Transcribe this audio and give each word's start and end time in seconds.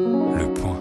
Le 0.00 0.54
point. 0.54 0.80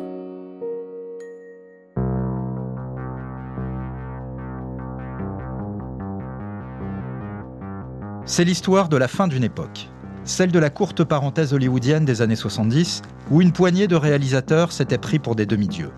C'est 8.25 8.45
l'histoire 8.45 8.87
de 8.87 8.95
la 8.95 9.09
fin 9.09 9.27
d'une 9.27 9.43
époque, 9.43 9.89
celle 10.23 10.53
de 10.53 10.59
la 10.59 10.69
courte 10.69 11.03
parenthèse 11.03 11.53
hollywoodienne 11.53 12.05
des 12.05 12.21
années 12.21 12.37
70, 12.37 13.01
où 13.29 13.41
une 13.41 13.51
poignée 13.51 13.87
de 13.87 13.95
réalisateurs 13.97 14.71
s'étaient 14.71 14.97
pris 14.97 15.19
pour 15.19 15.35
des 15.35 15.45
demi-dieux. 15.45 15.91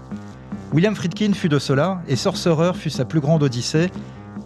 William 0.74 0.96
Friedkin 0.96 1.34
fut 1.34 1.50
de 1.50 1.60
cela, 1.60 2.02
et 2.08 2.16
Sorcerer 2.16 2.74
fut 2.74 2.90
sa 2.90 3.06
plus 3.06 3.20
grande 3.20 3.44
odyssée, 3.44 3.92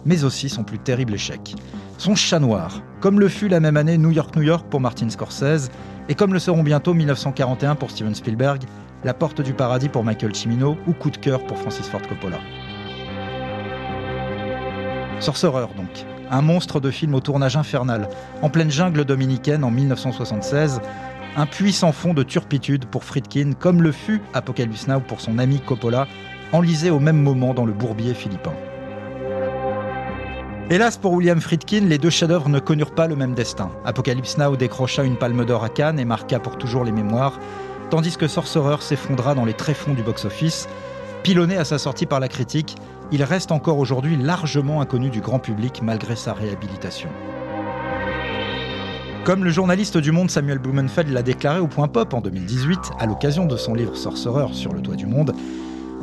mais 0.04 0.24
aussi 0.24 0.50
son 0.50 0.64
plus 0.64 0.78
terrible 0.78 1.14
échec. 1.14 1.54
Son 1.96 2.14
chat 2.14 2.40
noir, 2.40 2.82
comme 3.00 3.20
le 3.20 3.28
fut 3.28 3.48
la 3.48 3.60
même 3.60 3.78
année 3.78 3.96
New 3.96 4.10
York 4.10 4.36
New 4.36 4.42
York 4.42 4.66
pour 4.68 4.80
Martin 4.80 5.08
Scorsese, 5.08 5.70
et 6.08 6.14
comme 6.14 6.32
le 6.32 6.38
seront 6.38 6.62
bientôt 6.62 6.94
1941 6.94 7.74
pour 7.74 7.90
Steven 7.90 8.14
Spielberg, 8.14 8.62
La 9.04 9.14
Porte 9.14 9.40
du 9.40 9.54
Paradis 9.54 9.88
pour 9.88 10.04
Michael 10.04 10.34
Cimino 10.34 10.76
ou 10.86 10.92
Coup 10.92 11.10
de 11.10 11.16
cœur 11.16 11.44
pour 11.46 11.58
Francis 11.58 11.88
Ford 11.88 12.02
Coppola. 12.02 12.38
Sorcerer 15.20 15.66
donc, 15.76 16.04
un 16.30 16.42
monstre 16.42 16.78
de 16.78 16.90
film 16.90 17.14
au 17.14 17.20
tournage 17.20 17.56
infernal, 17.56 18.08
en 18.42 18.50
pleine 18.50 18.70
jungle 18.70 19.04
dominicaine 19.04 19.64
en 19.64 19.70
1976, 19.70 20.80
un 21.36 21.46
puissant 21.46 21.92
fond 21.92 22.14
de 22.14 22.22
turpitude 22.22 22.86
pour 22.86 23.04
Friedkin, 23.04 23.52
comme 23.58 23.82
le 23.82 23.92
fut 23.92 24.20
Apocalypse 24.34 24.88
Now 24.88 25.00
pour 25.00 25.20
son 25.20 25.38
ami 25.38 25.60
Coppola, 25.60 26.06
enlisé 26.52 26.90
au 26.90 27.00
même 27.00 27.20
moment 27.20 27.54
dans 27.54 27.64
le 27.64 27.72
bourbier 27.72 28.14
philippin. 28.14 28.52
Hélas 30.68 30.96
pour 30.96 31.12
William 31.12 31.40
Friedkin, 31.40 31.82
les 31.82 31.96
deux 31.96 32.10
chefs-d'œuvre 32.10 32.48
ne 32.48 32.58
connurent 32.58 32.90
pas 32.90 33.06
le 33.06 33.14
même 33.14 33.34
destin. 33.34 33.70
Apocalypse 33.84 34.36
Now 34.36 34.56
décrocha 34.56 35.04
une 35.04 35.14
palme 35.14 35.44
d'or 35.44 35.62
à 35.62 35.68
Cannes 35.68 36.00
et 36.00 36.04
marqua 36.04 36.40
pour 36.40 36.58
toujours 36.58 36.82
les 36.82 36.90
mémoires, 36.90 37.38
tandis 37.88 38.16
que 38.16 38.26
Sorcerer 38.26 38.78
s'effondra 38.80 39.36
dans 39.36 39.44
les 39.44 39.54
tréfonds 39.54 39.94
du 39.94 40.02
box-office. 40.02 40.68
Pilonné 41.22 41.56
à 41.56 41.64
sa 41.64 41.78
sortie 41.78 42.06
par 42.06 42.18
la 42.18 42.26
critique, 42.26 42.74
il 43.12 43.22
reste 43.22 43.52
encore 43.52 43.78
aujourd'hui 43.78 44.16
largement 44.16 44.80
inconnu 44.80 45.08
du 45.08 45.20
grand 45.20 45.38
public 45.38 45.82
malgré 45.84 46.16
sa 46.16 46.32
réhabilitation. 46.32 47.10
Comme 49.22 49.44
le 49.44 49.50
journaliste 49.50 49.98
du 49.98 50.10
Monde 50.10 50.32
Samuel 50.32 50.58
Blumenfeld 50.58 51.10
l'a 51.10 51.22
déclaré 51.22 51.60
au 51.60 51.68
Point 51.68 51.86
Pop 51.86 52.12
en 52.12 52.20
2018, 52.20 52.78
à 52.98 53.06
l'occasion 53.06 53.46
de 53.46 53.56
son 53.56 53.74
livre 53.74 53.94
Sorcerer 53.96 54.52
sur 54.52 54.72
le 54.72 54.82
toit 54.82 54.96
du 54.96 55.06
monde, 55.06 55.32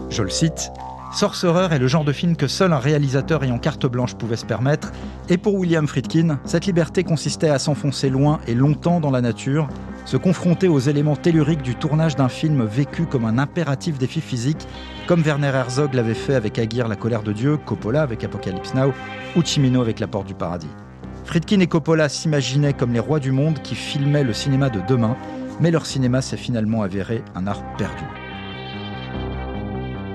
je 0.10 0.24
le 0.24 0.30
cite, 0.30 0.72
Sorcerer 1.14 1.76
est 1.76 1.80
le 1.80 1.88
genre 1.88 2.04
de 2.04 2.12
film 2.12 2.36
que 2.36 2.48
seul 2.48 2.74
un 2.74 2.80
réalisateur 2.80 3.44
ayant 3.44 3.60
carte 3.60 3.86
blanche 3.86 4.16
pouvait 4.16 4.36
se 4.36 4.48
permettre, 4.48 4.92
et 5.30 5.38
pour 5.38 5.54
William 5.54 5.88
Friedkin, 5.88 6.40
cette 6.44 6.66
liberté 6.66 7.04
consistait 7.04 7.50
à 7.50 7.60
s'enfoncer 7.60 8.10
loin 8.10 8.40
et 8.48 8.56
longtemps 8.56 9.00
dans 9.00 9.12
la 9.12 9.22
nature, 9.22 9.68
se 10.06 10.18
confronter 10.18 10.68
aux 10.68 10.80
éléments 10.80 11.16
telluriques 11.16 11.62
du 11.62 11.76
tournage 11.76 12.16
d'un 12.16 12.30
film 12.30 12.66
vécu 12.66 13.06
comme 13.06 13.26
un 13.26 13.38
impératif 13.38 14.00
défi 14.00 14.22
physique, 14.22 14.68
comme 15.06 15.22
Werner 15.22 15.52
Herzog 15.54 15.94
l'avait 15.94 16.16
fait 16.16 16.34
avec 16.34 16.58
Aguirre 16.58 16.88
La 16.88 16.96
colère 16.96 17.22
de 17.22 17.32
Dieu, 17.32 17.58
Coppola 17.58 18.02
avec 18.02 18.24
Apocalypse 18.24 18.74
Now 18.74 18.92
ou 19.36 19.44
Cimino 19.44 19.82
avec 19.82 20.00
La 20.00 20.08
porte 20.08 20.26
du 20.26 20.34
paradis. 20.34 20.68
Friedkin 21.26 21.60
et 21.60 21.68
Coppola 21.68 22.10
s'imaginaient 22.10 22.74
comme 22.74 22.92
les 22.92 23.00
rois 23.00 23.20
du 23.20 23.32
monde 23.32 23.60
qui 23.62 23.76
filmaient 23.76 24.24
le 24.24 24.34
cinéma 24.34 24.72
de 24.72 24.82
demain, 24.88 25.16
mais 25.62 25.70
leur 25.70 25.86
cinéma 25.86 26.24
s'est 26.24 26.38
finalement 26.38 26.82
avéré 26.82 27.22
un 27.36 27.46
art 27.46 27.64
perdu. 27.78 28.04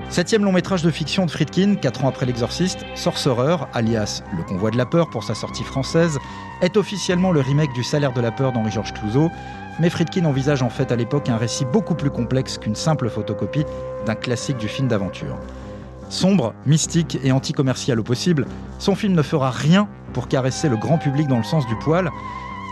Septième 0.09 0.43
long 0.43 0.51
métrage 0.51 0.81
de 0.81 0.89
fiction 0.89 1.27
de 1.27 1.31
Friedkin, 1.31 1.75
quatre 1.75 2.03
ans 2.03 2.09
après 2.09 2.25
L'Exorciste, 2.25 2.83
Sorcerer, 2.95 3.57
alias 3.73 4.23
Le 4.35 4.41
Convoi 4.41 4.71
de 4.71 4.77
la 4.77 4.87
Peur 4.87 5.11
pour 5.11 5.23
sa 5.23 5.35
sortie 5.35 5.63
française, 5.63 6.17
est 6.63 6.77
officiellement 6.77 7.31
le 7.31 7.41
remake 7.41 7.71
du 7.73 7.83
Salaire 7.83 8.11
de 8.11 8.19
la 8.19 8.31
Peur 8.31 8.51
d'Henri-Georges 8.51 8.91
Clouzot, 8.93 9.29
mais 9.79 9.91
Friedkin 9.91 10.25
envisage 10.25 10.63
en 10.63 10.71
fait 10.71 10.91
à 10.91 10.95
l'époque 10.95 11.29
un 11.29 11.37
récit 11.37 11.63
beaucoup 11.63 11.93
plus 11.93 12.09
complexe 12.09 12.57
qu'une 12.57 12.73
simple 12.73 13.07
photocopie 13.07 13.65
d'un 14.07 14.15
classique 14.15 14.57
du 14.57 14.67
film 14.67 14.87
d'aventure. 14.87 15.37
Sombre, 16.09 16.55
mystique 16.65 17.19
et 17.23 17.31
anti-commercial 17.31 17.99
au 17.99 18.03
possible, 18.03 18.47
son 18.79 18.95
film 18.95 19.13
ne 19.13 19.21
fera 19.21 19.51
rien 19.51 19.87
pour 20.13 20.27
caresser 20.27 20.69
le 20.69 20.77
grand 20.77 20.97
public 20.97 21.27
dans 21.27 21.37
le 21.37 21.43
sens 21.43 21.67
du 21.67 21.75
poil. 21.75 22.09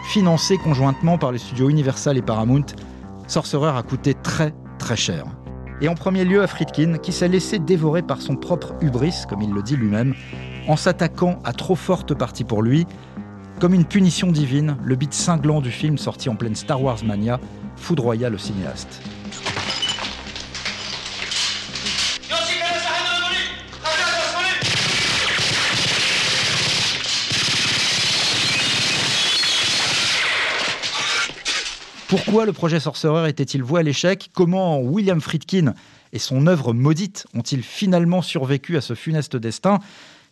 Financé 0.09 0.57
conjointement 0.57 1.19
par 1.19 1.31
les 1.31 1.37
studios 1.37 1.69
Universal 1.69 2.17
et 2.17 2.23
Paramount, 2.23 2.65
Sorcerer 3.27 3.77
a 3.77 3.83
coûté 3.83 4.15
très 4.15 4.55
très 4.79 4.95
cher. 4.95 5.36
Et 5.79 5.89
en 5.89 5.95
premier 5.95 6.25
lieu 6.25 6.41
à 6.41 6.47
Friedkin, 6.47 6.97
qui 6.97 7.11
s'est 7.11 7.27
laissé 7.27 7.59
dévorer 7.59 8.01
par 8.01 8.19
son 8.19 8.35
propre 8.35 8.73
hubris, 8.81 9.25
comme 9.29 9.43
il 9.43 9.51
le 9.51 9.61
dit 9.61 9.75
lui-même, 9.75 10.15
en 10.67 10.75
s'attaquant 10.75 11.39
à 11.43 11.53
trop 11.53 11.75
forte 11.75 12.15
partie 12.15 12.43
pour 12.43 12.63
lui. 12.63 12.87
Comme 13.59 13.75
une 13.75 13.85
punition 13.85 14.31
divine, 14.31 14.77
le 14.83 14.95
beat 14.95 15.13
cinglant 15.13 15.61
du 15.61 15.71
film 15.71 15.97
sorti 15.97 16.29
en 16.29 16.35
pleine 16.35 16.55
Star 16.55 16.81
Wars 16.81 17.03
mania 17.03 17.39
foudroya 17.75 18.29
le 18.29 18.39
cinéaste. 18.39 19.01
Pourquoi 32.07 32.45
le 32.45 32.53
projet 32.53 32.79
Sorcerer 32.79 33.27
était-il 33.27 33.61
voué 33.63 33.81
à 33.81 33.83
l'échec? 33.83 34.29
Comment 34.33 34.79
William 34.79 35.19
Friedkin 35.19 35.73
et 36.13 36.19
son 36.19 36.47
œuvre 36.47 36.73
maudite 36.73 37.27
ont-ils 37.33 37.61
finalement 37.61 38.21
survécu 38.21 38.77
à 38.77 38.81
ce 38.81 38.93
funeste 38.93 39.35
destin? 39.35 39.79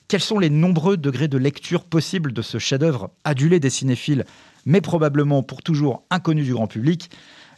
Quels 0.08 0.22
sont 0.22 0.40
les 0.40 0.50
nombreux 0.50 0.96
degrés 0.96 1.28
de 1.28 1.38
lecture 1.38 1.84
possibles 1.84 2.32
de 2.32 2.42
ce 2.42 2.60
chef-d'œuvre 2.60 3.10
adulé 3.26 3.60
des 3.60 3.70
cinéphiles, 3.70 4.24
mais 4.66 4.80
probablement 4.80 5.44
pour 5.44 5.64
toujours 5.64 6.04
inconnu 6.12 6.44
du 6.44 6.54
grand 6.54 6.68
public? 6.68 7.10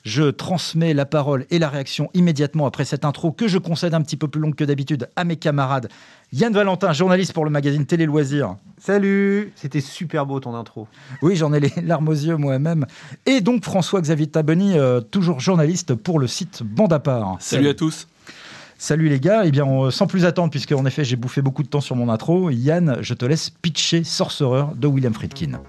Je 0.03 0.23
transmets 0.23 0.95
la 0.95 1.06
parole 1.06 1.45
et 1.51 1.59
la 1.59 1.69
réaction 1.69 2.09
immédiatement 2.16 2.66
après 2.66 2.85
cette 2.85 3.06
intro 3.06 3.31
que 3.31 3.47
je 3.47 3.59
concède 3.59 3.94
un 3.94 4.01
petit 4.01 4.17
peu 4.17 4.27
plus 4.27 4.41
longue 4.41 4.56
que 4.56 4.63
d'habitude 4.63 5.09
à 5.16 5.25
mes 5.25 5.35
camarades. 5.35 5.89
Yann 6.33 6.51
Valentin, 6.51 6.91
journaliste 6.91 7.31
pour 7.31 7.45
le 7.45 7.51
magazine 7.51 7.85
Télé 7.85 8.05
Loisirs. 8.05 8.57
Salut 8.77 9.53
C'était 9.55 9.79
super 9.79 10.25
beau 10.25 10.41
ton 10.41 10.55
intro. 10.55 10.88
Oui, 11.21 11.38
j'en 11.38 11.53
ai 11.53 11.61
les 11.61 11.71
larmes 11.81 12.09
aux 12.09 12.13
yeux 12.13 12.35
moi-même. 12.35 12.85
Et 13.25 13.39
donc 13.39 13.63
François-Xavier 13.63 14.27
Taboni, 14.27 14.77
euh, 14.77 14.99
toujours 14.99 15.39
journaliste 15.39 15.95
pour 15.95 16.19
le 16.19 16.27
site 16.27 16.63
Bande 16.63 16.91
à 16.91 16.99
part. 16.99 17.38
Salut, 17.39 17.69
à 17.69 17.73
tous 17.73 18.07
Salut 18.77 19.07
les 19.07 19.21
gars, 19.21 19.45
et 19.45 19.47
eh 19.47 19.51
bien 19.51 19.65
sans 19.89 20.05
plus 20.05 20.25
attendre, 20.25 20.51
puisque 20.51 20.73
en 20.73 20.85
effet 20.85 21.05
j'ai 21.05 21.15
bouffé 21.15 21.41
beaucoup 21.41 21.63
de 21.63 21.69
temps 21.69 21.81
sur 21.81 21.95
mon 21.95 22.09
intro, 22.09 22.49
Yann, 22.49 22.97
je 22.99 23.13
te 23.13 23.25
laisse 23.25 23.49
pitcher 23.49 24.03
Sorcerer 24.03 24.65
de 24.75 24.85
William 24.85 25.13
Friedkin. 25.13 25.61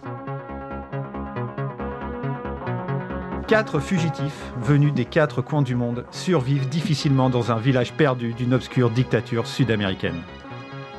Quatre 3.46 3.78
fugitifs, 3.78 4.52
venus 4.60 4.92
des 4.92 5.06
quatre 5.06 5.40
coins 5.40 5.62
du 5.62 5.76
monde, 5.76 6.04
survivent 6.10 6.68
difficilement 6.68 7.30
dans 7.30 7.52
un 7.52 7.58
village 7.58 7.92
perdu 7.92 8.34
d'une 8.34 8.52
obscure 8.52 8.90
dictature 8.90 9.46
sud-américaine. 9.46 10.20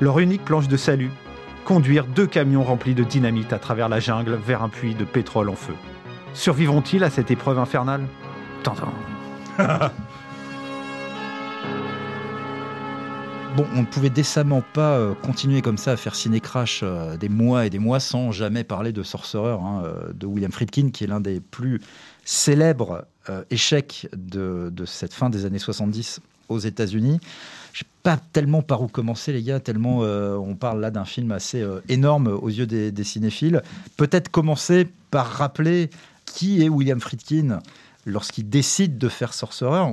Leur 0.02 0.20
unique 0.20 0.46
planche 0.46 0.70
de 0.70 0.78
salut, 0.78 1.12
conduire 1.66 2.06
deux 2.06 2.26
camions 2.26 2.64
remplis 2.64 2.96
de 2.96 3.04
dynamite 3.04 3.52
à 3.52 3.60
travers 3.60 3.90
la 3.90 4.00
jungle 4.00 4.36
vers 4.36 4.64
un 4.64 4.70
puits 4.70 4.96
de 4.96 5.04
pétrole 5.04 5.50
en 5.50 5.56
feu. 5.56 5.74
Survivront-ils 6.34 7.04
à 7.04 7.10
cette 7.10 7.32
épreuve 7.32 7.60
infernale? 7.60 8.06
T'entends 8.64 8.94
Bon, 13.58 13.66
on 13.76 13.82
ne 13.82 13.86
pouvait 13.86 14.10
décemment 14.10 14.64
pas 14.74 14.98
euh, 14.98 15.14
continuer 15.16 15.62
comme 15.62 15.78
ça 15.78 15.92
à 15.92 15.98
faire 15.98 16.16
ciné 16.16 16.40
crash 16.40 16.82
euh, 16.84 17.18
des 17.18 17.28
mois 17.28 17.66
et 17.66 17.70
des 17.70 17.80
mois 17.80 18.00
sans 18.00 18.32
jamais 18.32 18.64
parler 18.64 18.94
de 18.94 19.04
Sorcerer 19.04 19.52
hein, 19.52 19.82
euh, 19.84 20.14
de 20.14 20.28
William 20.28 20.52
Friedkin, 20.52 20.92
qui 20.92 21.04
est 21.04 21.08
l'un 21.08 21.20
des 21.20 21.42
plus 21.42 21.82
célèbres 22.24 23.06
échecs 23.52 24.08
de, 24.16 24.72
cette 24.86 25.14
fin 25.14 25.30
des 25.30 25.46
années 25.46 25.60
70 25.60 26.20
aux 26.50 26.60
États-Unis. 26.60 27.20
Je 27.74 27.80
sais 27.80 27.86
pas 28.04 28.18
tellement 28.34 28.62
par 28.62 28.82
où 28.82 28.88
commencer, 28.88 29.32
les 29.32 29.44
gars, 29.44 29.60
tellement 29.60 30.00
on 30.00 30.56
parle 30.56 30.82
là 30.82 30.92
d'un 30.92 31.06
film 31.06 31.32
assez 31.32 31.64
énorme 31.88 32.28
aux 32.28 32.50
yeux 32.50 32.66
des, 32.66 33.04
cinéphiles. 33.04 33.62
Peut-être 33.96 34.30
commencer 34.30 34.88
par 35.12 35.28
rappeler 35.28 35.90
qui 36.26 36.64
est 36.64 36.70
William 36.70 37.00
Friedkin 37.00 37.60
lorsqu'il 38.06 38.50
décide 38.50 38.98
de 38.98 39.10
faire 39.10 39.34
Sorcerer, 39.34 39.84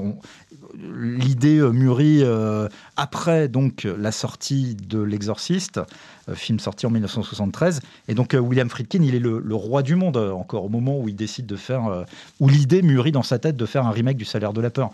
l'idée 0.75 1.59
euh, 1.59 1.71
mûrit 1.71 2.22
euh, 2.22 2.69
après 2.97 3.48
donc 3.48 3.86
la 3.98 4.13
sortie 4.13 4.75
de 4.75 5.01
L'Exorciste, 5.01 5.81
euh, 6.28 6.34
film 6.34 6.59
sorti 6.59 6.86
en 6.86 6.91
1973. 6.91 7.81
Et 8.09 8.15
donc 8.15 8.36
William 8.39 8.69
Friedkin, 8.69 9.03
il 9.03 9.15
est 9.15 9.21
le, 9.21 9.54
roi 9.54 9.83
du 9.83 9.97
monde 9.97 10.16
encore 10.16 10.65
au 10.65 10.69
moment 10.69 10.98
où 10.98 11.09
il 11.09 11.16
décide 11.16 11.47
de 11.47 11.57
faire, 11.57 12.04
où 12.41 12.48
l'idée 12.48 12.83
mûrit 12.83 13.13
dans 13.13 13.22
sa 13.22 13.39
tête 13.39 13.57
de 13.57 13.66
faire 13.66 13.86
un 13.86 13.91
remake 13.91 14.16
du 14.16 14.25
Salaire 14.25 14.53
de 14.53 14.60
la 14.60 14.71
peur. 14.71 14.91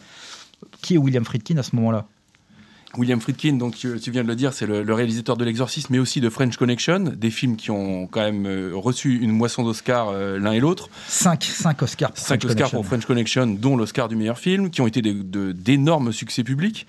Qui 0.82 0.94
est 0.94 0.98
William 0.98 1.24
Friedkin 1.24 1.56
à 1.58 1.62
ce 1.62 1.74
moment-là? 1.76 2.06
William 2.98 3.20
Friedkin, 3.20 3.54
donc 3.54 3.74
tu, 3.76 4.10
viens 4.10 4.22
de 4.22 4.28
le 4.28 4.36
dire, 4.36 4.52
c'est 4.52 4.66
le, 4.66 4.92
réalisateur 4.92 5.36
de 5.36 5.44
L'Exorciste, 5.44 5.88
mais 5.90 5.98
aussi 5.98 6.20
de 6.20 6.28
French 6.28 6.56
Connection, 6.56 7.00
des 7.00 7.30
films 7.30 7.56
qui 7.56 7.70
ont 7.70 8.06
quand 8.06 8.20
même 8.20 8.46
euh, 8.46 8.72
reçu 8.74 9.18
une 9.18 9.32
moisson 9.32 9.62
d'Oscars 9.62 10.10
euh, 10.10 10.38
l'un 10.38 10.52
et 10.52 10.60
l'autre. 10.60 10.90
Cinq, 11.08 11.44
cinq 11.44 11.82
Oscars. 11.82 12.12
Pour 12.12 12.24
cinq 12.24 12.44
Oscars 12.44 12.70
pour 12.70 12.84
French 12.84 13.06
Connection, 13.06 13.46
dont 13.46 13.76
l'Oscar 13.76 14.08
du 14.08 14.16
meilleur 14.16 14.38
film, 14.38 14.70
qui 14.70 14.82
ont 14.82 14.86
été 14.86 15.00
d'énormes 15.02 16.12
succès 16.12 16.44
publics. 16.44 16.86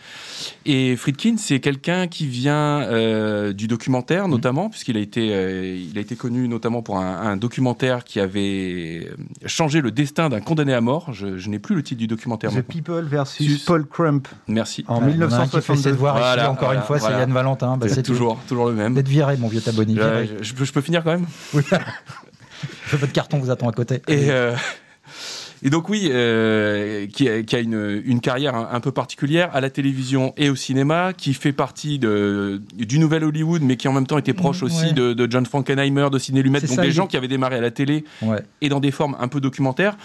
Et 0.66 0.96
Friedkin, 0.98 1.36
c'est 1.38 1.60
quelqu'un 1.60 2.08
qui 2.08 2.28
vient 2.28 2.82
euh, 2.82 3.54
du 3.54 3.68
documentaire, 3.68 4.28
notamment, 4.28 4.70
puisqu'il 4.70 4.98
a 4.98 5.02
été, 5.02 5.78
il 5.78 5.98
a 5.98 6.02
été 6.02 6.16
connu 6.16 6.48
notamment 6.48 6.82
pour 6.82 7.00
un, 7.00 7.38
documentaire 7.38 8.04
qui 8.04 8.20
avait 8.20 9.10
changé 9.46 9.82
le 9.82 9.92
destin 9.92 10.30
d'un 10.30 10.42
condamné 10.42 10.74
à 10.74 10.82
mort. 10.82 11.14
Je, 11.14 11.50
n'ai 11.50 11.60
plus 11.60 11.76
le 11.76 11.84
titre 11.84 12.00
du 12.00 12.08
documentaire. 12.08 12.52
The 12.52 12.62
People 12.62 13.06
versus 13.06 13.64
Paul 13.64 13.86
Crump. 13.86 14.28
Merci. 14.48 14.84
En 14.88 15.02
1962 15.02 15.93
de 15.94 16.00
voir 16.00 16.18
ici, 16.18 16.46
encore 16.46 16.74
une 16.74 16.82
fois, 16.82 17.00
c'est 17.00 17.12
Yann 17.12 17.32
Valentin. 17.32 17.78
Bah, 17.78 17.88
c'est 17.90 18.04
toujours, 18.04 18.40
toujours 18.48 18.68
le 18.68 18.74
même. 18.74 18.94
D'être 18.94 19.08
viré, 19.08 19.38
mon 19.38 19.48
vieux 19.48 19.62
Taboni. 19.62 19.96
Je, 19.96 20.54
je, 20.64 20.72
peux 20.72 20.82
finir 20.82 21.04
quand 21.04 21.12
même? 21.12 21.28
Oui. 21.54 21.64
Votre 22.92 23.12
carton 23.12 23.40
vous 23.40 23.52
attend 23.52 23.70
à 23.70 23.74
côté. 23.74 24.02
Et, 24.08 24.32
euh, 24.32 24.56
et 25.64 25.70
donc 25.70 25.88
oui, 25.88 26.10
euh, 26.12 27.08
qui, 27.08 27.30
a, 27.30 27.42
qui, 27.42 27.56
a, 27.56 27.60
une, 27.60 28.02
une 28.06 28.20
carrière 28.20 28.56
un, 28.56 28.80
peu 28.82 28.92
particulière 28.92 29.50
à 29.54 29.62
la 29.62 29.70
télévision 29.70 30.34
et 30.36 30.50
au 30.50 30.56
cinéma, 30.56 31.14
qui 31.14 31.34
fait 31.34 31.54
partie 31.54 32.00
de, 32.00 32.62
du 32.76 33.00
nouvel 33.00 33.24
Hollywood, 33.24 33.62
mais 33.62 33.78
qui 33.78 33.88
en 33.88 33.94
même 33.94 34.06
temps 34.06 34.18
était 34.18 34.34
proche 34.34 34.62
mmh, 34.62 34.66
aussi 34.66 34.94
de, 34.94 35.14
de, 35.14 35.32
John 35.32 35.46
Frankenheimer, 35.46 36.10
de 36.12 36.20
Sidney 36.20 36.44
Lumet, 36.44 36.60
donc 36.60 36.82
des 36.82 36.92
gens 36.92 37.08
qui 37.08 37.16
avaient 37.16 37.30
démarré 37.30 37.56
à 37.56 37.62
la 37.62 37.72
télé 37.72 38.04
et 38.62 38.68
dans 38.68 38.82
des 38.82 38.92
formes 38.92 39.16
un 39.20 39.30
peu 39.30 39.40
documentaires. 39.40 39.96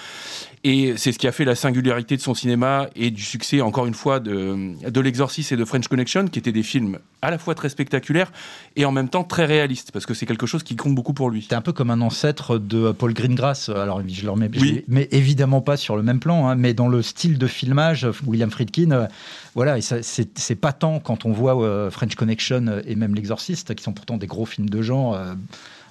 Et 0.65 0.95
c'est 0.97 1.13
ce 1.13 1.19
qui 1.19 1.27
a 1.27 1.33
fait 1.33 1.45
la 1.45 1.55
singularité 1.55 2.17
de 2.17 2.23
son 2.23 2.35
cinéma 2.35 2.89
et 2.97 3.11
du 3.11 3.23
succès, 3.23 3.61
encore 3.61 3.87
une 3.87 3.95
fois, 3.95 4.21
de, 4.21 4.75
de 4.89 5.01
L'Exorciste 5.01 5.53
et 5.53 5.57
de 5.57 5.65
French 5.65 5.89
Connection, 5.89 6.27
qui 6.29 6.39
étaient 6.39 6.53
des 6.53 6.63
films 6.63 6.99
à 7.23 7.31
la 7.31 7.39
fois 7.39 7.55
très 7.55 7.69
spectaculaires 7.69 8.33
et 8.77 8.85
en 8.85 8.93
même 8.93 9.09
temps 9.09 9.25
très 9.25 9.45
réalistes, 9.45 9.91
parce 9.93 10.07
que 10.07 10.15
c'est 10.15 10.27
quelque 10.27 10.47
chose 10.47 10.63
qui 10.63 10.77
compte 10.77 10.95
beaucoup 10.95 11.15
pour 11.15 11.31
lui. 11.31 11.47
C'est 11.49 11.55
un 11.55 11.61
peu 11.61 11.73
comme 11.73 11.91
un 11.91 12.01
ancêtre 12.01 12.59
de 12.59 12.93
Paul 12.93 13.13
Greengrass. 13.13 13.69
Alors, 13.69 14.03
je 14.07 14.23
le 14.23 14.31
remets, 14.31 14.51
oui. 14.61 14.85
mais 14.89 15.09
évidemment 15.11 15.61
pas 15.61 15.77
sur 15.77 15.97
le 15.97 16.03
même 16.03 16.21
plan, 16.21 16.49
hein, 16.49 16.55
mais 16.55 16.75
dans 16.75 16.89
le 16.89 17.03
style 17.03 17.39
de 17.39 17.47
filmage, 17.47 18.07
William 18.27 18.51
Friedkin, 18.51 18.91
euh, 18.93 19.07
voilà, 19.55 19.81
c'est 19.81 20.55
pas 20.55 20.73
tant 20.73 21.01
quand 21.01 21.25
on 21.25 21.33
voit 21.33 21.61
euh, 21.63 21.91
French 21.91 22.15
Connection 22.15 22.81
et 22.87 22.95
même 22.95 23.15
L'Exorciste, 23.15 23.75
qui 23.75 23.83
sont 23.83 23.93
pourtant 23.93 24.17
des 24.17 24.27
gros 24.27 24.47
films 24.47 24.69
de 24.69 24.83
genre. 24.83 25.15
Euh, 25.15 25.35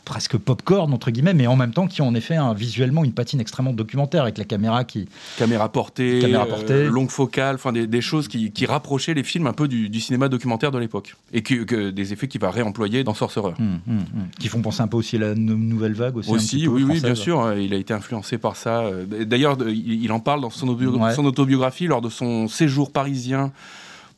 presque 0.08 0.38
pop-corn 0.38 0.94
entre 0.94 1.12
guillemets, 1.12 1.34
mais 1.34 1.48
en 1.48 1.58
même 1.58 1.74
temps 1.74 1.86
qui 1.86 2.02
ont 2.02 2.08
en 2.08 2.16
effet 2.16 2.36
un, 2.36 2.54
visuellement 2.54 3.04
une 3.04 3.12
patine 3.12 3.42
extrêmement 3.42 3.74
documentaire 3.74 4.24
avec 4.24 4.38
la 4.38 4.46
caméra 4.46 4.86
qui 4.86 5.10
caméra 5.38 5.70
portée, 5.70 6.20
caméra 6.20 6.46
euh, 6.46 6.50
portée. 6.50 6.86
longue 6.86 7.10
focale, 7.10 7.56
enfin 7.56 7.74
des, 7.74 8.02
choses 8.02 8.30
qui, 8.30 8.66
rapprochaient 8.66 9.14
les 9.14 9.24
films 9.24 9.48
un 9.48 9.54
peu 9.54 9.68
du, 9.68 10.00
cinéma 10.00 10.30
documentaire 10.30 10.72
de 10.72 10.78
l'époque 10.80 11.16
et 11.34 11.42
que, 11.42 11.90
des 11.90 12.14
effets 12.14 12.30
qu'il 12.30 12.40
va 12.40 12.52
réemployer 12.52 13.04
dans 13.04 13.14
Sorcerer, 13.14 13.54
hum, 13.60 13.80
hum, 13.88 13.98
hum. 13.98 14.28
qui 14.40 14.48
font 14.48 14.62
penser 14.62 14.82
un 14.82 14.88
peu 14.88 14.96
aussi 14.96 15.18
à 15.18 15.20
la 15.20 15.36
nouvelle 15.36 15.94
vague 15.94 16.16
aussi. 16.16 16.32
Aussi, 16.32 16.68
oui, 16.68 16.84
oui, 16.84 17.02
bien 17.02 17.16
sûr, 17.16 17.42
hein, 17.42 17.56
il 17.56 17.74
a 17.74 17.78
été 17.78 17.94
influencé 17.94 18.38
par 18.38 18.56
ça. 18.56 18.90
D'ailleurs, 19.26 19.58
il 19.68 20.12
en 20.14 20.22
parle 20.22 20.40
dans 20.40 20.50
son, 20.50 20.78
son 21.14 21.26
autobiographie 21.26 21.88
lors 21.88 22.02
de 22.02 22.10
son 22.10 22.48
séjour 22.48 22.92
parisien 22.92 23.52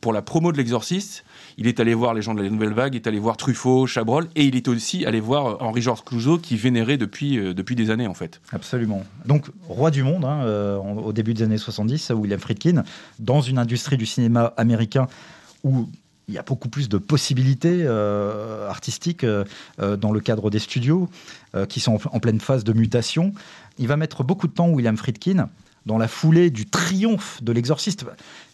pour 0.01 0.13
la 0.13 0.21
promo 0.21 0.51
de 0.51 0.57
l'Exorciste 0.57 1.23
il 1.59 1.67
est 1.67 1.81
allé 1.81 1.93
voir 1.93 2.13
les 2.13 2.21
gens 2.21 2.33
de 2.33 2.41
la 2.41 2.49
Nouvelle 2.49 2.73
Vague, 2.73 2.95
il 2.95 2.97
est 2.97 3.07
allé 3.07 3.19
voir 3.19 3.35
Truffaut, 3.35 3.85
Chabrol, 3.85 4.29
et 4.35 4.45
il 4.45 4.55
est 4.55 4.69
aussi 4.69 5.05
allé 5.05 5.19
voir 5.19 5.45
euh, 5.45 5.55
Henri-Georges 5.59 6.05
Clouzot, 6.05 6.37
qui 6.37 6.55
vénérait 6.55 6.95
depuis, 6.95 7.37
euh, 7.37 7.53
depuis 7.53 7.75
des 7.75 7.89
années, 7.89 8.07
en 8.07 8.13
fait. 8.13 8.39
Absolument. 8.53 9.03
Donc, 9.25 9.47
roi 9.67 9.91
du 9.91 10.01
monde, 10.01 10.23
hein, 10.23 10.41
euh, 10.45 10.77
au 10.77 11.11
début 11.11 11.33
des 11.33 11.43
années 11.43 11.57
70, 11.57 12.11
William 12.11 12.39
Friedkin, 12.39 12.85
dans 13.19 13.41
une 13.41 13.57
industrie 13.57 13.97
du 13.97 14.05
cinéma 14.05 14.53
américain 14.55 15.07
où 15.65 15.89
il 16.29 16.33
y 16.33 16.37
a 16.37 16.43
beaucoup 16.43 16.69
plus 16.69 16.87
de 16.87 16.97
possibilités 16.97 17.87
artistiques 17.87 19.25
dans 19.79 20.11
le 20.11 20.19
cadre 20.19 20.51
des 20.51 20.59
studios 20.59 21.09
qui 21.69 21.79
sont 21.79 21.99
en, 22.11 22.19
pleine 22.19 22.39
phase 22.39 22.63
de 22.63 22.71
mutation. 22.71 23.33
Il 23.79 23.87
va 23.87 23.97
mettre 23.97 24.23
beaucoup 24.23 24.47
de 24.47 24.53
temps, 24.53 24.69
William 24.69 24.95
Friedkin, 24.95 25.49
dans 25.87 25.97
la 25.97 26.07
foulée 26.07 26.51
du 26.51 26.67
triomphe 26.67 27.41
de 27.41 27.51
l'exorciste. 27.51 28.05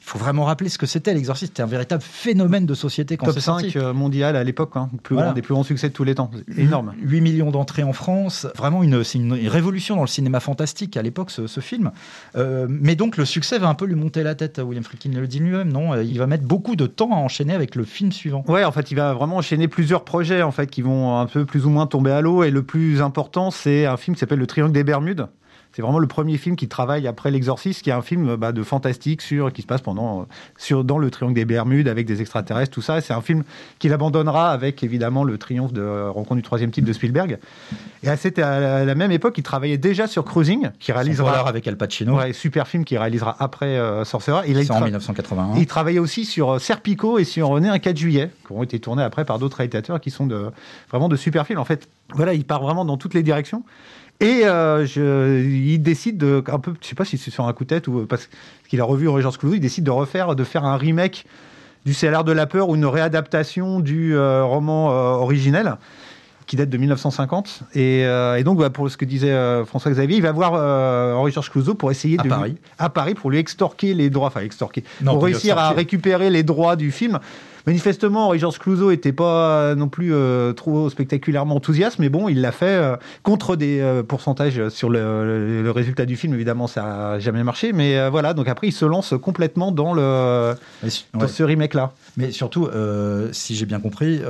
Il 0.06 0.10
faut 0.10 0.20
vraiment 0.20 0.46
rappeler 0.46 0.70
ce 0.70 0.78
que 0.78 0.86
c'était 0.86 1.16
l'exorciste. 1.16 1.54
C'était 1.54 1.64
un 1.64 1.66
véritable 1.66 2.04
phénomène 2.04 2.68
de 2.68 2.76
société 2.76 3.18
quand 3.18 3.26
Top 3.26 3.40
5 3.40 3.76
euh, 3.76 3.92
mondial 3.92 4.36
à 4.36 4.44
l'époque, 4.44 4.74
hein. 4.76 4.88
plus 5.02 5.18
des 5.34 5.42
plus 5.42 5.56
grands 5.56 5.64
succès 5.64 5.90
de 5.90 5.94
tous 5.94 6.04
les 6.04 6.14
temps. 6.14 6.30
Énorme. 6.56 6.94
8 7.02 7.22
millions 7.22 7.50
d'entrées 7.50 7.82
en 7.82 7.92
France. 7.92 8.46
Vraiment, 8.56 8.84
une, 8.84 9.04
c'est 9.04 9.18
une 9.18 9.34
révolution 9.48 9.96
dans 9.96 10.04
le 10.04 10.08
cinéma 10.08 10.40
fantastique 10.40 10.96
à 10.96 11.02
l'époque, 11.02 11.32
ce, 11.32 11.60
film. 11.60 11.92
Euh, 12.36 12.68
mais 12.70 12.96
donc, 12.96 13.18
le 13.18 13.26
succès 13.26 13.58
va 13.58 13.68
un 13.68 13.74
peu 13.74 13.86
lui 13.86 13.96
monter 13.96 14.22
la 14.22 14.36
tête. 14.36 14.62
William 14.64 14.84
Friedkin 14.84 15.10
le 15.10 15.28
dit 15.28 15.40
lui-même, 15.40 15.74
non? 15.74 15.94
Euh, 15.94 16.04
Il 16.04 16.20
va 16.20 16.28
mettre 16.28 16.44
beaucoup 16.44 16.76
de 16.76 16.86
temps 16.86 17.12
à 17.12 17.18
enchaîner 17.18 17.56
avec 17.56 17.74
le 17.74 17.84
film 17.84 18.12
suivant. 18.12 18.46
Ouais, 18.48 18.64
en 18.64 18.72
fait, 18.72 18.92
il 18.92 18.96
va 18.96 19.14
vraiment 19.14 19.38
enchaîner 19.38 19.68
plusieurs 19.68 20.06
projets 20.06 20.44
en 20.44 20.52
fait 20.52 20.68
qui 20.68 20.84
vont 20.84 21.18
un 21.18 21.26
peu 21.26 21.46
plus 21.46 21.66
ou 21.66 21.72
moins 21.72 21.88
tomber 21.88 22.12
à 22.12 22.22
l'eau. 22.22 22.44
Et 22.44 22.52
le 22.52 22.62
plus 22.62 23.02
important, 23.02 23.50
c'est 23.50 23.88
un 23.88 23.98
film 23.98 24.14
qui 24.14 24.20
s'appelle 24.20 24.38
Le 24.38 24.46
Triangle 24.46 24.72
des 24.72 24.84
Bermudes. 24.84 25.30
C'est 25.76 25.82
vraiment 25.82 26.00
le 26.00 26.08
premier 26.08 26.38
film 26.38 26.56
qui 26.56 26.70
travaille 26.70 27.06
après 27.06 27.32
L'Exorciste, 27.32 27.82
qui 27.82 27.90
est 27.90 27.94
un 27.94 28.02
film 28.02 28.38
bah, 28.38 28.54
de 28.54 28.64
fantastique 28.64 29.22
sur 29.22 29.52
qui 29.52 29.62
se 29.62 29.68
passe 29.68 29.82
pendant 29.82 30.22
euh, 30.22 30.24
sur 30.58 30.86
dans 30.86 30.98
le 30.98 31.12
Triangle 31.12 31.36
des 31.36 31.44
Bermudes 31.44 31.90
avec 31.90 32.06
des 32.06 32.22
extraterrestres, 32.22 32.72
tout 32.72 32.82
ça. 32.82 33.02
C'est 33.02 33.12
un 33.12 33.20
film 33.20 33.44
qu'il 33.78 33.92
abandonnera 33.92 34.52
avec 34.52 34.84
évidemment 34.84 35.26
le 35.26 35.38
triomphe 35.38 35.74
de 35.74 35.82
euh, 35.82 36.10
Rencontre 36.12 36.36
du 36.36 36.44
troisième 36.44 36.72
type 36.72 36.86
de 36.86 36.94
Spielberg. 36.94 37.40
Et 38.04 38.08
à, 38.08 38.16
cette, 38.16 38.40
à 38.40 38.86
la 38.86 38.96
même 38.96 39.12
époque, 39.12 39.38
il 39.38 39.44
travaillait 39.44 39.78
déjà 39.78 40.08
sur 40.08 40.24
Cruising, 40.24 40.70
qui 40.80 40.94
réalisera 40.94 41.46
avec 41.46 41.68
Al 41.68 41.76
Pacino, 41.76 42.16
ouais, 42.16 42.32
super 42.32 42.70
film 42.70 42.86
qui 42.86 42.98
réalisera 42.98 43.36
après 43.40 43.78
euh, 43.78 44.06
Sorcerer. 44.06 44.48
Il 44.48 44.72
en 44.72 44.80
1981. 44.80 45.58
Il 45.58 45.68
travaillait 45.68 46.00
aussi 46.00 46.24
sur 46.24 46.62
Serpico 46.62 47.20
et 47.20 47.26
sur 47.26 47.50
René 47.50 47.68
un 47.68 47.80
4 47.80 47.98
juillet, 47.98 48.32
qui 48.48 48.54
ont 48.54 48.64
été 48.64 48.80
tournés 48.80 49.04
après 49.04 49.26
par 49.26 49.40
d'autres 49.40 49.58
réalisateurs 49.58 50.00
qui 50.00 50.10
sont 50.10 50.26
de, 50.26 50.52
vraiment 50.90 51.10
de 51.10 51.18
super 51.18 51.46
films. 51.46 51.60
En 51.60 51.66
fait, 51.66 51.90
voilà, 52.14 52.34
il 52.34 52.46
part 52.46 52.62
vraiment 52.62 52.86
dans 52.86 52.96
toutes 52.96 53.14
les 53.14 53.24
directions. 53.24 53.64
Et 54.20 54.46
euh, 54.46 54.86
je, 54.86 55.44
il 55.44 55.80
décide 55.80 56.18
de, 56.18 56.44
un 56.48 56.60
peu, 56.60 56.74
je 56.82 56.88
sais 56.88 56.96
pas 56.96 57.06
si 57.06 57.18
c'est 57.18 57.32
sur 57.32 57.48
un 57.48 57.54
coup 57.54 57.64
de 57.66 57.70
tête 57.70 57.88
ou 57.88 58.06
parce 58.06 58.30
qu'il 58.70 58.80
a 58.80 58.86
revu 58.86 59.10
Régence 59.10 59.38
Clouzot, 59.38 59.56
il 59.56 59.60
décide 59.60 59.84
de 59.84 59.92
refaire, 59.92 60.36
de 60.36 60.44
faire 60.44 60.64
un 60.64 60.78
remake 60.78 61.26
du 61.86 61.94
CLR 61.94 62.24
de 62.24 62.32
la 62.32 62.48
peur 62.48 62.70
ou 62.70 62.76
une 62.76 62.86
réadaptation 62.86 63.80
du 63.80 64.16
euh, 64.16 64.44
roman 64.44 64.92
euh, 64.92 64.94
originel 65.16 65.76
qui 66.48 66.56
date 66.56 66.70
de 66.70 66.78
1950. 66.78 67.64
Et, 67.74 68.02
et 68.02 68.44
donc, 68.44 68.60
bah, 68.60 68.70
pour 68.70 68.88
ce 68.92 68.98
que 68.98 69.06
disait 69.06 69.36
François 69.66 69.90
Xavier, 69.90 70.18
il 70.18 70.22
va 70.22 70.32
voir 70.32 70.54
Henri-Georges 71.18 71.50
Clouzot 71.50 71.74
pour 71.74 71.90
essayer 71.90 72.20
à 72.20 72.24
de 72.24 72.30
Paris. 72.30 72.56
à 72.78 72.90
Paris 72.92 73.16
pour 73.16 73.32
lui 73.32 73.40
extorquer 73.40 73.96
les 73.96 74.12
droits, 74.12 74.28
enfin 74.28 74.42
extorquer, 74.42 74.84
pour 75.04 75.24
réussir 75.24 75.58
à 75.58 75.72
récupérer 75.72 76.30
les 76.30 76.44
droits 76.44 76.76
du 76.76 76.92
film. 76.92 77.20
Manifestement, 77.66 78.28
Henri-Georges 78.28 78.60
Clouzot 78.60 78.92
n'était 78.92 79.12
pas 79.12 79.60
euh, 79.60 79.76
non 79.76 79.88
plus 79.88 80.14
euh, 80.14 80.54
trop 80.54 80.90
spectaculairement 80.90 81.56
enthousiaste, 81.56 81.98
mais 81.98 82.10
bon, 82.10 82.30
il 82.30 82.42
l'a 82.42 82.52
fait 82.52 82.66
euh, 82.66 82.96
contre 83.24 83.56
des 83.56 83.84
pourcentages 84.08 84.70
sur 84.70 84.90
le, 84.90 85.72
résultat 85.72 86.06
du 86.06 86.16
film. 86.16 86.34
Évidemment, 86.34 86.68
ça 86.68 86.84
n'a 86.84 87.20
jamais 87.20 87.44
marché, 87.44 87.74
mais 87.74 88.10
voilà. 88.10 88.34
Donc 88.34 88.48
après, 88.48 88.68
il 88.68 88.72
se 88.72 88.86
lance 88.86 89.14
complètement 89.22 89.72
dans, 89.72 89.94
le, 89.94 90.54
dans 91.14 91.28
ce 91.28 91.44
remake-là. 91.44 91.94
Mais 92.18 92.32
surtout, 92.32 92.70
si 93.32 93.56
j'ai 93.56 93.66
bien 93.66 93.80
compris, 93.80 94.22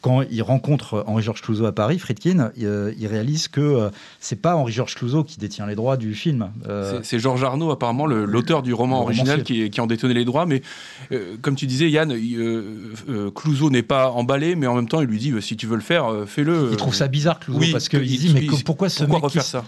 quand 0.00 0.22
il 0.22 0.42
rencontre 0.42 1.04
Henri-Georges 1.06 1.42
Clouzot 1.42 1.66
à 1.66 1.72
Paris, 1.72 1.98
Friedkin, 1.98 2.50
il, 2.56 2.66
euh, 2.66 2.92
réalise 3.02 3.48
que 3.48 3.60
euh, 3.60 3.90
c'est 4.20 4.40
pas 4.40 4.56
Henri-Georges 4.56 4.94
Clouzot 4.94 5.24
qui 5.24 5.38
détient 5.38 5.66
les 5.66 5.74
droits 5.74 5.96
du 5.96 6.14
film. 6.14 6.50
Euh, 6.68 7.00
c'est 7.02 7.18
Georges 7.18 7.44
Arnaud, 7.44 7.70
apparemment, 7.70 8.06
l'auteur 8.06 8.62
du 8.62 8.74
roman 8.74 9.02
original, 9.02 9.42
qui, 9.42 9.70
qui, 9.70 9.80
en 9.80 9.86
détenait 9.86 10.14
les 10.14 10.24
droits. 10.24 10.46
Mais 10.46 10.62
comme 11.42 11.56
tu 11.56 11.66
disais, 11.66 11.90
Yann, 11.90 12.14
Clouzot 13.34 13.70
n'est 13.70 13.82
pas 13.82 14.10
emballé, 14.10 14.54
mais 14.56 14.66
en 14.66 14.74
même 14.74 14.88
temps, 14.88 15.00
il 15.00 15.08
lui 15.08 15.18
dit 15.18 15.32
si 15.40 15.56
tu 15.56 15.66
veux 15.66 15.76
le 15.76 15.82
faire, 15.82 16.24
fais-le. 16.26 16.68
Il 16.72 16.76
trouve 16.76 16.94
ça 16.94 17.08
bizarre, 17.08 17.40
Clouzot, 17.40 17.72
parce 17.72 17.88
qu'il 17.88 18.04
dit 18.04 18.32
mais 18.32 18.46
pourquoi 18.64 18.88
ce 18.88 19.04
pourquoi 19.04 19.18
mec 19.18 19.24
refaire 19.24 19.42
ça 19.42 19.64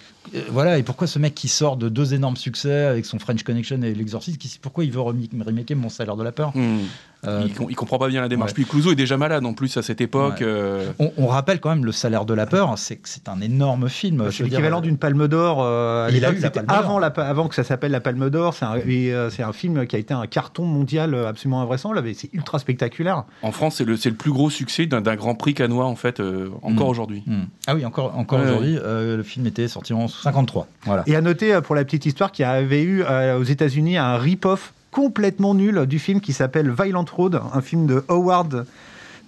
voilà, 0.51 0.79
et 0.79 0.83
pourquoi 0.83 1.07
ce 1.07 1.19
mec 1.19 1.35
qui 1.35 1.49
sort 1.49 1.77
de 1.77 1.89
deux 1.89 2.15
énormes 2.15 2.37
succès 2.37 2.85
avec 2.85 3.05
son 3.05 3.19
French 3.19 3.43
Connection 3.43 3.83
et 3.83 3.95
L'Exorciste, 3.95 4.59
pourquoi 4.61 4.85
il 4.85 4.93
veut 4.93 5.01
remaker 5.01 5.77
Mon 5.77 5.89
salaire 5.89 6.17
de 6.17 6.23
la 6.23 6.33
peur? 6.33 6.53
Hmm. 6.55 6.81
Euh, 7.27 7.47
il, 7.69 7.77
comprend 7.77 7.99
pas 7.99 8.09
bien 8.09 8.23
la 8.23 8.29
démarche. 8.29 8.55
Puis 8.55 8.65
Clouseau 8.65 8.93
est 8.93 8.97
déjà 8.97 9.19
malade 9.19 9.45
en 9.45 9.53
plus 9.53 9.77
à 9.77 9.83
cette 9.83 10.01
époque. 10.01 10.41
Euh. 10.41 10.93
On, 10.99 11.27
rappelle 11.27 11.61
quand 11.61 11.69
même 11.69 11.85
le 11.85 11.93
salaire 11.93 12.25
de 12.25 12.35
la 12.35 12.47
peur, 12.47 12.77
c'est 12.79 13.01
c'est 13.05 13.29
un 13.29 13.41
énorme 13.41 13.89
film. 13.89 14.31
C'est 14.31 14.45
l'équivalent 14.45 14.81
d'une 14.81 14.97
Palme 14.97 15.29
d'Or. 15.29 15.59
Euh, 15.61 16.11
il 16.13 16.25
a 16.25 16.33
eu 16.33 16.39
la 16.39 16.51
avant, 16.69 16.99
la, 16.99 17.09
avant 17.09 17.49
que 17.49 17.55
ça 17.55 17.65
s'appelle 17.65 17.93
la 17.93 18.01
Palme 18.01 18.31
d'Or. 18.31 18.55
C'est 18.55 18.65
un, 18.65 18.75
un, 18.75 19.53
film 19.53 19.87
qui 19.87 19.97
a 19.97 19.99
été 19.99 20.15
un 20.15 20.27
carton 20.27 20.65
mondial 20.65 21.15
absolument 21.15 21.61
invraisemblable. 21.61 22.11
C'est 22.15 22.33
ultra 22.33 22.59
spectaculaire. 22.59 23.25
En 23.43 23.53
France, 23.53 23.77
c'est 23.77 23.85
le, 23.85 23.97
le, 24.03 24.13
plus 24.13 24.33
gros 24.33 24.51
succès 24.51 24.87
d'un 24.87 25.01
Grand 25.15 25.35
Prix 25.35 25.55
canois 25.55 25.87
en 25.87 25.97
fait 25.97 26.21
encore 26.63 26.87
mm. 26.87 26.91
aujourd'hui. 26.91 27.23
Mm. 27.27 27.43
Ah 27.67 27.75
oui, 27.75 27.85
encore, 27.85 28.17
encore 28.17 28.41
aujourd'hui. 28.41 28.79
le 28.83 29.23
film 29.23 29.47
était 29.47 29.69
sorti 29.69 29.93
en 29.93 30.09
53. 30.09 30.67
Voilà. 30.85 31.03
Et 31.07 31.17
à 31.17 31.21
noter 31.21 31.61
pour 31.63 31.75
la 31.75 31.85
petite 31.85 32.07
histoire 32.07 32.33
qu'il 32.33 32.45
y 32.45 32.47
avait 32.47 32.83
eu 32.83 33.03
aux 33.03 33.45
États-Unis 33.45 33.99
un 33.99 34.17
rip-off 34.17 34.73
complètement 34.91 35.55
nul 35.55 35.87
du 35.87 35.99
film 35.99 36.21
qui 36.21 36.33
s'appelle 36.33 36.71
Violent 36.71 37.05
Road, 37.11 37.41
un 37.53 37.61
film 37.61 37.87
de 37.87 38.05
Howard 38.09 38.67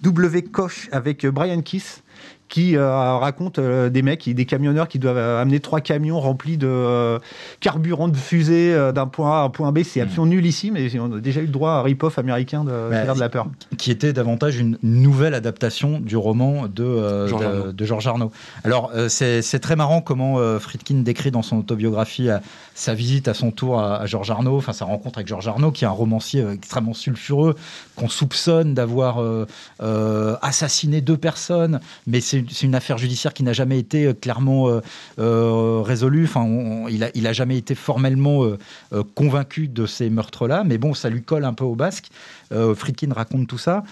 W. 0.01 0.43
Koch 0.43 0.89
avec 0.91 1.25
Brian 1.25 1.61
Kiss 1.61 2.02
qui 2.53 2.77
raconte 2.77 3.59
des 3.59 4.01
mecs, 4.03 4.29
des 4.29 4.45
camionneurs 4.45 4.87
qui 4.87 4.99
doivent 4.99 5.17
amener 5.17 5.59
trois 5.59 5.81
camions 5.81 6.19
remplis 6.19 6.57
de 6.57 7.19
carburant 7.59 8.07
de 8.07 8.15
fusée 8.15 8.91
d'un 8.93 9.07
point 9.07 9.39
A 9.39 9.41
à 9.41 9.43
un 9.45 9.49
point 9.49 9.71
B. 9.71 9.79
C'est 9.83 10.01
hmm. 10.01 10.03
absolument 10.03 10.27
nul 10.27 10.45
ici, 10.45 10.69
mais 10.69 10.87
on 10.99 11.13
a 11.13 11.19
déjà 11.19 11.41
eu 11.41 11.45
le 11.47 11.51
droit 11.51 11.71
à 11.71 11.73
un 11.79 11.81
rip-off 11.81 12.19
américain 12.19 12.63
de 12.63 12.89
bah, 12.91 13.11
de 13.11 13.19
la 13.19 13.29
peur. 13.29 13.47
Qui 13.79 13.89
était 13.89 14.13
davantage 14.13 14.59
une 14.59 14.77
nouvelle 14.83 15.33
adaptation 15.33 15.99
du 15.99 16.15
roman 16.15 16.67
de, 16.67 17.71
de, 17.71 17.85
George 17.85 18.05
Arnaud. 18.05 18.31
Alors, 18.63 18.91
c'est 19.07 19.59
très 19.59 19.75
marrant 19.75 20.01
comment 20.01 20.37
Friedkin 20.59 21.01
décrit 21.01 21.31
dans 21.31 21.41
son 21.41 21.57
autobiographie 21.57 22.29
sa 22.75 22.93
visite 22.93 23.27
à 23.27 23.33
son 23.33 23.51
tour 23.51 23.79
à, 23.79 24.05
Georges 24.05 24.31
Arnaud, 24.31 24.57
enfin 24.57 24.73
sa 24.73 24.85
rencontre 24.85 25.19
avec 25.19 25.27
Georges 25.27 25.47
Arnaud, 25.47 25.71
qui 25.71 25.83
est 25.83 25.87
un 25.87 25.91
romancier 25.91 26.41
euh, 26.41 26.53
extrêmement 26.53 26.93
sulfureux, 26.93 27.55
qu'on 27.95 28.09
soupçonne 28.09 28.73
d'avoir 28.73 29.21
euh, 29.21 29.45
euh, 29.81 30.35
assassiné 30.41 31.01
deux 31.01 31.17
personnes, 31.17 31.79
mais 32.07 32.21
c'est 32.21 32.42
une 32.61 32.75
affaire 32.75 32.97
judiciaire 32.97 33.33
qui 33.33 33.43
n'a 33.43 33.53
jamais 33.53 33.79
été 33.79 34.13
clairement 34.13 34.81
résolue. 35.17 36.25
Enfin, 36.25 36.47
il, 36.89 37.03
a, 37.03 37.09
il 37.15 37.27
a 37.27 37.33
jamais 37.33 37.57
été 37.57 37.75
formellement 37.75 38.45
convaincu 39.15 39.67
de 39.67 39.85
ces 39.85 40.09
meurtres-là, 40.09 40.63
mais 40.65 40.77
bon, 40.77 40.93
ça 40.93 41.09
lui 41.09 41.23
colle 41.23 41.45
un 41.45 41.53
peu 41.53 41.63
au 41.63 41.75
basque. 41.75 42.07
Friedkin 42.51 43.13
raconte 43.13 43.47
tout 43.47 43.57
ça. 43.57 43.83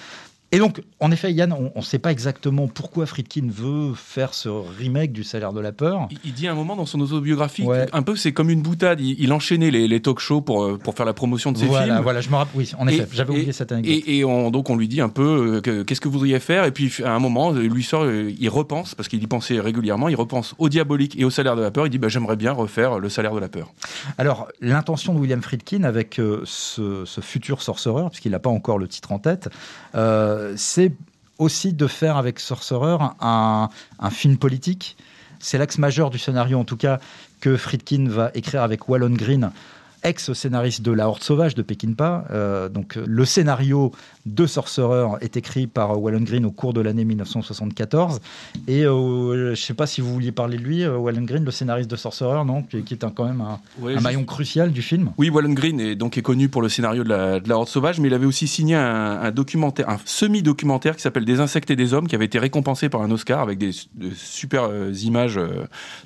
Et 0.53 0.59
donc, 0.59 0.81
en 0.99 1.11
effet, 1.11 1.31
Yann, 1.31 1.53
on 1.53 1.71
ne 1.73 1.81
sait 1.81 1.97
pas 1.97 2.11
exactement 2.11 2.67
pourquoi 2.67 3.05
Friedkin 3.05 3.47
veut 3.47 3.93
faire 3.95 4.33
ce 4.33 4.49
remake 4.49 5.13
du 5.13 5.23
Salaire 5.23 5.53
de 5.53 5.61
la 5.61 5.71
peur. 5.71 6.09
Il, 6.25 6.33
dit 6.33 6.45
à 6.47 6.51
un 6.51 6.55
moment 6.55 6.75
dans 6.75 6.85
son 6.85 6.99
autobiographie, 6.99 7.65
un 7.93 8.01
peu 8.01 8.17
c'est 8.17 8.33
comme 8.33 8.49
une 8.49 8.61
boutade. 8.61 8.99
Il, 8.99 9.31
enchaînait 9.31 9.71
les, 9.71 10.01
talk 10.01 10.19
shows 10.19 10.41
pour, 10.41 10.63
euh, 10.63 10.77
pour 10.77 10.93
faire 10.95 11.05
la 11.05 11.13
promotion 11.13 11.53
de 11.53 11.57
ses 11.57 11.67
films. 11.67 11.99
Voilà, 12.03 12.19
je 12.19 12.29
me 12.29 12.35
rappelle. 12.35 12.51
Oui, 12.53 12.69
en 12.77 12.87
effet, 12.87 13.07
j'avais 13.13 13.31
oublié 13.31 13.53
cette 13.53 13.71
anecdote. 13.71 14.03
Et, 14.05 14.25
on, 14.25 14.51
donc 14.51 14.69
on 14.69 14.75
lui 14.75 14.89
dit 14.89 14.99
un 14.99 15.07
peu 15.07 15.61
euh, 15.65 15.83
qu'est-ce 15.85 16.01
que 16.01 16.09
vous 16.09 16.13
voudriez 16.13 16.39
faire? 16.41 16.65
Et 16.65 16.71
puis 16.71 16.91
à 17.05 17.13
un 17.13 17.19
moment, 17.19 17.51
lui 17.51 17.83
sort, 17.83 18.03
euh, 18.03 18.29
il 18.37 18.49
repense 18.49 18.93
parce 18.93 19.07
qu'il 19.07 19.23
y 19.23 19.27
pensait 19.27 19.59
régulièrement. 19.61 20.09
Il 20.09 20.15
repense 20.15 20.53
au 20.57 20.67
diabolique 20.67 21.17
et 21.17 21.23
au 21.23 21.29
Salaire 21.29 21.55
de 21.55 21.61
la 21.61 21.71
peur. 21.71 21.87
Il 21.87 21.91
dit 21.91 21.97
bah, 21.97 22.09
j'aimerais 22.09 22.35
bien 22.35 22.51
refaire 22.51 22.99
le 22.99 23.07
Salaire 23.07 23.33
de 23.33 23.39
la 23.39 23.47
peur. 23.47 23.73
Alors 24.17 24.49
l'intention 24.59 25.13
de 25.13 25.19
William 25.19 25.41
Friedkin 25.41 25.83
avec 25.83 26.19
ce, 26.43 27.05
futur 27.21 27.61
sorcereur, 27.61 28.09
puisqu'il 28.09 28.31
n'a 28.31 28.39
pas 28.39 28.49
encore 28.49 28.77
le 28.77 28.89
titre 28.89 29.13
en 29.13 29.19
tête, 29.19 29.47
c'est 30.55 30.93
aussi 31.37 31.73
de 31.73 31.87
faire 31.87 32.17
avec 32.17 32.39
Sorcerer 32.39 32.97
un, 33.19 33.69
un 33.99 34.09
film 34.09 34.37
politique. 34.37 34.95
C'est 35.39 35.57
l'axe 35.57 35.77
majeur 35.79 36.11
du 36.11 36.19
scénario, 36.19 36.59
en 36.59 36.65
tout 36.65 36.77
cas, 36.77 36.99
que 37.39 37.57
Friedkin 37.57 38.07
va 38.07 38.31
écrire 38.35 38.61
avec 38.61 38.87
Wallon 38.87 39.09
Green 39.09 39.51
ex-scénariste 40.03 40.81
de 40.81 40.91
La 40.91 41.07
Horde 41.07 41.23
Sauvage 41.23 41.55
de 41.55 41.61
Peckinpah. 41.61 42.25
Euh, 42.31 42.69
donc, 42.69 42.95
le 42.95 43.25
scénario 43.25 43.91
de 44.25 44.45
Sorcerer 44.45 45.07
est 45.21 45.37
écrit 45.37 45.67
par 45.67 45.99
Wallen 46.01 46.23
Green 46.23 46.45
au 46.45 46.51
cours 46.51 46.73
de 46.73 46.81
l'année 46.81 47.05
1974. 47.05 48.19
Et 48.67 48.85
euh, 48.85 49.45
je 49.45 49.49
ne 49.51 49.55
sais 49.55 49.73
pas 49.73 49.87
si 49.87 50.01
vous 50.01 50.13
vouliez 50.13 50.31
parler 50.31 50.57
de 50.57 50.63
lui, 50.63 50.83
euh, 50.83 50.97
Wallen 50.97 51.25
Green, 51.25 51.43
le 51.43 51.51
scénariste 51.51 51.89
de 51.89 51.95
Sorcerer, 51.95 52.43
non 52.45 52.63
qui, 52.63 52.77
est 52.77 53.05
quand 53.15 53.25
même 53.25 53.41
un, 53.41 54.01
maillon 54.01 54.23
crucial 54.23 54.71
du 54.71 54.81
film. 54.81 55.11
Oui, 55.17 55.29
Wallen 55.29 55.53
Green 55.53 55.79
est 55.79 55.95
donc 55.95 56.17
est 56.17 56.21
connu 56.21 56.49
pour 56.49 56.61
le 56.61 56.69
scénario 56.69 57.03
de 57.03 57.09
la, 57.09 57.39
de 57.39 57.49
la 57.49 57.55
Horde 57.55 57.67
Sauvage, 57.67 57.99
mais 57.99 58.07
il 58.07 58.13
avait 58.13 58.25
aussi 58.25 58.47
signé 58.47 58.75
un, 58.75 59.31
documentaire, 59.31 59.89
un 59.89 59.99
semi-documentaire 60.05 60.95
qui 60.95 61.01
s'appelle 61.01 61.25
Des 61.25 61.39
insectes 61.39 61.71
et 61.71 61.75
des 61.75 61.93
hommes, 61.93 62.07
qui 62.07 62.15
avait 62.15 62.25
été 62.25 62.39
récompensé 62.39 62.89
par 62.89 63.01
un 63.01 63.11
Oscar 63.11 63.39
avec 63.39 63.57
des, 63.57 63.71
super 64.15 64.69
images 65.03 65.39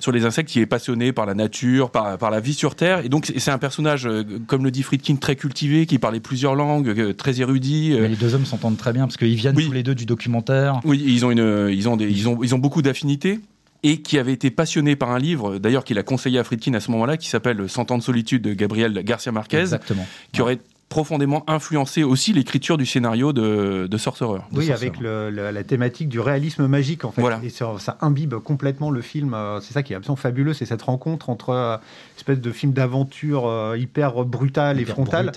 sur 0.00 0.12
les 0.12 0.24
insectes. 0.24 0.54
Il 0.54 0.62
est 0.62 0.66
passionné 0.66 1.12
par 1.12 1.26
la 1.26 1.34
nature, 1.34 1.90
par, 1.90 2.18
par 2.18 2.30
la 2.30 2.40
vie 2.40 2.54
sur 2.54 2.74
Terre, 2.74 3.04
et 3.04 3.08
donc 3.08 3.32
c'est 3.36 3.50
un 3.50 3.58
personnage 3.58 3.85
euh, 3.86 4.24
comme 4.46 4.64
le 4.64 4.70
dit 4.70 4.82
Friedkin, 4.82 5.16
très 5.16 5.36
cultivé, 5.36 5.86
qui 5.86 5.98
parlait 5.98 6.20
plusieurs 6.20 6.54
langues, 6.54 6.88
euh, 6.88 7.12
très 7.12 7.40
érudit. 7.40 7.92
Euh. 7.92 8.02
Mais 8.02 8.08
les 8.08 8.16
deux 8.16 8.34
hommes 8.34 8.46
s'entendent 8.46 8.76
très 8.76 8.92
bien 8.92 9.06
parce 9.06 9.16
qu'ils 9.16 9.34
viennent 9.34 9.54
tous 9.54 9.72
les 9.72 9.82
deux 9.82 9.94
du 9.94 10.06
documentaire. 10.06 10.80
Oui, 10.84 11.02
ils 11.06 11.24
ont, 11.24 11.30
une, 11.30 11.68
ils 11.72 11.88
ont, 11.88 11.96
des, 11.96 12.10
ils 12.10 12.28
ont, 12.28 12.42
ils 12.42 12.54
ont 12.54 12.58
beaucoup 12.58 12.82
d'affinités 12.82 13.40
et 13.82 14.02
qui 14.02 14.18
avait 14.18 14.32
été 14.32 14.50
passionné 14.50 14.96
par 14.96 15.10
un 15.10 15.18
livre, 15.18 15.58
d'ailleurs 15.58 15.84
qu'il 15.84 15.98
a 15.98 16.02
conseillé 16.02 16.38
à 16.38 16.44
Friedkin 16.44 16.74
à 16.74 16.80
ce 16.80 16.90
moment-là, 16.90 17.16
qui 17.16 17.28
s'appelle 17.28 17.68
Cent 17.68 17.90
ans 17.90 17.98
de 17.98 18.02
solitude 18.02 18.42
de 18.42 18.52
Gabriel 18.52 18.92
Garcia 19.04 19.30
Marquez, 19.30 19.58
Exactement. 19.58 20.06
qui 20.32 20.42
aurait 20.42 20.58
profondément 20.88 21.42
influencé 21.48 22.04
aussi 22.04 22.32
l'écriture 22.32 22.76
du 22.76 22.86
scénario 22.86 23.32
de, 23.32 23.88
de 23.90 23.96
Sorcerer. 23.98 24.40
Oui, 24.52 24.70
avec 24.70 25.00
la 25.00 25.64
thématique 25.64 26.08
du 26.08 26.20
réalisme 26.20 26.66
magique, 26.66 27.04
en 27.04 27.10
fait. 27.10 27.22
Et 27.42 27.50
ça, 27.50 27.98
imbibe 28.00 28.34
complètement 28.36 28.90
le 28.90 29.00
film. 29.00 29.34
Euh, 29.34 29.60
c'est 29.60 29.72
ça 29.72 29.82
qui 29.82 29.92
est 29.92 29.96
absolument 29.96 30.16
fabuleux, 30.16 30.52
c'est 30.52 30.66
cette 30.66 30.82
rencontre 30.82 31.30
entre 31.30 31.50
une 31.50 31.56
euh, 31.56 31.76
espèce 32.16 32.40
de 32.40 32.52
film 32.52 32.72
d'aventure 32.72 33.46
euh, 33.46 33.76
hyper 33.76 34.24
brutal 34.24 34.80
et 34.80 34.84
frontal, 34.84 35.32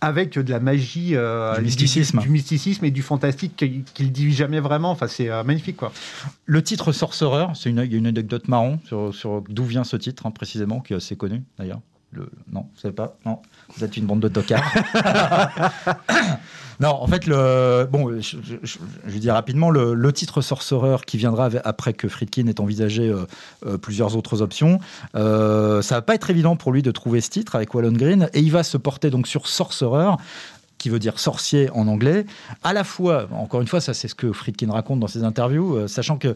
avec 0.00 0.38
de 0.38 0.50
la 0.50 0.60
magie, 0.60 1.10
du, 1.10 1.62
mysticisme. 1.62 2.20
Du, 2.20 2.28
mysticisme 2.28 2.84
et 2.84 2.90
du 2.90 3.02
fantastique 3.02 3.56
qu'il 3.56 4.06
ne 4.06 4.10
dit 4.10 4.32
jamais 4.32 4.60
vraiment. 4.60 4.90
Enfin, 4.90 5.08
c'est 5.08 5.28
magnifique, 5.44 5.76
quoi. 5.76 5.92
Le 6.46 6.62
titre 6.62 6.92
Sorcerer, 6.92 7.46
c'est 7.54 7.70
une, 7.70 7.78
il 7.84 7.92
y 7.92 7.94
a 7.94 7.98
une 7.98 8.06
anecdote 8.06 8.48
marrant 8.48 8.78
sur, 8.84 9.14
sur 9.14 9.42
d'où 9.48 9.64
vient 9.64 9.84
ce 9.84 9.96
titre, 9.96 10.26
hein, 10.26 10.30
précisément, 10.30 10.80
qui 10.80 10.92
est 10.92 10.96
assez 10.96 11.16
connu, 11.16 11.42
d'ailleurs. 11.58 11.80
Non, 12.52 12.66
vous 12.74 12.80
savez 12.80 12.94
pas 12.94 13.16
Non, 13.24 13.40
vous 13.76 13.84
êtes 13.84 13.96
une 13.96 14.06
bande 14.06 14.20
de 14.20 14.28
tocards. 14.28 14.64
non, 16.80 16.88
en 16.88 17.06
fait, 17.06 17.26
le... 17.26 17.86
bon, 17.90 18.20
je, 18.20 18.36
je, 18.62 19.18
dis 19.18 19.30
rapidement, 19.30 19.70
le, 19.70 20.12
titre 20.12 20.40
Sorcerer 20.40 20.96
qui 21.06 21.18
viendra 21.18 21.48
après 21.64 21.92
que 21.92 22.08
Friedkin 22.08 22.48
ait 22.48 22.60
envisagé 22.60 23.08
euh, 23.08 23.26
euh, 23.64 23.78
plusieurs 23.78 24.16
autres 24.16 24.42
options, 24.42 24.80
euh, 25.14 25.82
ça 25.82 25.96
va 25.96 26.02
pas 26.02 26.16
être 26.16 26.30
évident 26.30 26.56
pour 26.56 26.72
lui 26.72 26.82
de 26.82 26.90
trouver 26.90 27.20
ce 27.20 27.30
titre 27.30 27.54
avec 27.54 27.72
Wallon 27.74 27.92
Green, 27.92 28.28
et 28.34 28.40
il 28.40 28.50
va 28.50 28.64
se 28.64 28.76
porter 28.76 29.10
donc 29.10 29.28
sur 29.28 29.46
Sorcerer, 29.46 30.16
qui 30.78 30.88
veut 30.88 30.98
dire 30.98 31.20
sorcier 31.20 31.70
en 31.74 31.86
anglais, 31.86 32.26
à 32.64 32.72
la 32.72 32.82
fois, 32.82 33.28
encore 33.32 33.60
une 33.60 33.68
fois, 33.68 33.80
ça 33.80 33.94
c'est 33.94 34.08
ce 34.08 34.14
que 34.16 34.32
Friedkin 34.32 34.72
raconte 34.72 34.98
dans 34.98 35.06
ses 35.06 35.22
interviews, 35.22 35.86
sachant 35.86 36.16
que 36.16 36.34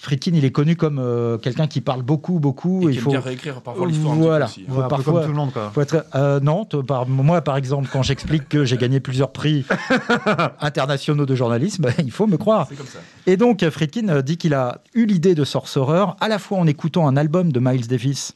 Friedkin, 0.00 0.30
il 0.34 0.44
est 0.44 0.52
connu 0.52 0.76
comme 0.76 1.00
euh, 1.00 1.38
quelqu'un 1.38 1.66
qui 1.66 1.80
parle 1.80 2.02
beaucoup, 2.02 2.38
beaucoup. 2.38 2.88
Et 2.88 2.92
il 2.92 3.00
faut 3.00 3.10
bien 3.10 3.20
réécrire 3.20 3.60
parfois 3.60 3.86
l'histoire. 3.86 4.14
Voilà, 4.14 4.46
un 4.46 4.72
peu, 4.72 4.88
parfois. 4.88 5.12
Comme 5.12 5.22
tout 5.22 5.28
le 5.28 5.34
monde, 5.34 5.52
quoi. 5.52 5.72
être, 5.82 6.06
euh, 6.14 6.38
non, 6.38 6.64
par, 6.64 7.08
moi, 7.08 7.40
par 7.40 7.56
exemple, 7.56 7.88
quand 7.92 8.04
j'explique 8.04 8.48
que 8.48 8.64
j'ai 8.64 8.76
gagné 8.76 9.00
plusieurs 9.00 9.32
prix 9.32 9.64
internationaux 10.60 11.26
de 11.26 11.34
journalisme, 11.34 11.82
bah, 11.82 11.90
il 11.98 12.12
faut 12.12 12.28
me 12.28 12.36
croire. 12.36 12.68
Comme 12.68 12.86
ça. 12.86 13.00
Et 13.26 13.36
donc, 13.36 13.68
Friedkin 13.68 14.08
euh, 14.08 14.22
dit 14.22 14.36
qu'il 14.36 14.54
a 14.54 14.82
eu 14.94 15.04
l'idée 15.04 15.34
de 15.34 15.44
Sorcerer 15.44 16.04
à 16.20 16.28
la 16.28 16.38
fois 16.38 16.58
en 16.58 16.66
écoutant 16.68 17.08
un 17.08 17.16
album 17.16 17.50
de 17.50 17.58
Miles 17.58 17.88
Davis 17.88 18.34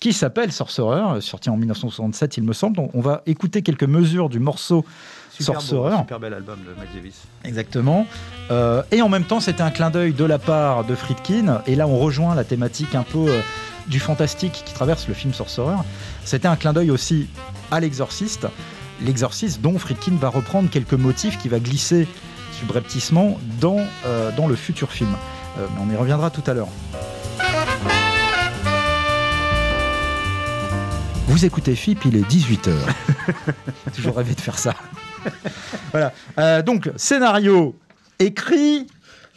qui 0.00 0.12
s'appelle 0.12 0.52
Sorcerer, 0.52 1.20
sorti 1.20 1.50
en 1.50 1.56
1967, 1.56 2.36
il 2.36 2.44
me 2.44 2.52
semble. 2.52 2.80
On 2.94 3.00
va 3.00 3.22
écouter 3.26 3.62
quelques 3.62 3.84
mesures 3.84 4.28
du 4.28 4.38
morceau 4.38 4.84
Super 5.38 5.60
super 5.60 6.20
bel 6.20 6.34
album 6.34 6.58
de 6.60 6.80
Miles 6.80 6.94
Davis. 6.94 7.22
Exactement. 7.44 8.06
Euh, 8.50 8.82
et 8.90 9.02
en 9.02 9.08
même 9.08 9.24
temps, 9.24 9.40
c'était 9.40 9.62
un 9.62 9.70
clin 9.70 9.90
d'œil 9.90 10.12
de 10.12 10.24
la 10.24 10.38
part 10.38 10.84
de 10.84 10.94
Friedkin. 10.94 11.62
Et 11.66 11.76
là, 11.76 11.86
on 11.86 11.98
rejoint 11.98 12.34
la 12.34 12.44
thématique 12.44 12.94
un 12.94 13.02
peu 13.02 13.28
euh, 13.28 13.40
du 13.86 14.00
fantastique 14.00 14.62
qui 14.64 14.74
traverse 14.74 15.06
le 15.08 15.14
film 15.14 15.32
Sorcerer. 15.32 15.76
C'était 16.24 16.48
un 16.48 16.56
clin 16.56 16.72
d'œil 16.72 16.90
aussi 16.90 17.28
à 17.70 17.80
l'exorciste. 17.80 18.46
L'exorciste 19.04 19.60
dont 19.60 19.78
Friedkin 19.78 20.16
va 20.16 20.28
reprendre 20.28 20.70
quelques 20.70 20.94
motifs 20.94 21.38
qui 21.38 21.48
va 21.48 21.60
glisser 21.60 22.08
subrepticement 22.58 23.38
dans, 23.60 23.78
euh, 24.06 24.30
dans 24.36 24.48
le 24.48 24.56
futur 24.56 24.90
film. 24.90 25.10
mais 25.56 25.80
on 25.80 25.92
y 25.92 25.96
reviendra 25.96 26.30
tout 26.30 26.42
à 26.46 26.54
l'heure. 26.54 26.68
Vous 31.28 31.44
écoutez 31.44 31.76
FIP, 31.76 32.06
il 32.06 32.16
est 32.16 32.28
18h. 32.28 32.72
Toujours 33.94 34.16
rêvé 34.16 34.34
de 34.34 34.40
faire 34.40 34.58
ça. 34.58 34.74
voilà. 35.92 36.12
Euh, 36.38 36.62
donc, 36.62 36.90
scénario 36.96 37.76
écrit. 38.18 38.86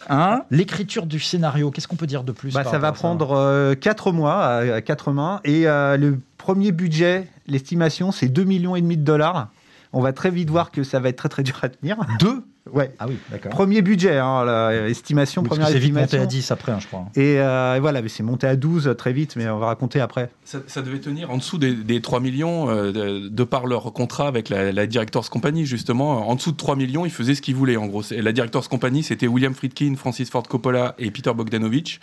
Hein 0.09 0.43
L'écriture 0.50 1.05
du 1.05 1.19
scénario, 1.19 1.69
qu'est-ce 1.69 1.88
qu'on 1.88 1.95
peut 1.95 2.07
dire 2.07 2.23
de 2.23 2.31
plus 2.31 2.53
bah, 2.53 2.63
Ça 2.63 2.79
va 2.79 2.91
prendre 2.91 3.75
4 3.75 4.07
euh, 4.07 4.11
mois 4.11 4.45
à 4.45 4.81
4 4.81 5.11
mains. 5.11 5.39
Et 5.43 5.67
euh, 5.67 5.95
le 5.95 6.19
premier 6.38 6.71
budget, 6.71 7.27
l'estimation, 7.47 8.11
c'est 8.11 8.27
2,5 8.27 8.45
millions 8.45 8.75
et 8.75 8.81
demi 8.81 8.97
de 8.97 9.03
dollars. 9.03 9.50
On 9.93 10.01
va 10.01 10.11
très 10.11 10.31
vite 10.31 10.50
voir 10.50 10.71
que 10.71 10.83
ça 10.83 11.00
va 11.00 11.09
être 11.09 11.17
très 11.17 11.29
très 11.29 11.43
dur 11.43 11.59
à 11.61 11.69
tenir. 11.69 11.97
Deux 12.19 12.43
Ouais. 12.71 12.93
Ah 12.99 13.05
oui, 13.09 13.17
d'accord. 13.31 13.51
Premier 13.51 13.81
budget, 13.81 14.17
hein, 14.17 14.45
l'estimation, 14.85 15.41
première 15.41 15.67
C'est 15.67 15.79
vite 15.79 15.95
monté 15.95 16.17
à 16.17 16.27
10 16.27 16.51
après, 16.51 16.71
hein, 16.71 16.79
je 16.79 16.85
crois. 16.85 17.05
Et 17.15 17.39
euh, 17.39 17.79
voilà, 17.81 18.01
c'est 18.07 18.21
monté 18.21 18.45
à 18.45 18.55
12 18.55 18.93
très 18.97 19.13
vite, 19.13 19.35
mais 19.35 19.49
on 19.49 19.57
va 19.57 19.65
raconter 19.67 19.99
après. 19.99 20.29
Ça, 20.43 20.81
devait 20.81 20.99
tenir 20.99 21.31
en 21.31 21.37
dessous 21.37 21.57
des, 21.57 22.01
3 22.01 22.19
millions 22.19 22.69
euh, 22.69 23.29
de, 23.29 23.43
par 23.43 23.65
leur 23.65 23.91
contrat 23.93 24.27
avec 24.27 24.49
la, 24.49 24.71
la, 24.71 24.85
Directors 24.85 25.29
Company, 25.29 25.65
justement. 25.65 26.29
En 26.29 26.35
dessous 26.35 26.51
de 26.51 26.57
3 26.57 26.75
millions, 26.75 27.03
ils 27.03 27.11
faisaient 27.11 27.33
ce 27.33 27.41
qu'ils 27.41 27.55
voulaient, 27.55 27.77
en 27.77 27.87
gros. 27.87 28.03
La 28.11 28.31
Directors 28.31 28.69
Company, 28.69 29.01
c'était 29.01 29.27
William 29.27 29.55
Friedkin, 29.55 29.95
Francis 29.97 30.29
Ford 30.29 30.43
Coppola 30.43 30.93
et 30.99 31.09
Peter 31.09 31.33
Bogdanovich. 31.33 31.99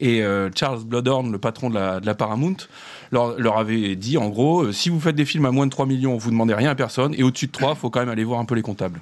Et 0.00 0.24
Charles 0.56 0.82
Bloodhorn, 0.82 1.30
le 1.30 1.38
patron 1.38 1.70
de 1.70 1.74
la, 1.74 2.00
de 2.00 2.06
la 2.06 2.14
Paramount, 2.16 2.56
leur, 3.12 3.38
leur, 3.38 3.58
avait 3.58 3.94
dit 3.94 4.18
en 4.18 4.30
gros, 4.30 4.72
si 4.72 4.88
vous 4.88 4.98
faites 4.98 5.14
des 5.14 5.24
films 5.24 5.44
à 5.44 5.52
moins 5.52 5.66
de 5.66 5.70
3 5.70 5.86
millions, 5.86 6.16
vous 6.16 6.30
demandez 6.30 6.54
rien 6.54 6.70
à 6.70 6.74
personne, 6.74 7.14
et 7.16 7.22
au-dessus 7.22 7.46
de 7.46 7.52
3, 7.52 7.76
faut 7.76 7.88
quand 7.88 8.00
même 8.00 8.08
aller 8.08 8.24
voir 8.24 8.40
un 8.40 8.44
peu 8.44 8.56
les 8.56 8.62
comptables. 8.62 9.00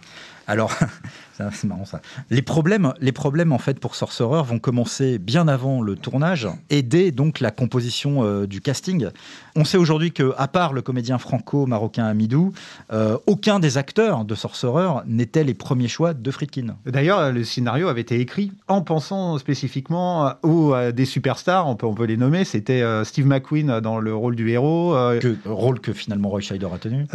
Alors, 0.50 0.76
c'est 1.52 1.66
marrant 1.66 1.84
ça. 1.84 2.00
Les 2.30 2.42
problèmes, 2.42 2.92
les 3.00 3.12
problèmes 3.12 3.52
en 3.52 3.58
fait 3.58 3.78
pour 3.80 3.94
Sorcerer 3.94 4.42
vont 4.42 4.58
commencer 4.58 5.18
bien 5.18 5.48
avant 5.48 5.82
le 5.82 5.96
tournage 5.96 6.48
et 6.68 6.82
dès 6.82 7.10
donc 7.10 7.40
la 7.40 7.50
composition 7.50 8.24
euh, 8.24 8.46
du 8.46 8.60
casting. 8.60 9.08
On 9.56 9.64
sait 9.64 9.78
aujourd'hui 9.78 10.12
que, 10.12 10.32
à 10.38 10.48
part 10.48 10.72
le 10.72 10.82
comédien 10.82 11.18
franco-marocain 11.18 12.04
Amidou, 12.04 12.52
euh, 12.92 13.18
aucun 13.26 13.58
des 13.58 13.78
acteurs 13.78 14.24
de 14.24 14.34
Sorcerer 14.34 15.02
n'était 15.06 15.44
les 15.44 15.54
premiers 15.54 15.88
choix 15.88 16.14
de 16.14 16.30
Friedkin. 16.30 16.76
D'ailleurs, 16.86 17.32
le 17.32 17.44
scénario 17.44 17.88
avait 17.88 18.00
été 18.00 18.20
écrit 18.20 18.52
en 18.68 18.82
pensant 18.82 19.38
spécifiquement 19.38 20.34
aux 20.42 20.74
des 20.92 21.04
superstars. 21.04 21.68
On 21.68 21.76
peut, 21.76 21.86
on 21.86 21.94
peut 21.94 22.04
les 22.04 22.16
nommer. 22.16 22.44
C'était 22.44 22.82
euh, 22.82 23.04
Steve 23.04 23.26
McQueen 23.26 23.80
dans 23.80 23.98
le 23.98 24.14
rôle 24.14 24.36
du 24.36 24.50
héros, 24.50 24.94
que, 25.20 25.36
rôle 25.44 25.80
que 25.80 25.92
finalement 25.92 26.28
Roy 26.28 26.40
Scheider 26.40 26.68
a 26.72 26.78
tenu. 26.78 27.06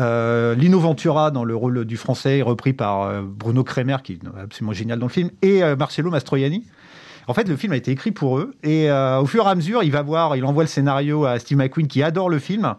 Lino 0.59 0.79
Ventura 0.79 1.31
dans 1.31 1.43
le 1.43 1.55
rôle 1.55 1.85
du 1.85 1.97
français, 1.97 2.41
repris 2.41 2.73
par 2.73 3.23
Bruno 3.23 3.63
Kremer, 3.63 3.97
qui 4.03 4.14
est 4.15 4.41
absolument 4.41 4.73
génial 4.73 4.99
dans 4.99 5.07
le 5.07 5.11
film, 5.11 5.29
et 5.41 5.63
euh, 5.63 5.75
Marcello 5.75 6.09
Mastroianni. 6.09 6.65
En 7.27 7.33
fait, 7.33 7.47
le 7.47 7.55
film 7.55 7.73
a 7.73 7.77
été 7.77 7.91
écrit 7.91 8.11
pour 8.11 8.37
eux, 8.37 8.53
et 8.63 8.89
euh, 8.89 9.19
au 9.19 9.25
fur 9.25 9.45
et 9.45 9.49
à 9.49 9.55
mesure, 9.55 9.83
il 9.83 9.91
va 9.91 10.01
voir, 10.01 10.35
il 10.35 10.45
envoie 10.45 10.63
le 10.63 10.69
scénario 10.69 11.25
à 11.25 11.39
Steve 11.39 11.57
McQueen, 11.57 11.87
qui 11.87 12.03
adore 12.03 12.29
le 12.29 12.39
film. 12.39 12.75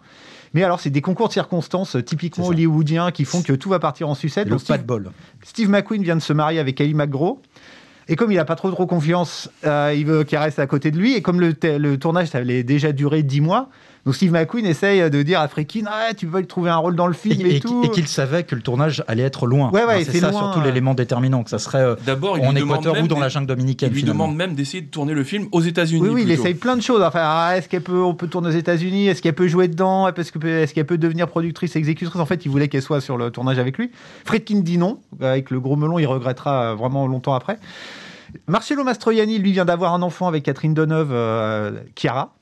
Mais 0.55 0.63
alors, 0.63 0.81
c'est 0.81 0.91
des 0.91 1.03
concours 1.03 1.29
de 1.29 1.33
circonstances 1.33 1.97
typiquement 2.07 2.47
hollywoodiens 2.47 3.11
qui 3.11 3.25
font 3.25 3.43
que 3.43 3.53
tout 3.53 3.69
va 3.69 3.79
partir 3.79 4.09
en 4.09 4.15
sucette. 4.15 4.49
Le 4.49 4.57
pas 4.57 4.79
de 4.79 4.85
bol. 4.85 5.11
Steve 5.43 5.69
McQueen 5.69 6.03
vient 6.03 6.17
de 6.17 6.23
se 6.23 6.33
marier 6.33 6.61
avec 6.61 6.81
Ali 6.81 6.95
McGraw. 6.95 7.43
Et 8.09 8.15
comme 8.17 8.31
il 8.31 8.37
n'a 8.37 8.45
pas 8.45 8.55
trop 8.55 8.71
trop 8.71 8.87
confiance, 8.87 9.51
euh, 9.65 9.93
il 9.95 10.07
veut 10.07 10.23
qu'elle 10.25 10.39
reste 10.39 10.61
à 10.61 10.67
côté 10.67 10.91
de 10.93 10.97
lui. 10.97 11.15
Et 11.15 11.23
comme 11.23 11.41
le, 11.41 11.55
le 11.63 11.99
tournage, 11.99 12.29
ça 12.29 12.39
allait 12.39 12.63
déjà 12.63 12.93
durer 12.93 13.23
dix 13.23 13.41
mois, 13.41 13.69
donc 14.07 14.15
Steve 14.15 14.31
McQueen 14.31 14.65
essaye 14.65 15.11
de 15.11 15.23
dire 15.23 15.41
à 15.41 15.49
Freakin 15.49 15.83
ah, 15.89 16.15
tu 16.17 16.27
veux 16.27 16.39
lui 16.39 16.47
trouver 16.47 16.71
un 16.71 16.77
rôle 16.77 16.95
dans 16.95 17.09
le 17.09 17.13
film 17.13 17.45
et, 17.45 17.59
tout. 17.59 17.83
Et 17.85 17.91
qu'il 17.91 18.07
savait 18.07 18.45
que 18.45 18.55
le 18.55 18.63
tournage 18.63 19.03
allait 19.09 19.25
être 19.25 19.47
loin. 19.47 19.71
Ouais, 19.73 19.85
ouais, 19.85 20.05
c'est 20.05 20.21
ça 20.21 20.33
surtout 20.33 20.61
l'élément 20.61 20.95
déterminant, 20.95 21.43
que 21.43 21.51
ça 21.51 21.59
serait 21.59 21.83
euh, 21.83 21.97
D'abord, 22.07 22.41
en 22.41 22.55
Équateur 22.55 23.03
ou 23.03 23.09
dans 23.09 23.19
la 23.19 23.29
jungle 23.29 23.49
dominicaine. 23.49 23.91
Il 23.91 23.97
lui 23.97 24.03
demande 24.05 24.37
même 24.37 24.55
d'essayer 24.55 24.81
de 24.81 24.89
tourner 24.89 25.13
le 25.13 25.25
film 25.25 25.49
aux 25.51 25.61
États-Unis. 25.61 26.01
Oui, 26.01 26.11
oui, 26.11 26.23
il 26.23 26.31
essaye 26.31 26.55
plein 26.55 26.77
de 26.77 26.83
choses. 26.83 27.03
Enfin, 27.03 27.23
ah, 27.25 27.57
est-ce 27.57 27.69
qu'elle 27.69 27.83
peut, 27.83 28.01
on 28.01 28.15
peut 28.15 28.29
tourner 28.29 28.49
aux 28.49 28.59
États-Unis? 28.59 29.09
Est-ce 29.09 29.21
qu'elle 29.21 29.35
peut 29.35 29.49
jouer 29.49 29.67
dedans? 29.67 30.07
Est-ce 30.09 30.73
qu'elle 30.73 30.87
peut 30.87 30.99
devenir 30.99 31.27
productrice, 31.27 31.75
exécutrice? 31.75 32.21
En 32.21 32.27
fait, 32.27 32.45
il 32.47 32.49
voulait 32.49 32.69
qu'elle 32.69 32.83
soit 32.83 33.01
sur 33.01 33.17
le 33.17 33.33
tournage 33.33 33.59
avec 33.59 33.77
lui. 33.77 33.91
Friedkin 34.25 34.61
dit 34.61 34.79
non. 34.79 35.01
Avec 35.21 35.51
le 35.51 35.59
gros 35.59 35.75
melon, 35.75 35.99
il 35.99 36.07
regrettera 36.07 36.77
vraiment 36.77 37.09
longtemps 37.09 37.35
après. 37.35 37.59
Marcello 38.47 38.85
Mastroianni, 38.85 39.39
lui, 39.39 39.51
vient 39.51 39.65
d'avoir 39.65 39.95
un 39.95 40.03
enfant 40.03 40.29
avec 40.29 40.45
Catherine 40.45 40.75
Deneuve, 40.75 41.11
euh, 41.11 41.73
Chiara. 41.97 42.36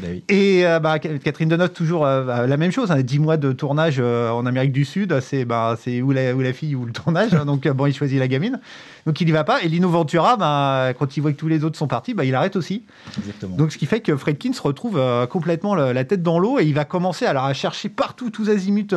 Ben 0.00 0.20
Et 0.28 0.66
euh, 0.66 0.80
bah, 0.80 0.98
Catherine 0.98 1.48
Deneuve, 1.48 1.72
toujours 1.72 2.06
euh, 2.06 2.24
bah, 2.24 2.46
la 2.46 2.56
même 2.56 2.70
chose. 2.70 2.90
Hein, 2.90 3.02
10 3.02 3.18
mois 3.18 3.36
de 3.36 3.52
tournage 3.52 3.96
euh, 3.98 4.30
en 4.30 4.46
Amérique 4.46 4.72
du 4.72 4.84
Sud, 4.84 5.18
c'est 5.20 5.44
bah, 5.44 5.76
où, 6.02 6.10
la, 6.12 6.52
fille 6.52 6.74
ou 6.74 6.84
le 6.84 6.92
tournage. 6.92 7.34
Hein, 7.34 7.44
donc, 7.44 7.66
bon, 7.68 7.86
il 7.86 7.94
choisit 7.94 8.18
la 8.18 8.28
gamine. 8.28 8.60
Donc, 9.06 9.20
il 9.20 9.28
y 9.28 9.32
va 9.32 9.44
pas. 9.44 9.62
Et 9.62 9.68
Lino 9.68 9.88
Ventura, 9.88 10.36
bah, 10.36 10.92
quand 10.98 11.16
il 11.16 11.20
voit 11.20 11.32
que 11.32 11.36
tous 11.36 11.48
les 11.48 11.64
autres 11.64 11.78
sont 11.78 11.88
partis, 11.88 12.14
bah, 12.14 12.24
il 12.24 12.34
arrête 12.34 12.56
aussi. 12.56 12.84
Exactement. 13.18 13.56
Donc, 13.56 13.72
ce 13.72 13.78
qui 13.78 13.86
fait 13.86 14.00
que 14.00 14.16
Fredkin 14.16 14.52
se 14.52 14.62
retrouve 14.62 15.00
complètement 15.30 15.74
la, 15.74 16.04
tête 16.04 16.22
dans 16.22 16.38
l'eau 16.38 16.58
et 16.58 16.64
il 16.64 16.74
va 16.74 16.84
commencer 16.84 17.26
alors, 17.26 17.44
à 17.44 17.54
chercher 17.54 17.88
partout, 17.88 18.30
tous 18.30 18.48
azimuts. 18.48 18.94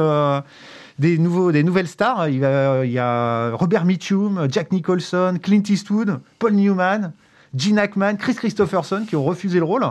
Des, 0.99 1.17
nouveaux, 1.17 1.51
des 1.51 1.63
nouvelles 1.63 1.87
stars. 1.87 2.27
Il, 2.27 2.35
il 2.35 2.91
y 2.91 2.99
a 2.99 3.49
Robert 3.55 3.85
Mitchum, 3.85 4.45
Jack 4.51 4.71
Nicholson, 4.71 5.39
Clint 5.41 5.63
Eastwood, 5.67 6.19
Paul 6.37 6.53
Newman, 6.53 7.13
Gene 7.55 7.79
Hackman, 7.79 8.15
Chris 8.17 8.35
Christopherson 8.35 9.05
qui 9.07 9.15
ont 9.15 9.23
refusé 9.23 9.57
le 9.57 9.65
rôle. 9.65 9.83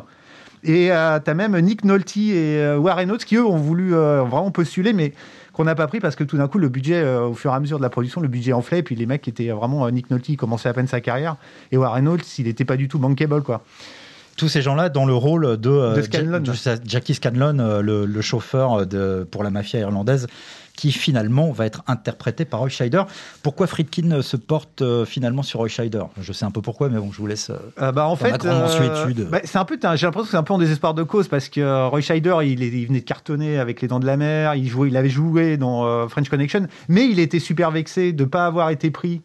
Et 0.63 0.93
euh, 0.93 1.19
tu 1.21 1.31
as 1.31 1.35
même 1.35 1.59
Nick 1.61 1.85
Nolte 1.85 2.17
et 2.17 2.59
euh, 2.59 2.79
Warren 2.79 3.11
Oates 3.11 3.25
qui, 3.25 3.37
eux, 3.37 3.45
ont 3.45 3.57
voulu 3.57 3.95
euh, 3.95 4.23
vraiment 4.23 4.51
postuler, 4.51 4.93
mais 4.93 5.13
qu'on 5.53 5.65
n'a 5.65 5.75
pas 5.75 5.87
pris 5.87 6.01
parce 6.01 6.17
que 6.17 6.25
tout 6.25 6.37
d'un 6.37 6.49
coup, 6.49 6.59
le 6.59 6.69
budget, 6.69 7.05
au 7.05 7.35
fur 7.35 7.53
et 7.53 7.55
à 7.55 7.61
mesure 7.61 7.79
de 7.79 7.83
la 7.83 7.91
production, 7.91 8.21
le 8.21 8.29
budget 8.29 8.53
enflait. 8.53 8.79
Et 8.79 8.83
puis 8.83 8.95
les 8.95 9.07
mecs 9.07 9.23
qui 9.23 9.31
étaient 9.31 9.49
vraiment. 9.49 9.91
Nick 9.91 10.11
Nolte, 10.11 10.29
il 10.29 10.37
commençait 10.37 10.69
à 10.69 10.73
peine 10.73 10.87
sa 10.87 11.01
carrière. 11.01 11.37
Et 11.73 11.77
Warren 11.77 12.07
Oates, 12.09 12.39
il 12.39 12.47
n'était 12.47 12.65
pas 12.65 12.77
du 12.77 12.89
tout 12.89 12.99
bankable, 12.99 13.43
quoi 13.43 13.63
tous 14.37 14.49
ces 14.49 14.63
gens-là 14.63 14.89
dans 14.89 15.05
le 15.05 15.13
rôle 15.13 15.59
de, 15.59 16.01
Jackie 16.87 17.15
Scanlon, 17.15 17.83
le, 17.83 18.21
chauffeur 18.23 18.87
de, 18.87 19.29
pour 19.31 19.45
la 19.45 19.51
mafia 19.51 19.81
irlandaise, 19.81 20.29
qui 20.81 20.93
finalement 20.93 21.53
va 21.53 21.67
être 21.67 21.83
interprété 21.89 22.47
par 22.47 22.61
Roy 22.61 22.71
Scheider. 22.71 23.03
Pourquoi 23.43 23.67
Friedkin 23.67 24.23
se 24.23 24.39
porte 24.39 24.81
euh, 24.81 25.05
finalement 25.05 25.43
sur 25.43 25.61
Roy 25.61 25.69
Scheider? 25.69 26.05
Je 26.19 26.33
sais 26.33 26.47
un 26.47 26.51
peu 26.51 26.63
pourquoi, 26.63 26.89
mais 26.89 26.99
bon, 26.99 27.13
je 27.13 27.19
vous 27.19 27.27
laisse. 27.27 27.51
Euh, 27.51 27.59
euh, 27.83 27.93
bah, 27.93 28.07
en 28.07 28.17
fait, 28.17 28.31
bah, 28.31 29.41
c'est 29.45 29.59
un 29.59 29.65
peu, 29.67 29.79
j'ai 29.79 30.07
l'impression 30.07 30.25
que 30.25 30.31
c'est 30.31 30.39
un 30.39 30.43
peu 30.43 30.55
en 30.55 30.59
désespoir 30.59 30.95
de 30.95 31.03
cause 31.03 31.29
parce 31.29 31.51
que 31.51 31.87
Roy 31.87 32.01
Scheider, 32.01 32.35
il, 32.45 32.63
il, 32.63 32.87
venait 32.87 33.01
de 33.01 33.05
cartonner 33.05 33.59
avec 33.59 33.83
Les 33.83 33.89
Dents 33.89 34.01
de 34.01 34.07
la 34.07 34.17
Mer, 34.17 34.55
il 34.55 34.69
jouait, 34.69 34.89
il 34.89 34.97
avait 34.97 35.11
joué 35.11 35.59
dans 35.59 36.09
French 36.09 36.31
Connection, 36.31 36.67
mais 36.89 37.07
il 37.07 37.19
était 37.19 37.41
super 37.41 37.71
vexé 37.71 38.15
de 38.15 38.25
ne 38.25 38.29
pas 38.31 38.47
avoir 38.47 38.71
été 38.71 38.91
pris 38.91 39.21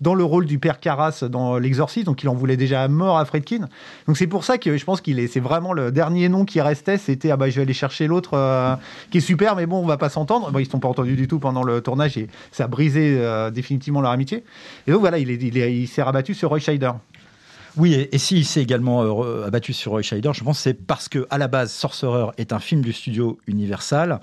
dans 0.00 0.14
le 0.14 0.24
rôle 0.24 0.46
du 0.46 0.58
père 0.58 0.80
Carras 0.80 1.24
dans 1.28 1.58
L'Exorciste, 1.58 2.06
donc 2.06 2.22
il 2.22 2.28
en 2.28 2.34
voulait 2.34 2.56
déjà 2.56 2.82
à 2.82 2.88
mort 2.88 3.18
à 3.18 3.24
Fredkin. 3.24 3.68
Donc 4.06 4.16
c'est 4.16 4.26
pour 4.26 4.44
ça 4.44 4.58
que 4.58 4.76
je 4.76 4.84
pense 4.84 5.00
qu'il 5.00 5.18
est, 5.18 5.26
c'est 5.26 5.40
vraiment 5.40 5.72
le 5.72 5.92
dernier 5.92 6.28
nom 6.28 6.44
qui 6.44 6.60
restait, 6.60 6.96
c'était 6.96 7.30
ah 7.30 7.36
bah 7.36 7.50
je 7.50 7.56
vais 7.56 7.62
aller 7.62 7.74
chercher 7.74 8.06
l'autre 8.06 8.30
euh, 8.34 8.74
qui 9.10 9.18
est 9.18 9.22
super, 9.22 9.56
mais 9.56 9.66
bon 9.66 9.78
on 9.78 9.86
va 9.86 9.98
pas 9.98 10.08
s'entendre. 10.08 10.50
Bon, 10.50 10.58
ils 10.58 10.64
ne 10.64 10.70
sont 10.70 10.80
pas 10.80 10.88
entendus 10.88 11.16
du 11.16 11.28
tout 11.28 11.38
pendant 11.38 11.62
le 11.62 11.80
tournage 11.80 12.16
et 12.16 12.28
ça 12.50 12.64
a 12.64 12.66
brisé 12.66 13.16
euh, 13.18 13.50
définitivement 13.50 14.00
leur 14.00 14.10
amitié. 14.10 14.44
Et 14.86 14.92
donc 14.92 15.00
voilà, 15.00 15.18
il, 15.18 15.30
est, 15.30 15.74
il, 15.74 15.86
s'est 15.86 16.02
rabattu 16.02 16.34
sur 16.34 16.48
Roy 16.48 16.60
Scheider. 16.60 16.92
Oui, 17.76 18.08
et, 18.10 18.18
s'il 18.18 18.44
s'est 18.44 18.62
également 18.62 19.02
euh, 19.02 19.46
abattu 19.46 19.72
sur 19.72 19.92
Roy 19.92 20.02
Scheider, 20.02 20.32
je 20.34 20.42
pense 20.42 20.58
c'est 20.58 20.74
parce 20.74 21.08
que 21.08 21.26
à 21.30 21.38
la 21.38 21.46
base, 21.46 21.70
Sorcerer 21.70 22.32
est 22.36 22.52
un 22.52 22.58
film 22.58 22.80
du 22.80 22.92
studio 22.92 23.38
Universal. 23.46 24.20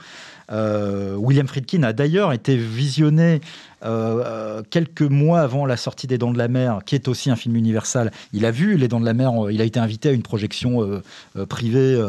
William 0.50 1.46
Friedkin 1.46 1.84
a 1.84 1.92
d'ailleurs 1.92 2.32
été 2.32 2.56
visionné 2.56 3.42
euh, 3.84 4.64
quelques 4.70 5.04
mois 5.04 5.42
avant 5.42 5.66
la 5.66 5.78
sortie 5.78 6.08
des 6.08 6.18
Dents 6.18 6.32
de 6.32 6.38
la 6.38 6.48
Mer, 6.48 6.80
qui 6.86 6.96
est 6.96 7.08
aussi 7.08 7.30
un 7.30 7.36
film 7.36 7.56
universal, 7.56 8.12
il 8.34 8.46
a 8.46 8.52
vu 8.52 8.78
Les 8.78 8.88
Dents 8.88 9.00
de 9.00 9.06
la 9.06 9.14
Mer, 9.14 9.46
euh, 9.46 9.54
il 9.54 9.62
a 9.62 9.66
été 9.66 9.80
invité 9.80 10.10
à 10.10 10.12
une 10.12 10.24
projection 10.24 10.82
euh, 10.82 11.46
privée 11.46 12.02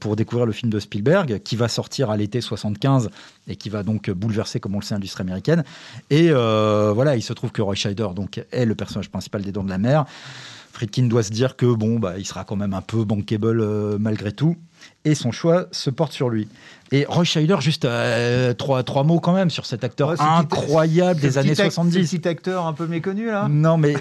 pour 0.00 0.16
découvrir 0.16 0.46
le 0.46 0.52
film 0.52 0.70
de 0.70 0.80
Spielberg, 0.80 1.40
qui 1.42 1.56
va 1.56 1.68
sortir 1.68 2.10
à 2.10 2.16
l'été 2.16 2.40
75 2.40 3.10
et 3.48 3.56
qui 3.56 3.68
va 3.68 3.82
donc 3.82 4.10
bouleverser, 4.10 4.60
comme 4.60 4.74
on 4.74 4.78
le 4.78 4.84
sait, 4.84 4.94
l'industrie 4.94 5.22
américaine. 5.22 5.64
Et 6.10 6.30
voilà, 6.30 7.16
il 7.16 7.22
se 7.22 7.32
trouve 7.32 7.52
que 7.52 7.62
Roy 7.62 7.74
Scheider 7.74 8.08
donc, 8.14 8.44
est 8.50 8.64
le 8.64 8.74
personnage 8.74 9.10
principal 9.10 9.42
des 9.42 9.52
Dents 9.52 9.64
de 9.64 9.70
la 9.70 9.78
Mer. 9.78 10.04
Friedkin 10.72 11.04
doit 11.04 11.22
se 11.22 11.30
dire 11.30 11.56
que 11.56 11.66
bon, 11.66 11.98
bah, 11.98 12.14
il 12.18 12.26
sera 12.26 12.44
quand 12.44 12.56
même 12.56 12.74
un 12.74 12.80
peu 12.80 13.04
bankable 13.04 13.98
malgré 13.98 14.32
tout 14.32 14.56
et 15.04 15.14
son 15.14 15.32
choix 15.32 15.66
se 15.72 15.90
porte 15.90 16.12
sur 16.12 16.28
lui. 16.28 16.48
Et 16.92 17.06
Roy 17.08 17.24
Scheider, 17.24 17.56
juste 17.60 17.86
euh, 17.86 18.52
trois, 18.52 18.82
trois 18.82 19.02
mots 19.02 19.18
quand 19.18 19.32
même 19.32 19.50
sur 19.50 19.64
cet 19.64 19.82
acteur 19.82 20.20
incroyable 20.20 21.20
des 21.20 21.38
années 21.38 21.54
70. 21.54 22.10
Petit 22.10 22.28
acteur 22.28 22.66
un 22.66 22.74
peu 22.74 22.86
méconnu 22.86 23.26
là 23.26 23.48
Non, 23.48 23.78
mais, 23.78 23.94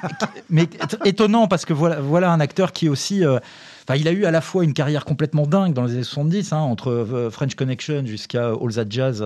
mais 0.50 0.66
étonnant 1.04 1.46
parce 1.46 1.66
que 1.66 1.74
voilà, 1.74 2.00
voilà 2.00 2.32
un 2.32 2.40
acteur 2.40 2.72
qui 2.72 2.88
aussi. 2.88 3.22
Euh, 3.22 3.38
enfin, 3.86 3.98
il 3.98 4.08
a 4.08 4.12
eu 4.12 4.24
à 4.24 4.30
la 4.30 4.40
fois 4.40 4.64
une 4.64 4.72
carrière 4.72 5.04
complètement 5.04 5.46
dingue 5.46 5.74
dans 5.74 5.84
les 5.84 5.92
années 5.92 6.02
70, 6.02 6.52
hein, 6.54 6.56
entre 6.56 6.90
euh, 6.90 7.30
French 7.30 7.54
Connection 7.54 8.06
jusqu'à 8.06 8.48
All 8.48 8.74
That 8.74 8.86
Jazz 8.88 9.24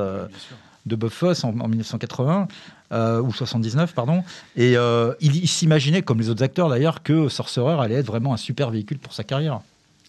de 0.84 0.96
Bob 0.96 1.10
Fosse 1.10 1.44
en, 1.44 1.52
1980. 1.52 2.48
ou 2.92 3.32
79, 3.32 3.94
pardon. 3.94 4.24
Et 4.56 4.72
il, 4.72 5.36
il 5.36 5.48
s'imaginait, 5.48 6.02
comme 6.02 6.18
les 6.18 6.28
autres 6.28 6.42
acteurs 6.42 6.68
d'ailleurs, 6.68 7.04
que 7.04 7.28
Sorcerer 7.28 7.80
allait 7.80 7.94
être 7.94 8.06
vraiment 8.06 8.34
un 8.34 8.36
super 8.36 8.70
véhicule 8.70 8.98
pour 8.98 9.12
sa 9.12 9.22
carrière. 9.22 9.60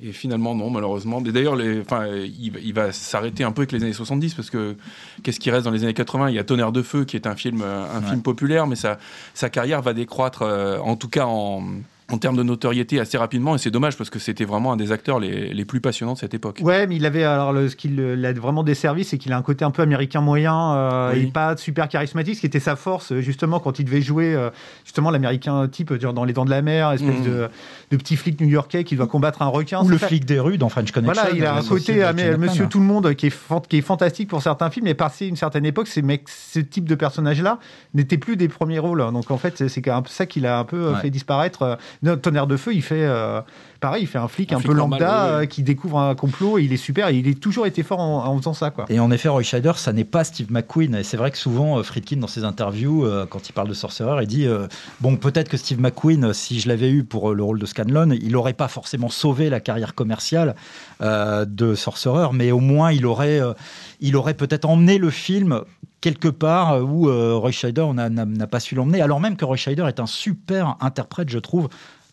Et 0.01 0.11
finalement, 0.11 0.55
non, 0.55 0.69
malheureusement. 0.69 1.21
D'ailleurs, 1.21 1.57
enfin, 1.81 2.07
il, 2.07 2.73
va 2.73 2.91
s'arrêter 2.91 3.43
un 3.43 3.51
peu 3.51 3.61
avec 3.61 3.71
les 3.71 3.83
années 3.83 3.93
70 3.93 4.33
parce 4.33 4.49
que 4.49 4.75
qu'est-ce 5.21 5.39
qui 5.39 5.51
reste 5.51 5.65
dans 5.65 5.71
les 5.71 5.83
années 5.83 5.93
80 5.93 6.29
Il 6.29 6.35
y 6.35 6.39
a 6.39 6.43
Tonnerre 6.43 6.71
de 6.71 6.81
Feu 6.81 7.05
qui 7.05 7.15
est 7.15 7.27
un 7.27 7.35
film, 7.35 7.61
un 7.61 8.01
film 8.01 8.21
populaire, 8.21 8.65
mais 8.65 8.75
sa, 8.75 8.97
sa 9.33 9.49
carrière 9.49 9.81
va 9.81 9.93
décroître, 9.93 10.41
euh, 10.41 10.79
en 10.79 10.95
tout 10.95 11.09
cas 11.09 11.25
en, 11.25 11.63
en 12.11 12.17
termes 12.17 12.35
de 12.35 12.43
notoriété 12.43 12.99
assez 12.99 13.17
rapidement 13.17 13.55
et 13.55 13.57
c'est 13.57 13.71
dommage 13.71 13.97
parce 13.97 14.09
que 14.09 14.19
c'était 14.19 14.45
vraiment 14.45 14.73
un 14.73 14.77
des 14.77 14.91
acteurs 14.91 15.19
les, 15.19 15.53
les, 15.53 15.65
plus 15.65 15.79
passionnants 15.79 16.13
de 16.13 16.17
cette 16.17 16.33
époque. 16.33 16.59
Ouais, 16.61 16.85
mais 16.85 16.97
il 16.97 17.05
avait 17.05 17.23
alors 17.23 17.53
le, 17.53 17.69
ce 17.69 17.75
qui 17.75 17.87
l'a 17.87 18.33
vraiment 18.33 18.63
desservi, 18.63 19.03
c'est 19.03 19.17
qu'il 19.17 19.31
a 19.31 19.37
un 19.37 19.41
côté 19.41 19.63
un 19.63 19.71
peu 19.71 19.81
américain 19.81 20.21
moyen 20.21 20.73
euh, 20.73 21.13
et 21.13 21.27
pas 21.27 21.55
super 21.55 21.87
charismatique, 21.87 22.35
ce 22.35 22.41
qui 22.41 22.45
était 22.45 22.59
sa 22.59 22.75
force 22.75 23.13
justement 23.19 23.59
quand 23.59 23.79
il 23.79 23.85
devait 23.85 24.01
jouer 24.01 24.35
euh, 24.35 24.49
justement 24.83 25.11
l'américain 25.11 25.67
type 25.67 25.93
dans 25.93 26.25
Les 26.25 26.33
Dents 26.33 26.45
de 26.45 26.49
la 26.49 26.61
Mer, 26.61 26.91
espèce 26.91 27.19
mm. 27.19 27.23
de, 27.23 27.49
de, 27.91 27.97
petit 27.97 28.17
flic 28.17 28.39
new-yorkais 28.41 28.83
qui 28.83 28.95
doit 28.95 29.07
combattre 29.07 29.41
un 29.41 29.47
requin. 29.47 29.81
Ou 29.83 29.87
le 29.87 29.97
flic 29.97 30.25
des 30.25 30.39
rues 30.39 30.57
dans 30.57 30.69
French 30.69 30.91
Connection. 30.91 31.21
Voilà, 31.21 31.35
il 31.35 31.45
a 31.45 31.55
un 31.55 31.63
côté 31.63 32.03
Monsieur 32.37 32.67
Tout 32.67 32.79
le 32.79 32.85
Monde 32.85 33.13
qui 33.15 33.27
est, 33.27 33.67
qui 33.69 33.77
est 33.77 33.81
fantastique 33.81 34.29
pour 34.29 34.41
certains 34.41 34.69
films, 34.69 34.85
mais 34.85 34.93
passé 34.93 35.27
une 35.27 35.35
certaine 35.35 35.65
époque, 35.65 35.87
ces 35.87 36.01
mecs, 36.01 36.27
ce 36.27 36.59
type 36.59 36.87
de 36.87 36.95
personnage-là 36.95 37.59
n'était 37.93 38.17
plus 38.17 38.35
des 38.35 38.47
premiers 38.47 38.79
rôles. 38.79 38.99
Donc 39.13 39.31
en 39.31 39.37
fait, 39.37 39.67
c'est 39.67 39.83
ça 40.07 40.25
qu'il 40.25 40.45
a 40.45 40.59
un 40.59 40.63
peu 40.63 40.93
fait 40.95 41.09
disparaître 41.09 41.77
Tonnerre 42.21 42.47
de 42.47 42.57
feu, 42.57 42.73
il 42.73 42.81
fait 42.81 43.07
pareil, 43.79 44.03
il 44.03 44.07
fait 44.07 44.17
un 44.17 44.27
flic 44.27 44.53
un, 44.53 44.61
peu 44.61 44.73
lambda 44.73 45.45
qui 45.47 45.61
découvre 45.61 45.99
un 45.99 46.15
complot. 46.15 46.57
Et 46.57 46.63
il 46.63 46.73
est 46.73 46.77
super. 46.77 47.09
Et 47.09 47.15
il 47.15 47.27
est 47.27 47.39
toujours 47.39 47.67
été 47.67 47.83
fort 47.83 47.99
en, 47.99 48.37
faisant 48.37 48.53
ça, 48.53 48.71
quoi. 48.71 48.85
Et 48.89 48.99
en 48.99 49.11
effet, 49.11 49.29
Roy 49.29 49.43
Scheider, 49.43 49.73
ça 49.75 49.93
n'est 49.93 50.03
pas 50.03 50.23
Steve 50.23 50.51
McQueen. 50.51 50.95
Et 50.95 51.03
c'est 51.03 51.17
vrai 51.17 51.31
que 51.31 51.37
souvent, 51.37 51.81
Friedkin 51.83 52.17
dans 52.17 52.27
ses 52.27 52.43
interviews, 52.43 53.07
quand 53.29 53.49
il 53.49 53.53
parle 53.53 53.67
de 53.67 53.73
Sorcerer, 53.73 54.23
il 54.23 54.27
dit 54.27 54.47
bon, 55.01 55.17
peut-être 55.17 55.49
que 55.49 55.57
Steve 55.57 55.79
McQueen, 55.79 56.33
si 56.33 56.59
je 56.59 56.67
l'avais 56.67 56.89
eu 56.89 57.03
pour 57.03 57.33
le 57.33 57.43
rôle 57.43 57.59
de 57.59 57.65
Scanlon, 57.65 58.11
il 58.11 58.31
n'aurait 58.31 58.53
pas 58.53 58.67
forcément 58.67 59.09
sauvé 59.09 59.49
la 59.49 59.59
carrière 59.59 59.95
commerciale 59.95 60.55
de 61.01 61.75
Sorcerer, 61.75 62.29
mais 62.33 62.51
au 62.51 62.59
moins 62.59 62.91
il 62.91 63.05
aurait 63.05 63.41
il 63.99 64.15
aurait 64.15 64.33
peut-être 64.33 64.65
emmené 64.65 64.97
le 64.97 65.09
film 65.09 65.61
quelque 66.03 66.27
part 66.27 66.83
où 66.83 67.07
euh, 67.07 67.35
Roy 67.35 67.51
Scheider 67.51 67.85
n'a 67.93 68.47
pas 68.47 68.59
su 68.59 68.75
l'emmener, 68.75 69.01
alors 69.01 69.21
même 69.21 69.37
que 69.37 69.45
Roy 69.45 69.55
Scheider 69.55 69.85
est 69.87 70.01
un 70.01 70.05
super 70.05 70.75
interprète, 70.81 71.29
je 71.29 71.39
trouve, 71.39 71.69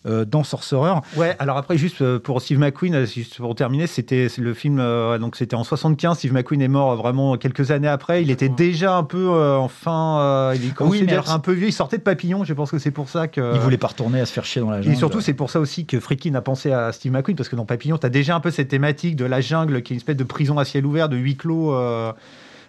euh, 0.07 0.25
dans 0.25 0.45
Sorcerer. 0.45 1.01
Ouais, 1.17 1.35
alors 1.41 1.57
après, 1.57 1.77
juste 1.77 2.01
euh, 2.01 2.21
pour 2.21 2.41
Steve 2.41 2.61
McQueen, 2.61 3.05
juste 3.05 3.39
pour 3.39 3.53
terminer, 3.57 3.89
c'était 3.89 4.29
le 4.39 4.55
film, 4.55 4.81
donc 5.19 5.35
c'était 5.35 5.57
en 5.57 5.65
75. 5.65 6.19
Steve 6.19 6.33
McQueen 6.33 6.63
est 6.63 6.69
mort 6.69 6.95
vraiment 6.95 7.37
quelques 7.37 7.73
années 7.73 7.89
après. 7.89 8.23
Il 8.23 8.31
était 8.31 8.49
déjà 8.49 8.95
un 8.95 9.03
peu, 9.03 9.29
enfin, 9.29 10.53
il 10.55 10.73
commençait 10.73 11.13
un 11.27 11.39
peu 11.41 11.53
vieux. 11.53 11.67
Il 11.67 11.73
sortait 11.73 11.99
de 11.99 12.05
Papillon, 12.05 12.45
je 12.45 12.55
pense 12.55 12.71
que 12.71 12.79
c'est 12.79 12.93
pour 12.93 13.09
ça 13.09 13.27
que. 13.27 13.55
Il 13.57 13.61
voulait 13.61 13.77
pas 13.77 13.89
retourner 13.89 14.21
à 14.21 14.27
se 14.27 14.33
faire 14.33 14.45
chier 14.45 14.61
dans 14.61 14.71
la 14.71 14.83
jungle. 14.83 14.95
Et 14.95 14.99
surtout, 14.99 15.21
c'est 15.21 15.35
pour 15.35 15.51
ça 15.51 15.59
aussi 15.59 15.85
que 15.85 15.99
Friedkin 15.99 16.37
a 16.37 16.43
pensé 16.43 16.71
à 16.71 16.93
Steve 16.93 17.11
McQueen, 17.11 17.37
parce 17.37 17.49
que 17.49 17.57
dans 17.57 17.67
Papillon, 17.67 17.99
tu 17.99 18.07
as 18.07 18.11
déjà 18.11 18.37
un 18.37 18.41
peu 18.41 18.53
cette 18.53 18.69
thématique 18.69 19.17
de 19.17 19.25
la 19.25 19.41
jungle 19.41 19.83
qui 19.83 19.93
est 19.93 19.97
une 19.97 20.01
espèce 20.01 20.17
de 20.17 20.23
prison 20.23 20.59
à 20.59 20.65
ciel 20.65 20.87
ouvert, 20.87 21.09
de 21.09 21.17
huis 21.17 21.37
clos 21.37 21.75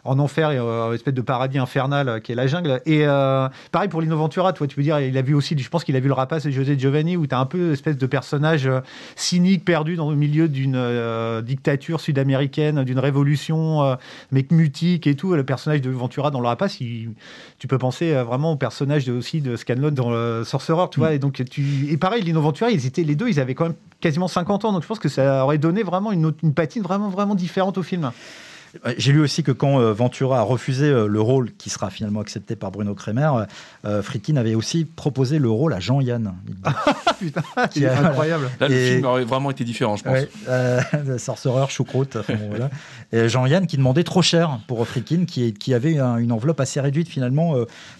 en 0.03 0.19
enfer, 0.19 0.49
euh, 0.49 0.89
une 0.89 0.95
espèce 0.95 1.13
de 1.13 1.21
paradis 1.21 1.57
infernal 1.57 2.09
euh, 2.09 2.19
qui 2.19 2.31
est 2.31 2.35
la 2.35 2.47
jungle. 2.47 2.81
Et 2.85 3.05
euh, 3.05 3.47
pareil 3.71 3.89
pour 3.89 4.01
Lino 4.01 4.17
Ventura, 4.17 4.53
toi, 4.53 4.67
tu 4.67 4.75
peux 4.75 4.81
dire, 4.81 4.99
il 4.99 5.17
a 5.17 5.21
vu 5.21 5.33
aussi, 5.33 5.57
je 5.57 5.69
pense 5.69 5.83
qu'il 5.83 5.95
a 5.95 5.99
vu 5.99 6.07
le 6.07 6.13
rapace 6.13 6.45
de 6.45 6.51
José 6.51 6.77
Giovanni, 6.77 7.17
où 7.17 7.27
tu 7.27 7.35
as 7.35 7.39
un 7.39 7.45
peu 7.45 7.73
espèce 7.73 7.97
de 7.97 8.05
personnage 8.05 8.69
cynique 9.15 9.65
perdu 9.65 9.95
dans 9.95 10.09
le 10.09 10.15
milieu 10.15 10.47
d'une 10.47 11.41
dictature 11.41 11.99
sud-américaine, 11.99 12.83
d'une 12.83 12.99
révolution, 12.99 13.97
mec 14.31 14.51
mutique 14.51 15.07
et 15.07 15.15
tout. 15.15 15.33
Le 15.33 15.43
personnage 15.43 15.81
de 15.81 15.89
Ventura 15.89 16.31
dans 16.31 16.41
le 16.41 16.47
rapace, 16.47 16.77
tu 16.77 17.67
peux 17.67 17.77
penser 17.77 18.13
vraiment 18.13 18.53
au 18.53 18.55
personnage 18.55 19.07
aussi 19.09 19.41
de 19.41 19.55
Scanlon 19.55 19.91
dans 19.91 20.11
le 20.11 20.43
Sorcerer, 20.43 20.85
tu 20.91 20.99
vois. 20.99 21.11
Mm. 21.11 21.13
Et 21.13 21.19
donc, 21.19 21.43
tu, 21.49 21.87
et 21.89 21.97
pareil, 21.97 22.23
Lino 22.23 22.41
Ventura, 22.41 22.71
ils 22.71 22.85
étaient 22.85 23.03
les 23.03 23.15
deux, 23.15 23.29
ils 23.29 23.39
avaient 23.39 23.55
quand 23.55 23.65
même 23.65 23.75
quasiment 23.99 24.27
50 24.27 24.65
ans, 24.65 24.73
donc 24.73 24.81
je 24.81 24.87
pense 24.87 24.99
que 24.99 25.09
ça 25.09 25.43
aurait 25.43 25.59
donné 25.59 25.83
vraiment 25.83 26.11
une, 26.11 26.33
une 26.41 26.53
patine 26.53 26.81
vraiment, 26.81 27.09
vraiment 27.09 27.35
différente 27.35 27.77
au 27.77 27.83
film. 27.83 28.11
J'ai 28.97 29.11
lu 29.11 29.21
aussi 29.21 29.43
que 29.43 29.51
quand 29.51 29.79
euh, 29.79 29.93
Ventura 29.93 30.39
a 30.39 30.43
refusé 30.43 30.85
euh, 30.85 31.07
le 31.07 31.21
rôle 31.21 31.51
qui 31.53 31.69
sera 31.69 31.89
finalement 31.89 32.21
accepté 32.21 32.55
par 32.55 32.71
Bruno 32.71 32.95
Kremer, 32.95 33.31
euh, 33.85 34.01
Friedkin 34.01 34.37
avait 34.37 34.55
aussi 34.55 34.85
proposé 34.85 35.39
le 35.39 35.49
rôle 35.49 35.73
à 35.73 35.79
Jean-Yann. 35.79 36.33
Putain, 37.19 37.41
c'est 37.71 37.85
incroyable. 37.87 38.49
Là, 38.59 38.67
le 38.69 38.75
film 38.75 39.05
aurait 39.05 39.25
vraiment 39.25 39.51
été 39.51 39.63
différent, 39.63 39.97
je 39.97 40.03
pense. 40.03 40.13
Ouais, 40.13 41.17
Sorcerer, 41.17 41.65
choucroute. 41.69 42.17
voilà. 42.49 42.69
Et 43.11 43.27
Jean-Yann 43.27 43.67
qui 43.67 43.77
demandait 43.77 44.03
trop 44.03 44.21
cher 44.21 44.59
pour 44.67 44.87
Friedkin, 44.87 45.25
qui, 45.25 45.53
qui 45.53 45.73
avait 45.73 45.97
une 45.97 46.31
enveloppe 46.31 46.61
assez 46.61 46.79
réduite 46.79 47.09
finalement 47.09 47.55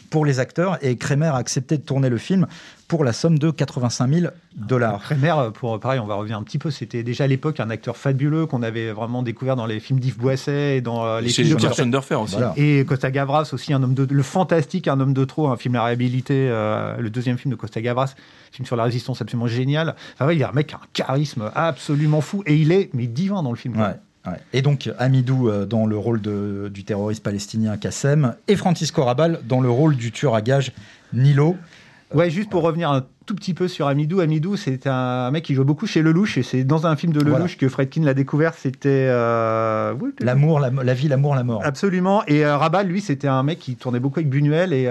pour 0.10 0.26
les 0.26 0.40
acteurs. 0.40 0.78
Et 0.82 0.96
Kremer 0.96 1.28
a 1.28 1.38
accepté 1.38 1.78
de 1.78 1.84
tourner 1.84 2.10
le 2.10 2.18
film 2.18 2.48
pour 2.92 3.06
la 3.06 3.14
somme 3.14 3.40
de 3.40 3.52
85 3.52 4.14
000 4.14 4.34
dollars. 4.54 5.02
Kremer, 5.02 5.34
pour 5.54 5.80
pareil, 5.80 6.02
on 6.02 6.08
va 6.08 6.16
revenir 6.16 6.38
un 6.38 6.44
petit 6.44 6.58
peu. 6.58 6.72
C'était 6.72 7.04
déjà 7.04 7.24
à 7.24 7.28
l'époque 7.28 7.62
un 7.62 7.70
acteur 7.70 7.96
fabuleux 7.96 8.48
qu'on 8.48 8.64
avait 8.64 8.92
vraiment 8.92 9.24
découvert 9.24 9.56
dans 9.56 9.66
les 9.66 9.80
films 9.80 10.02
d'Yves 10.02 10.18
Boisset 10.18 10.76
et 10.76 10.82
dans 10.82 11.06
euh, 11.06 11.22
les 11.22 11.30
films 11.30 11.56
de 11.56 12.18
aussi. 12.18 12.36
Et 12.58 12.84
Costa 12.84 13.10
Gavras 13.10 13.50
aussi, 13.54 13.72
un 13.72 13.82
homme 13.82 13.94
de 13.94 14.06
le 14.12 14.24
fantastique, 14.24 14.90
un 14.90 15.00
homme 15.00 15.14
de 15.14 15.24
trop, 15.24 15.48
un 15.48 15.56
film 15.56 15.76
La 15.76 15.86
réhabilité, 15.86 16.50
euh, 16.50 16.98
le 16.98 17.10
deuxième 17.10 17.38
film 17.38 17.54
de 17.54 17.56
Costa 17.56 17.80
Gavras, 17.80 18.14
film 18.52 18.66
sur 18.66 18.76
la 18.76 18.84
résistance 18.84 19.22
absolument 19.22 19.48
génial. 19.48 19.96
Enfin, 20.16 20.26
ouais, 20.26 20.36
il 20.36 20.40
y 20.40 20.44
a 20.44 20.50
un 20.50 20.52
mec 20.52 20.68
qui 20.68 20.74
a 20.74 20.80
un 20.80 20.88
charisme 20.92 21.50
absolument 21.56 22.20
fou 22.20 22.44
et 22.46 22.58
il 22.58 22.74
est 22.74 22.90
mais 22.92 23.08
divin 23.08 23.42
dans 23.42 23.52
le 23.52 23.58
film. 23.58 23.76
Et 24.52 24.62
donc 24.62 24.90
Amidou 25.00 25.48
euh, 25.48 25.66
dans 25.66 25.86
le 25.86 25.98
rôle 25.98 26.20
de, 26.20 26.70
du 26.74 26.84
terroriste 26.84 27.24
palestinien 27.24 27.78
Kassem 27.78 28.36
et 28.50 28.58
Francisco 28.58 29.04
Rabal 29.04 29.40
dans 29.48 29.62
le 29.62 29.70
rôle 29.70 29.96
du 29.96 30.12
tueur 30.12 30.36
à 30.36 30.42
gages 30.42 30.74
Nilo. 31.14 31.56
Ouais, 32.14 32.30
juste 32.30 32.50
pour 32.50 32.64
revenir 32.64 32.92
un 32.92 33.06
tout 33.26 33.36
petit 33.36 33.54
peu 33.54 33.68
sur 33.68 33.88
Amidou. 33.88 34.20
Amidou, 34.20 34.58
c'est 34.58 34.88
un 34.88 35.32
mec 35.32 35.44
qui 35.44 35.54
joue 35.54 35.64
beaucoup 35.64 35.88
chez 35.88 36.02
Lelouch 36.02 36.38
et 36.38 36.44
c'est 36.44 36.64
dans 36.64 36.86
un 36.86 36.96
film 36.96 37.14
de 37.14 37.22
Lelouch 37.22 37.58
que 37.58 37.70
Fredkin 37.70 38.04
l'a 38.04 38.14
découvert. 38.14 38.54
C'était 38.54 39.08
euh, 39.10 39.94
l'amour, 40.20 40.60
la, 40.60 40.94
vie, 40.94 41.08
l'amour, 41.08 41.36
la 41.36 41.44
mort. 41.44 41.62
Absolument. 41.64 42.24
Et 42.28 42.46
euh, 42.46 42.58
Rabal, 42.58 42.88
lui, 42.88 43.02
c'était 43.02 43.28
un 43.28 43.44
mec 43.44 43.60
qui 43.60 43.76
tournait 43.76 44.00
beaucoup 44.00 44.20
avec 44.20 44.30
Buñuel 44.30 44.74
et, 44.74 44.90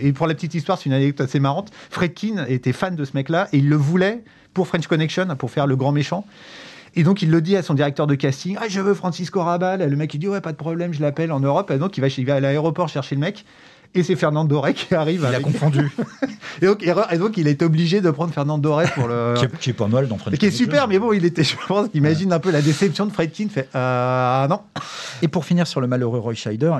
et 0.00 0.12
pour 0.12 0.26
la 0.26 0.34
petite 0.34 0.54
histoire, 0.54 0.78
c'est 0.78 0.86
une 0.86 0.92
anecdote 0.92 1.28
assez 1.28 1.40
marrante. 1.40 1.70
Fredkin 1.90 2.44
était 2.48 2.72
fan 2.72 2.94
de 2.94 3.04
ce 3.04 3.12
mec-là 3.14 3.48
et 3.52 3.58
il 3.58 3.68
le 3.68 3.76
voulait 3.76 4.22
pour 4.54 4.68
French 4.68 4.86
Connection, 4.86 5.26
pour 5.36 5.50
faire 5.50 5.66
le 5.66 5.76
grand 5.76 5.92
méchant. 5.92 6.24
Et 6.96 7.04
donc, 7.04 7.22
il 7.22 7.30
le 7.30 7.40
dit 7.40 7.56
à 7.56 7.62
son 7.62 7.74
directeur 7.74 8.06
de 8.06 8.14
casting 8.14 8.56
Ah, 8.60 8.66
je 8.68 8.80
veux 8.80 8.94
Francisco 8.94 9.42
Rabal. 9.42 9.88
le 9.88 9.96
mec, 9.96 10.12
il 10.14 10.18
dit 10.18 10.28
Ouais, 10.28 10.40
pas 10.40 10.52
de 10.52 10.56
problème, 10.56 10.92
je 10.92 11.00
l'appelle 11.00 11.32
en 11.32 11.40
Europe. 11.40 11.70
Et 11.70 11.78
donc, 11.78 11.96
il 11.96 12.00
va, 12.00 12.08
il 12.08 12.26
va 12.26 12.34
à 12.36 12.40
l'aéroport 12.40 12.88
chercher 12.88 13.14
le 13.14 13.20
mec. 13.20 13.44
Et 13.94 14.04
c'est 14.04 14.14
Fernando 14.14 14.48
Doré 14.48 14.72
qui 14.72 14.94
arrive. 14.94 15.26
Il 15.28 15.34
a 15.34 15.40
confondu. 15.40 15.90
et, 16.62 16.66
donc, 16.66 16.82
et, 16.84 17.18
donc, 17.18 17.36
il 17.36 17.48
est 17.48 17.62
obligé 17.62 18.00
de 18.00 18.10
prendre 18.10 18.32
Fernando 18.32 18.62
Doré 18.62 18.86
pour 18.94 19.08
le. 19.08 19.34
qui, 19.60 19.70
est, 19.70 19.72
pas 19.72 19.88
mal 19.88 20.06
dans 20.06 20.16
Fredkin. 20.16 20.36
Qui 20.36 20.46
est 20.46 20.50
super, 20.50 20.86
mais 20.86 20.98
bon, 20.98 21.12
il 21.12 21.24
était, 21.24 21.42
je 21.42 21.56
pense, 21.66 21.88
imagine 21.94 22.32
un 22.32 22.38
peu 22.38 22.50
la 22.50 22.62
déception 22.62 23.06
de 23.06 23.12
Fredkin. 23.12 23.48
Fait 23.48 23.68
euh, 23.74 24.46
non. 24.46 24.60
Et 25.22 25.28
pour 25.28 25.44
finir 25.44 25.66
sur 25.66 25.80
le 25.80 25.88
malheureux 25.88 26.20
Roy 26.20 26.34
Scheider, 26.34 26.72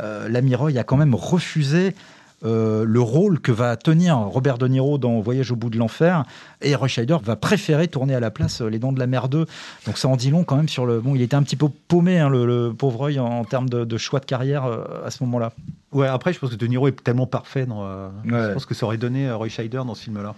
euh, 0.00 0.28
l'ami 0.28 0.54
Roy 0.54 0.78
a 0.78 0.84
quand 0.84 0.98
même 0.98 1.14
refusé 1.14 1.94
euh, 2.42 2.84
le 2.86 3.00
rôle 3.00 3.38
que 3.38 3.52
va 3.52 3.76
tenir 3.76 4.16
Robert 4.16 4.56
De 4.56 4.66
Niro 4.66 4.96
dans 4.96 5.20
Voyage 5.20 5.52
au 5.52 5.56
bout 5.56 5.68
de 5.68 5.76
l'enfer. 5.76 6.24
Et 6.62 6.74
Roy 6.74 6.88
Scheider 6.88 7.18
va 7.22 7.36
préférer 7.36 7.86
tourner 7.86 8.14
à 8.14 8.20
la 8.20 8.30
place 8.30 8.62
euh, 8.62 8.68
Les 8.68 8.78
Dents 8.78 8.92
de 8.92 8.98
la 8.98 9.06
Mer 9.06 9.28
2. 9.28 9.44
Donc 9.86 9.98
ça 9.98 10.08
en 10.08 10.16
dit 10.16 10.30
long 10.30 10.44
quand 10.44 10.56
même 10.56 10.68
sur 10.68 10.86
le. 10.86 11.00
Bon, 11.00 11.14
il 11.14 11.20
était 11.20 11.36
un 11.36 11.42
petit 11.42 11.56
peu 11.56 11.68
paumé, 11.88 12.18
hein, 12.18 12.30
le, 12.30 12.72
pauvre 12.76 12.98
Roy, 12.98 13.18
en, 13.18 13.44
termes 13.44 13.68
de, 13.68 13.98
choix 13.98 14.20
de 14.20 14.24
carrière 14.24 14.64
euh, 14.64 14.84
à 15.04 15.10
ce 15.10 15.22
moment-là. 15.24 15.52
Ouais, 15.92 16.06
après, 16.06 16.32
je 16.32 16.38
pense 16.38 16.50
que 16.50 16.56
De 16.56 16.66
Niro 16.66 16.88
est 16.88 17.02
tellement 17.02 17.26
parfait. 17.26 17.66
Dans, 17.66 18.10
Je 18.24 18.52
pense 18.52 18.64
que 18.64 18.74
ça 18.74 18.86
aurait 18.86 18.96
donné 18.96 19.30
Roy 19.30 19.48
Scheider 19.48 19.82
dans 19.86 19.94
ce 19.94 20.04
film-là. 20.04 20.34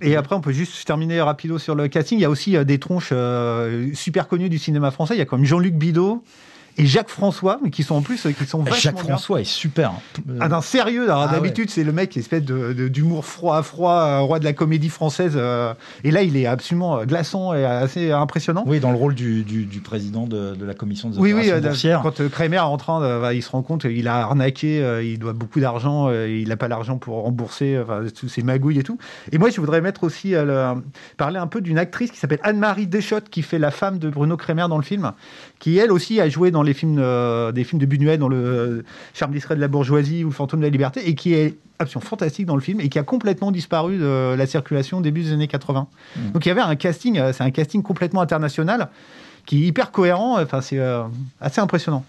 Et 0.00 0.14
après, 0.14 0.36
on 0.36 0.40
peut 0.40 0.52
juste 0.52 0.86
terminer 0.86 1.20
rapido 1.20 1.58
sur 1.58 1.74
le 1.74 1.88
casting. 1.88 2.18
Il 2.18 2.22
y 2.22 2.26
a 2.26 2.30
aussi 2.30 2.62
des 2.64 2.78
tronches 2.78 3.12
super 3.94 4.28
connues 4.28 4.50
du 4.50 4.58
cinéma 4.58 4.90
français. 4.90 5.14
Il 5.14 5.18
y 5.18 5.22
a 5.22 5.26
comme 5.26 5.44
Jean-Luc 5.44 5.74
Bidot 5.74 6.22
et 6.78 6.86
Jacques 6.86 7.08
François, 7.08 7.58
mais 7.62 7.70
qui 7.70 7.82
sont 7.82 7.96
en 7.96 8.02
plus 8.02 8.26
qui 8.38 8.46
sont 8.46 8.64
Jacques 8.66 8.98
François 8.98 9.40
est 9.40 9.44
super. 9.44 9.92
Ah 10.40 10.48
d'un 10.48 10.60
sérieux. 10.60 11.06
Ah 11.10 11.28
d'habitude 11.30 11.70
c'est 11.70 11.84
le 11.84 11.92
mec 11.92 12.16
espèce 12.16 12.44
de, 12.44 12.88
d'humour 12.88 13.24
froid 13.24 13.56
à 13.56 13.62
froid, 13.62 13.92
euh, 13.92 14.20
roi 14.20 14.38
de 14.38 14.44
la 14.44 14.52
comédie 14.52 14.88
française. 14.88 15.34
Euh, 15.36 15.74
et 16.04 16.10
là 16.10 16.22
il 16.22 16.36
est 16.36 16.46
absolument 16.46 16.98
euh, 16.98 17.04
glaçant 17.04 17.54
et 17.54 17.64
assez 17.64 18.12
impressionnant. 18.12 18.64
Oui, 18.66 18.80
dans 18.80 18.90
le 18.90 18.96
rôle 18.96 19.14
du, 19.14 19.42
du, 19.42 19.80
président 19.80 20.26
de, 20.26 20.54
de, 20.54 20.64
la 20.64 20.74
commission 20.74 21.10
des 21.10 21.18
oui, 21.18 21.32
oui, 21.32 21.50
Quand 22.02 22.28
Kremer 22.28 22.56
est 22.56 22.60
en 22.60 22.76
train, 22.76 23.00
de, 23.00 23.34
il 23.34 23.42
se 23.42 23.50
rend 23.50 23.62
compte 23.62 23.82
qu'il 23.82 24.08
a 24.08 24.16
arnaqué, 24.18 25.00
il 25.04 25.18
doit 25.18 25.32
beaucoup 25.32 25.60
d'argent, 25.60 26.10
il 26.10 26.48
n'a 26.48 26.56
pas 26.56 26.68
l'argent 26.68 26.98
pour 26.98 27.22
rembourser, 27.22 27.78
enfin, 27.82 28.02
tous 28.18 28.28
ces 28.28 28.42
magouilles 28.42 28.78
et 28.78 28.82
tout. 28.82 28.98
Et 29.32 29.38
moi 29.38 29.50
je 29.50 29.60
voudrais 29.60 29.80
mettre 29.80 30.04
aussi 30.04 30.34
parler 31.16 31.38
un 31.38 31.46
peu 31.46 31.60
d'une 31.60 31.78
actrice 31.78 32.10
qui 32.10 32.18
s'appelle 32.18 32.40
Anne-Marie 32.42 32.86
Deschottes 32.86 33.28
qui 33.28 33.42
fait 33.42 33.58
la 33.58 33.70
femme 33.70 33.98
de 33.98 34.08
Bruno 34.08 34.36
Kremer 34.36 34.66
dans 34.68 34.78
le 34.78 34.84
film, 34.84 35.12
qui 35.58 35.78
elle 35.78 35.92
aussi 35.92 36.20
a 36.20 36.28
joué 36.28 36.50
dans 36.50 36.62
les 36.62 36.69
films, 36.74 36.98
euh, 36.98 37.52
des 37.52 37.64
films 37.64 37.80
de 37.80 37.86
Buñuel, 37.86 38.18
dans 38.18 38.28
le 38.28 38.36
euh, 38.36 38.84
Charme 39.14 39.32
discret 39.32 39.56
de 39.56 39.60
la 39.60 39.68
bourgeoisie 39.68 40.24
ou 40.24 40.28
le 40.28 40.34
fantôme 40.34 40.60
de 40.60 40.64
la 40.64 40.70
liberté, 40.70 41.08
et 41.08 41.14
qui 41.14 41.34
est 41.34 41.56
absolument 41.78 42.08
fantastique 42.08 42.46
dans 42.46 42.56
le 42.56 42.60
film 42.60 42.80
et 42.80 42.88
qui 42.88 42.98
a 42.98 43.02
complètement 43.02 43.50
disparu 43.50 43.96
de 43.96 44.34
la 44.36 44.46
circulation 44.46 45.00
début 45.00 45.22
des 45.22 45.32
années 45.32 45.48
80. 45.48 45.86
Mmh. 46.16 46.30
Donc 46.32 46.44
il 46.44 46.48
y 46.48 46.52
avait 46.52 46.60
un 46.60 46.76
casting, 46.76 47.18
euh, 47.18 47.32
c'est 47.32 47.42
un 47.42 47.50
casting 47.50 47.82
complètement 47.82 48.20
international 48.20 48.88
qui 49.46 49.64
est 49.64 49.66
hyper 49.68 49.90
cohérent. 49.90 50.40
Enfin, 50.40 50.60
c'est 50.60 50.78
assez 51.40 51.60
impressionnant. 51.62 52.04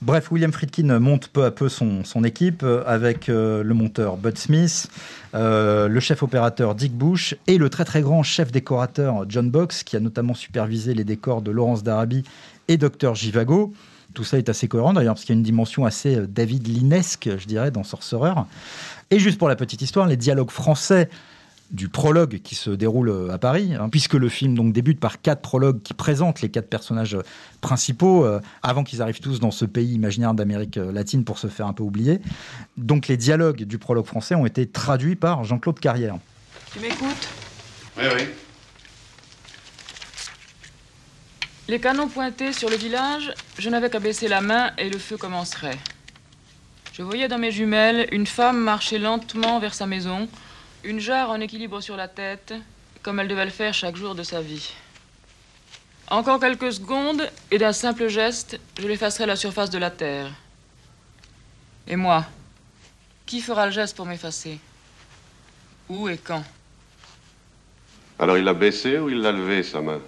Bref, 0.00 0.30
William 0.30 0.52
Friedkin 0.52 1.00
monte 1.00 1.26
peu 1.26 1.44
à 1.44 1.50
peu 1.50 1.68
son, 1.68 2.04
son 2.04 2.22
équipe 2.22 2.64
avec 2.86 3.26
le 3.26 3.72
monteur 3.72 4.16
Bud 4.16 4.38
Smith, 4.38 4.88
le 5.34 6.00
chef 6.00 6.22
opérateur 6.22 6.76
Dick 6.76 6.94
Bush 6.96 7.34
et 7.48 7.58
le 7.58 7.68
très 7.68 7.84
très 7.84 8.00
grand 8.00 8.22
chef 8.22 8.52
décorateur 8.52 9.26
John 9.28 9.50
Box, 9.50 9.82
qui 9.82 9.96
a 9.96 10.00
notamment 10.00 10.34
supervisé 10.34 10.94
les 10.94 11.04
décors 11.04 11.42
de 11.42 11.50
Laurence 11.50 11.82
d'Arabie 11.82 12.22
et 12.68 12.76
Docteur 12.76 13.14
Jivago. 13.14 13.72
Tout 14.14 14.24
ça 14.24 14.38
est 14.38 14.48
assez 14.48 14.68
cohérent 14.68 14.92
d'ailleurs, 14.94 15.14
parce 15.14 15.24
qu'il 15.24 15.34
y 15.34 15.36
a 15.36 15.40
une 15.40 15.44
dimension 15.44 15.84
assez 15.84 16.16
euh, 16.16 16.26
David 16.26 16.66
Linesque, 16.66 17.28
je 17.36 17.46
dirais, 17.46 17.70
dans 17.70 17.84
Sorcerer. 17.84 18.32
Et 19.10 19.18
juste 19.18 19.38
pour 19.38 19.48
la 19.48 19.56
petite 19.56 19.82
histoire, 19.82 20.06
les 20.06 20.16
dialogues 20.16 20.50
français 20.50 21.08
du 21.70 21.90
prologue 21.90 22.40
qui 22.42 22.54
se 22.54 22.70
déroule 22.70 23.10
euh, 23.10 23.30
à 23.30 23.36
Paris, 23.36 23.74
hein, 23.78 23.90
puisque 23.90 24.14
le 24.14 24.30
film 24.30 24.54
donc 24.54 24.72
débute 24.72 24.98
par 24.98 25.20
quatre 25.20 25.42
prologues 25.42 25.82
qui 25.82 25.92
présentent 25.92 26.40
les 26.40 26.48
quatre 26.48 26.70
personnages 26.70 27.14
euh, 27.14 27.22
principaux 27.60 28.26
avant 28.62 28.82
qu'ils 28.84 29.02
arrivent 29.02 29.20
tous 29.20 29.40
dans 29.40 29.50
ce 29.50 29.66
pays 29.66 29.92
imaginaire 29.92 30.32
d'Amérique 30.32 30.76
latine 30.76 31.24
pour 31.24 31.38
se 31.38 31.48
faire 31.48 31.66
un 31.66 31.72
peu 31.74 31.82
oublier. 31.82 32.20
Donc 32.76 33.08
les 33.08 33.16
dialogues 33.16 33.64
du 33.64 33.78
prologue 33.78 34.06
français 34.06 34.34
ont 34.34 34.46
été 34.46 34.66
traduits 34.66 35.16
par 35.16 35.44
Jean-Claude 35.44 35.80
Carrière. 35.80 36.16
Tu 36.72 36.80
m'écoutes? 36.80 37.28
Oui, 37.98 38.04
oui. 38.16 38.22
Les 41.68 41.80
canons 41.80 42.08
pointés 42.08 42.54
sur 42.54 42.70
le 42.70 42.76
village, 42.76 43.30
je 43.58 43.68
n'avais 43.68 43.90
qu'à 43.90 44.00
baisser 44.00 44.26
la 44.26 44.40
main 44.40 44.72
et 44.78 44.88
le 44.88 44.98
feu 44.98 45.18
commencerait. 45.18 45.78
Je 46.94 47.02
voyais 47.02 47.28
dans 47.28 47.36
mes 47.36 47.52
jumelles 47.52 48.08
une 48.10 48.26
femme 48.26 48.58
marcher 48.58 48.98
lentement 48.98 49.58
vers 49.60 49.74
sa 49.74 49.86
maison, 49.86 50.30
une 50.82 50.98
jarre 50.98 51.28
en 51.28 51.40
équilibre 51.40 51.82
sur 51.82 51.94
la 51.94 52.08
tête, 52.08 52.54
comme 53.02 53.20
elle 53.20 53.28
devait 53.28 53.44
le 53.44 53.50
faire 53.50 53.74
chaque 53.74 53.96
jour 53.96 54.14
de 54.14 54.22
sa 54.22 54.40
vie. 54.40 54.72
Encore 56.08 56.40
quelques 56.40 56.72
secondes, 56.72 57.30
et 57.50 57.58
d'un 57.58 57.74
simple 57.74 58.08
geste, 58.08 58.58
je 58.80 58.88
l'effacerai 58.88 59.26
la 59.26 59.36
surface 59.36 59.68
de 59.68 59.76
la 59.76 59.90
Terre. 59.90 60.30
Et 61.86 61.96
moi, 61.96 62.24
qui 63.26 63.42
fera 63.42 63.66
le 63.66 63.72
geste 63.72 63.94
pour 63.94 64.06
m'effacer? 64.06 64.58
Où 65.90 66.08
et 66.08 66.16
quand? 66.16 66.44
Alors 68.18 68.38
il 68.38 68.44
l'a 68.44 68.54
baissé 68.54 68.98
ou 68.98 69.10
il 69.10 69.20
l'a 69.20 69.32
levé, 69.32 69.62
sa 69.62 69.82
main? 69.82 70.00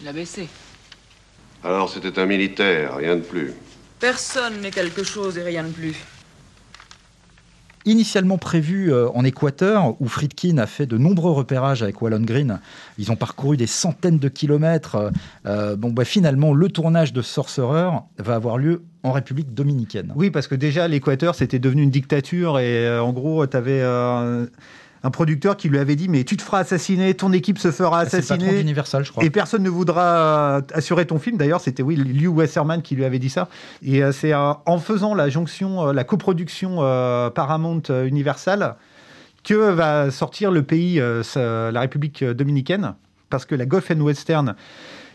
Il 0.00 0.04
l'a 0.04 0.12
baissé. 0.12 0.46
Alors 1.66 1.90
c'était 1.90 2.20
un 2.20 2.26
militaire, 2.26 2.96
rien 2.96 3.16
de 3.16 3.22
plus. 3.22 3.52
Personne 3.98 4.60
n'est 4.60 4.70
quelque 4.70 5.02
chose 5.02 5.36
et 5.36 5.42
rien 5.42 5.64
de 5.64 5.70
plus 5.70 5.96
initialement 7.86 8.36
prévu 8.36 8.92
euh, 8.92 9.08
en 9.14 9.24
Équateur, 9.24 9.94
où 10.00 10.08
Friedkin 10.08 10.58
a 10.58 10.66
fait 10.66 10.86
de 10.86 10.98
nombreux 10.98 11.30
repérages 11.30 11.82
avec 11.82 12.02
Wallon 12.02 12.20
Green. 12.20 12.60
Ils 12.98 13.10
ont 13.12 13.16
parcouru 13.16 13.56
des 13.56 13.68
centaines 13.68 14.18
de 14.18 14.28
kilomètres. 14.28 14.96
Euh, 14.96 15.10
euh, 15.46 15.76
bon, 15.76 15.90
bah, 15.90 16.04
finalement, 16.04 16.52
le 16.52 16.68
tournage 16.68 17.12
de 17.12 17.22
Sorcerer 17.22 17.90
va 18.18 18.34
avoir 18.34 18.58
lieu 18.58 18.82
en 19.04 19.12
République 19.12 19.54
dominicaine. 19.54 20.12
Oui, 20.16 20.30
parce 20.30 20.48
que 20.48 20.56
déjà, 20.56 20.88
l'Équateur, 20.88 21.36
c'était 21.36 21.60
devenu 21.60 21.82
une 21.82 21.90
dictature 21.90 22.58
et 22.58 22.98
en 22.98 23.12
gros, 23.12 23.46
tu 23.46 23.56
avais 23.56 23.80
un 25.02 25.10
producteur 25.10 25.56
qui 25.56 25.68
lui 25.68 25.78
avait 25.78 25.96
dit 25.96 26.08
mais 26.08 26.24
tu 26.24 26.36
te 26.36 26.42
feras 26.42 26.60
assassiner, 26.60 27.14
ton 27.14 27.32
équipe 27.32 27.58
se 27.58 27.70
fera 27.70 28.00
assassiner. 28.00 28.60
Universal, 28.60 29.04
je 29.04 29.12
crois. 29.12 29.24
Et 29.24 29.30
personne 29.30 29.62
ne 29.62 29.70
voudra 29.70 30.02
euh, 30.02 30.60
assurer 30.72 31.06
ton 31.06 31.18
film. 31.18 31.36
D'ailleurs, 31.36 31.60
c'était 31.60 31.82
oui, 31.82 31.96
Lew 31.96 32.28
Wasserman 32.28 32.82
qui 32.82 32.96
lui 32.96 33.04
avait 33.04 33.18
dit 33.18 33.30
ça. 33.30 33.48
Et 33.82 34.02
euh, 34.02 34.12
c'est 34.12 34.32
euh, 34.32 34.52
en 34.64 34.78
faisant 34.78 35.14
la 35.14 35.28
jonction, 35.28 35.92
la 35.92 36.04
coproduction 36.04 36.76
Paramount 37.34 37.82
Universal 37.88 38.76
que 39.44 39.54
va 39.54 40.10
sortir 40.10 40.50
le 40.50 40.62
pays, 40.62 41.00
la 41.34 41.80
République 41.80 42.24
dominicaine, 42.24 42.94
parce 43.30 43.44
que 43.44 43.54
la 43.54 43.64
Gulf 43.64 43.90
and 43.90 44.00
Western 44.00 44.54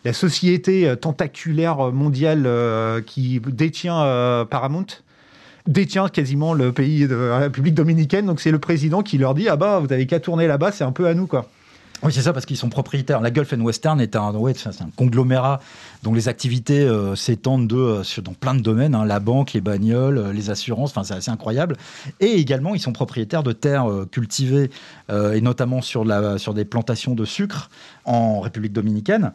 la 0.04 0.13
société 0.13 0.96
tentaculaire 1.00 1.91
mondiale 1.91 2.48
qui 3.06 3.39
détient 3.39 4.46
Paramount 4.50 4.88
détient 5.67 6.08
quasiment 6.10 6.54
le 6.54 6.71
pays 6.71 7.08
de 7.08 7.15
la 7.15 7.39
République 7.39 7.76
dominicaine. 7.76 8.26
Donc 8.26 8.39
c'est 8.39 8.52
le 8.52 8.60
président 8.60 9.02
qui 9.02 9.17
leur 9.17 9.34
dit 9.34 9.50
ah 9.50 9.56
bah 9.56 9.80
vous 9.80 9.91
avez 9.91 10.06
qu'à 10.06 10.19
tourner 10.19 10.47
là-bas, 10.47 10.71
c'est 10.71 10.84
un 10.84 10.91
peu 10.91 11.08
à 11.08 11.13
nous 11.13 11.28
quoi. 11.28 11.47
Oui, 12.04 12.12
c'est 12.12 12.24
ça, 12.24 12.34
parce 12.34 12.47
qu'ils 12.47 12.58
sont 12.58 12.69
propriétaires. 12.69 13.21
La 13.21 13.30
Gulf 13.30 13.54
and 13.54 13.62
Western 13.62 14.02
est 14.02 14.15
un, 14.15 14.34
ouais, 14.34 14.56
c'est 14.56 14.69
un 14.82 14.89
conglomérat 14.95 15.60
dont 16.02 16.15
les 16.15 16.30
activités 16.30 16.82
euh, 16.82 17.15
s'étendent 17.15 17.67
de, 17.67 17.76
euh, 17.76 18.21
dans 18.24 18.34
plein 18.34 18.56
de 18.56 18.62
domaines, 18.62 18.95
hein, 18.95 19.06
la 19.06 19.19
banque, 19.19 19.54
les 19.54 19.62
bagnoles, 19.62 20.17
euh, 20.17 20.34
les 20.34 20.50
assurances, 20.50 20.95
c'est 21.04 21.13
assez 21.13 21.30
incroyable. 21.30 21.78
Et 22.19 22.39
également, 22.39 22.74
ils 22.74 22.80
sont 22.80 22.91
propriétaires 22.91 23.43
de 23.43 23.52
terres 23.52 23.86
cultivées, 24.12 24.71
et 25.12 25.41
notamment 25.41 25.82
sur, 25.82 26.06
sur 26.38 26.54
des 26.54 26.65
plantations 26.65 27.13
de 27.13 27.26
sucre 27.26 27.69
en 28.06 28.39
République 28.39 28.74
dominicaine. 28.74 29.32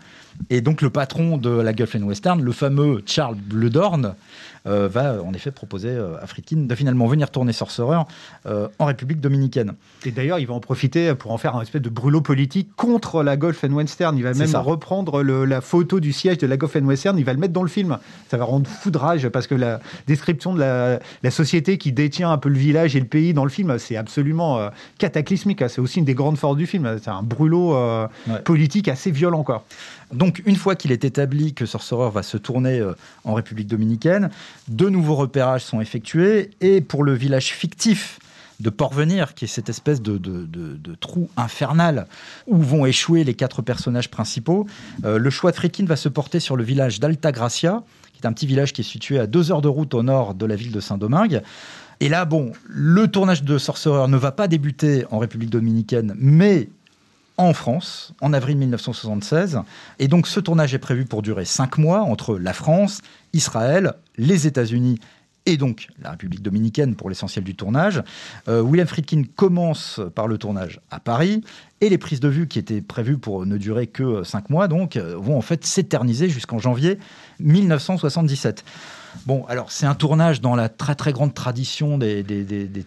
Et 0.50 0.60
donc 0.60 0.82
le 0.82 0.90
patron 0.90 1.36
de 1.36 1.50
la 1.50 1.72
Gulf 1.72 1.94
and 1.94 2.02
Western, 2.02 2.42
le 2.42 2.52
fameux 2.52 3.02
Charles 3.06 3.36
Bledorn, 3.36 4.14
euh, 4.66 4.88
va 4.88 5.22
en 5.22 5.32
effet 5.32 5.50
proposer 5.50 5.90
euh, 5.90 6.16
à 6.20 6.26
Friedkin 6.26 6.66
de 6.66 6.74
finalement 6.74 7.06
venir 7.06 7.30
tourner 7.30 7.52
Sorcerer 7.52 8.02
euh, 8.46 8.68
en 8.78 8.86
République 8.86 9.20
dominicaine. 9.20 9.74
Et 10.04 10.10
d'ailleurs, 10.10 10.38
il 10.38 10.46
va 10.46 10.54
en 10.54 10.60
profiter 10.60 11.14
pour 11.14 11.32
en 11.32 11.38
faire 11.38 11.56
un 11.56 11.62
espèce 11.62 11.82
de 11.82 11.88
brûlot 11.88 12.20
politique 12.20 12.70
contre 12.76 13.22
la 13.22 13.36
Gulf 13.36 13.62
and 13.64 13.72
Western. 13.72 14.16
Il 14.16 14.24
va 14.24 14.34
même 14.34 14.54
reprendre 14.56 15.22
la 15.22 15.60
photo 15.60 16.00
du 16.00 16.12
siège 16.12 16.38
de 16.38 16.46
la 16.46 16.56
Gulf 16.56 16.76
and 16.76 16.84
Western, 16.84 17.18
il 17.18 17.24
va 17.24 17.32
le 17.32 17.38
mettre 17.38 17.52
dans 17.52 17.62
le 17.62 17.68
film. 17.68 17.98
Ça 18.28 18.36
va 18.36 18.44
rendre 18.44 18.68
foudrage 18.68 19.28
parce 19.28 19.46
que 19.46 19.54
la 19.54 19.80
description 20.06 20.54
de 20.54 20.60
la, 20.60 21.30
société 21.30 21.76
qui 21.76 21.92
détient 21.92 22.30
un 22.30 22.38
peu 22.38 22.48
le 22.48 22.58
village 22.58 22.96
et 22.96 23.00
le 23.00 23.06
pays 23.06 23.34
dans 23.34 23.44
le 23.44 23.50
film, 23.50 23.78
c'est 23.78 23.96
absolument 23.96 24.70
cataclysmique. 24.98 25.62
C'est 25.68 25.80
aussi 25.80 25.98
une 25.98 26.04
des 26.04 26.14
grandes 26.14 26.38
forces 26.38 26.56
du 26.56 26.66
film. 26.66 26.98
C'est 27.02 27.10
un 27.10 27.22
brûlot 27.22 27.76
politique 28.44 28.88
assez 28.88 29.10
violent. 29.10 29.42
Quoi. 29.42 29.64
Donc, 30.12 30.42
une 30.46 30.56
fois 30.56 30.76
qu'il 30.76 30.92
est 30.92 31.04
établi 31.04 31.52
que 31.52 31.66
Sorcerer 31.66 32.10
va 32.10 32.22
se 32.22 32.36
tourner 32.36 32.78
euh, 32.78 32.94
en 33.24 33.34
République 33.34 33.66
dominicaine, 33.66 34.30
de 34.68 34.88
nouveaux 34.88 35.14
repérages 35.14 35.64
sont 35.64 35.80
effectués 35.80 36.50
et 36.60 36.80
pour 36.80 37.04
le 37.04 37.12
village 37.12 37.52
fictif 37.52 38.18
de 38.60 38.70
Porvenir, 38.70 39.34
qui 39.34 39.44
est 39.44 39.48
cette 39.48 39.68
espèce 39.68 40.00
de, 40.00 40.18
trou 41.00 41.28
infernal 41.36 42.06
où 42.46 42.56
vont 42.56 42.86
échouer 42.86 43.24
les 43.24 43.34
quatre 43.34 43.62
personnages 43.62 44.10
principaux, 44.10 44.66
euh, 45.04 45.18
le 45.18 45.30
choix 45.30 45.50
de 45.50 45.56
Friedkin 45.56 45.84
va 45.84 45.96
se 45.96 46.08
porter 46.08 46.40
sur 46.40 46.56
le 46.56 46.64
village 46.64 47.00
d'Alta 47.00 47.32
Gracia, 47.32 47.82
qui 48.12 48.22
est 48.22 48.26
un 48.26 48.32
petit 48.32 48.46
village 48.46 48.72
qui 48.72 48.80
est 48.80 48.84
situé 48.84 49.18
à 49.18 49.26
deux 49.26 49.52
heures 49.52 49.60
de 49.60 49.68
route 49.68 49.92
au 49.94 50.02
nord 50.02 50.34
de 50.34 50.46
la 50.46 50.56
ville 50.56 50.72
de 50.72 50.80
Saint-Domingue. 50.80 51.42
Et 52.00 52.08
là, 52.08 52.24
bon, 52.24 52.52
le 52.66 53.08
tournage 53.08 53.42
de 53.42 53.58
Sorcerer 53.58 54.08
ne 54.08 54.16
va 54.16 54.32
pas 54.32 54.48
débuter 54.48 55.04
en 55.10 55.18
République 55.18 55.50
dominicaine, 55.50 56.14
mais 56.18 56.68
en 57.36 57.52
France 57.52 58.12
en 58.20 58.32
avril 58.32 58.56
1976. 58.56 59.60
Et 59.98 60.08
donc 60.08 60.26
ce 60.26 60.40
tournage 60.40 60.74
est 60.74 60.78
prévu 60.78 61.04
pour 61.04 61.22
durer 61.22 61.44
cinq 61.44 61.78
mois 61.78 62.00
entre 62.00 62.38
la 62.38 62.52
France, 62.52 63.00
Israël, 63.32 63.94
les 64.16 64.46
États-Unis 64.46 64.98
et 65.46 65.56
donc 65.56 65.88
la 66.02 66.10
République 66.10 66.42
dominicaine 66.42 66.96
pour 66.96 67.08
l'essentiel 67.08 67.44
du 67.44 67.54
tournage. 67.54 68.02
Euh, 68.48 68.60
William 68.60 68.86
Friedkin 68.86 69.22
commence 69.36 70.00
par 70.14 70.26
le 70.26 70.38
tournage 70.38 70.80
à 70.90 70.98
Paris 70.98 71.42
et 71.80 71.88
les 71.88 71.98
prises 71.98 72.20
de 72.20 72.28
vue 72.28 72.48
qui 72.48 72.58
étaient 72.58 72.80
prévues 72.80 73.18
pour 73.18 73.46
ne 73.46 73.56
durer 73.56 73.86
que 73.86 74.24
cinq 74.24 74.50
mois 74.50 74.66
donc 74.66 74.96
euh, 74.96 75.14
vont 75.16 75.38
en 75.38 75.42
fait 75.42 75.64
s'éterniser 75.64 76.28
jusqu'en 76.28 76.58
janvier 76.58 76.98
1977. 77.40 78.64
Bon, 79.26 79.44
alors 79.48 79.70
c'est 79.70 79.86
un 79.86 79.94
tournage 79.94 80.40
dans 80.40 80.54
la 80.54 80.68
très 80.68 80.94
très 80.94 81.12
grande 81.12 81.34
tradition 81.34 81.98
des, 81.98 82.24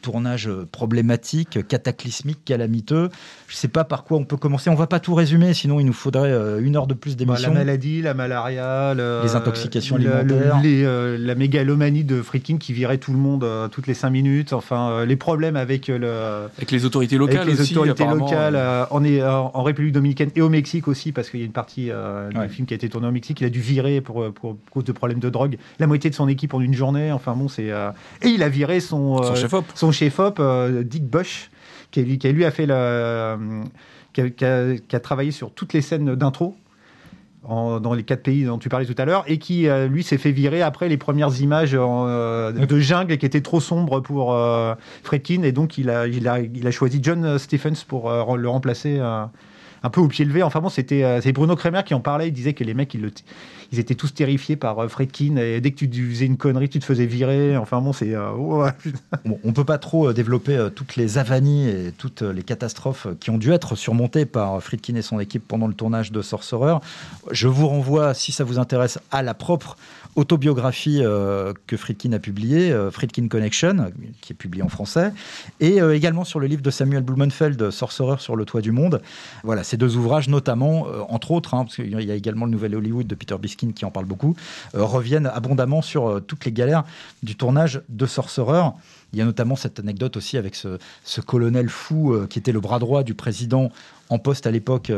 tournages 0.01 0.49
problématiques, 0.71 1.67
cataclysmiques, 1.67 2.43
calamiteux. 2.45 3.09
Je 3.47 3.55
ne 3.55 3.57
sais 3.57 3.67
pas 3.67 3.83
par 3.83 4.03
quoi 4.03 4.17
on 4.17 4.25
peut 4.25 4.37
commencer. 4.37 4.69
On 4.69 4.75
va 4.75 4.87
pas 4.87 4.99
tout 4.99 5.15
résumer, 5.15 5.53
sinon 5.53 5.79
il 5.79 5.85
nous 5.85 5.93
faudrait 5.93 6.31
euh, 6.31 6.61
une 6.61 6.75
heure 6.75 6.87
de 6.87 6.93
plus 6.93 7.17
d'émission. 7.17 7.49
la 7.49 7.59
maladie, 7.59 8.01
la 8.01 8.13
malaria, 8.13 8.93
les 8.93 9.35
intoxications 9.35 9.95
alimentaires, 9.95 10.61
euh, 10.63 11.17
la 11.19 11.35
mégalomanie 11.35 12.03
de 12.03 12.21
Friedkin 12.21 12.57
qui 12.57 12.73
virait 12.73 12.99
tout 12.99 13.11
le 13.11 13.17
monde 13.17 13.43
euh, 13.43 13.67
toutes 13.67 13.87
les 13.87 13.93
cinq 13.95 14.11
minutes. 14.11 14.53
Enfin, 14.53 15.05
les 15.05 15.15
problèmes 15.15 15.55
avec 15.55 15.87
le 15.87 16.47
avec 16.57 16.71
les 16.71 16.85
autorités 16.85 17.17
locales 17.17 17.41
avec 17.41 17.57
les 17.57 17.71
autorités 17.71 18.05
locales 18.05 18.55
en, 18.91 19.03
en, 19.03 19.63
République 19.63 19.93
dominicaine 19.93 20.29
et 20.35 20.41
au 20.41 20.49
Mexique 20.49 20.87
aussi 20.87 21.11
parce 21.11 21.29
qu'il 21.29 21.39
y 21.39 21.43
a 21.43 21.45
une 21.45 21.51
partie 21.51 21.89
du 21.89 22.49
film 22.49 22.67
qui 22.67 22.73
a 22.73 22.75
été 22.75 22.87
tourné 22.89 23.07
au 23.07 23.11
Mexique. 23.11 23.41
Il 23.41 23.45
a 23.45 23.49
dû 23.49 23.61
virer 23.61 24.01
pour, 24.01 24.31
pour, 24.31 24.57
cause 24.71 24.83
de 24.83 24.91
problèmes 24.91 25.19
de 25.19 25.29
drogue. 25.29 25.57
La 25.79 25.87
moitié 25.87 26.09
de 26.09 26.15
son 26.19 26.27
équipe 26.27 26.53
en 26.53 26.61
une 26.61 26.73
journée. 26.73 27.11
Enfin 27.11 27.33
bon, 27.35 27.47
c'est 27.47 27.71
euh, 27.71 27.91
et 28.21 28.27
il 28.27 28.43
a 28.43 28.49
viré 28.49 28.79
son 28.79 29.23
son 29.23 29.35
chef-op, 29.35 29.65
son 29.73 29.91
chef-op 29.91 30.39
euh, 30.39 30.83
Dick 30.83 31.05
Bush, 31.05 31.49
qui 31.91 32.03
lui, 32.03 32.17
qui 32.17 32.29
lui 32.29 32.45
a 32.45 32.51
fait 32.51 32.65
la, 32.65 33.37
qui 34.13 34.21
a, 34.21 34.99
travaillé 34.99 35.31
sur 35.31 35.51
toutes 35.51 35.73
les 35.73 35.81
scènes 35.81 36.15
d'intro. 36.15 36.55
dans 37.47 37.93
les 37.93 38.03
quatre 38.03 38.23
pays 38.23 38.43
dont 38.43 38.57
tu 38.57 38.67
parlais 38.67 38.85
tout 38.85 39.01
à 39.01 39.05
l'heure, 39.05 39.23
et 39.27 39.37
qui, 39.37 39.67
euh, 39.67 39.87
lui, 39.87 40.03
s'est 40.03 40.17
fait 40.17 40.31
virer 40.31 40.61
après 40.61 40.89
les 40.89 40.97
premières 40.97 41.39
images 41.39 41.71
de 41.71 42.79
jungle 42.79 43.17
qui 43.17 43.25
étaient 43.25 43.41
trop 43.41 43.61
sombres 43.61 44.01
pour 44.01 44.37
Fredkin, 45.03 45.43
et 45.43 45.53
donc 45.53 45.77
il 45.77 45.89
a, 45.89 46.05
il, 46.05 46.27
a, 46.27 46.39
il 46.41 46.67
a 46.67 46.71
choisi 46.71 46.99
John 47.01 47.39
Stephens 47.39 47.85
pour 47.87 48.11
le 48.11 48.49
remplacer 48.49 48.99
un 49.83 49.89
peu 49.89 50.01
au 50.01 50.07
pied 50.07 50.25
levé. 50.25 50.43
Enfin 50.43 50.59
bon, 50.59 50.69
c'était 50.69 51.19
c'est 51.21 51.31
Bruno 51.31 51.55
Kremer 51.55 51.83
qui 51.85 51.93
en 51.93 51.99
parlait, 51.99 52.27
il 52.27 52.33
disait 52.33 52.53
que 52.53 52.63
les 52.63 52.73
mecs, 52.73 52.93
ils 52.93 53.01
ils 53.71 53.79
étaient 53.79 53.95
tous 53.95 54.13
terrifiés 54.13 54.55
par 54.55 54.79
euh, 54.79 54.87
Fredkin 54.87 55.35
et 55.37 55.61
dès 55.61 55.71
que 55.71 55.85
tu 55.85 56.09
faisais 56.09 56.25
une 56.25 56.37
connerie, 56.37 56.69
tu 56.69 56.79
te 56.79 56.85
faisais 56.85 57.05
virer. 57.05 57.55
Enfin 57.57 57.81
bon, 57.81 57.93
c'est. 57.93 58.15
Euh, 58.15 58.31
bon, 59.25 59.39
on 59.43 59.53
peut 59.53 59.63
pas 59.63 59.77
trop 59.77 60.09
euh, 60.09 60.13
développer 60.13 60.69
toutes 60.75 60.95
les 60.95 61.17
avanies 61.17 61.67
et 61.67 61.91
toutes 61.95 62.21
les 62.21 62.43
catastrophes 62.43 63.07
qui 63.19 63.29
ont 63.29 63.37
dû 63.37 63.51
être 63.51 63.75
surmontées 63.75 64.25
par 64.25 64.61
Friedkin 64.61 64.95
et 64.95 65.01
son 65.01 65.19
équipe 65.19 65.47
pendant 65.47 65.67
le 65.67 65.73
tournage 65.73 66.11
de 66.11 66.21
Sorcerer. 66.21 66.77
Je 67.31 67.47
vous 67.47 67.67
renvoie, 67.67 68.13
si 68.13 68.31
ça 68.31 68.43
vous 68.43 68.59
intéresse, 68.59 68.99
à 69.11 69.21
la 69.21 69.33
propre 69.33 69.77
autobiographie 70.15 71.01
que 71.67 71.77
Friedkin 71.77 72.13
a 72.13 72.19
publiée, 72.19 72.75
Friedkin 72.91 73.27
Connection, 73.27 73.91
qui 74.21 74.33
est 74.33 74.35
publiée 74.35 74.63
en 74.63 74.69
français, 74.69 75.13
et 75.59 75.77
également 75.77 76.23
sur 76.23 76.39
le 76.39 76.47
livre 76.47 76.61
de 76.61 76.71
Samuel 76.71 77.03
Blumenfeld, 77.03 77.69
Sorcerer 77.71 78.17
sur 78.19 78.35
le 78.35 78.45
toit 78.45 78.61
du 78.61 78.71
monde. 78.71 79.01
Voilà, 79.43 79.63
ces 79.63 79.77
deux 79.77 79.95
ouvrages, 79.95 80.27
notamment, 80.27 80.87
entre 81.09 81.31
autres, 81.31 81.53
hein, 81.53 81.63
parce 81.63 81.75
qu'il 81.75 82.01
y 82.01 82.11
a 82.11 82.15
également 82.15 82.45
le 82.45 82.51
Nouvel 82.51 82.75
Hollywood 82.75 83.07
de 83.07 83.15
Peter 83.15 83.35
Biskin 83.39 83.71
qui 83.71 83.85
en 83.85 83.91
parle 83.91 84.05
beaucoup, 84.05 84.35
euh, 84.75 84.83
reviennent 84.83 85.27
abondamment 85.27 85.81
sur 85.81 86.07
euh, 86.07 86.19
toutes 86.19 86.45
les 86.45 86.51
galères 86.51 86.83
du 87.23 87.35
tournage 87.35 87.81
de 87.89 88.05
Sorcerer. 88.05 88.69
Il 89.13 89.19
y 89.19 89.21
a 89.21 89.25
notamment 89.25 89.55
cette 89.55 89.79
anecdote 89.79 90.17
aussi 90.17 90.37
avec 90.37 90.55
ce, 90.55 90.77
colonel 91.21 91.69
fou 91.69 92.13
euh, 92.13 92.27
qui 92.27 92.39
était 92.39 92.51
le 92.51 92.59
bras 92.59 92.79
droit 92.79 93.03
du 93.03 93.13
président 93.13 93.71
en 94.09 94.19
poste 94.19 94.47
à 94.47 94.51
l'époque 94.51 94.91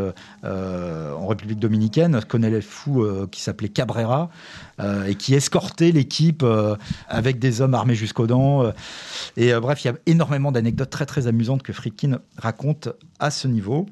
en 0.43 1.28
République 1.28 1.60
dominicaine, 1.60 2.15
un 2.15 2.21
colonel 2.21 2.62
fou 2.62 3.06
qui 3.30 3.41
s'appelait 3.41 3.69
Cabrera 3.69 4.30
et 5.08 5.15
qui 5.15 5.34
escortait 5.34 5.91
l'équipe 5.91 6.45
avec 7.08 7.39
des 7.39 7.62
hommes 7.62 7.74
armés 7.74 7.95
jusqu'aux 7.95 8.28
dents. 8.28 8.71
et 9.38 9.54
bref, 9.54 9.84
il 9.84 9.88
y 9.88 9.91
a 9.91 9.95
énormément 10.06 10.52
d'anecdotes 10.52 10.89
très 10.89 11.06
très 11.06 11.28
amusantes 11.28 11.63
que 11.63 11.74
Friedkin 11.74 12.19
raconte 12.38 12.89
à 13.19 13.32
ce 13.32 13.47
niveau. 13.47 13.88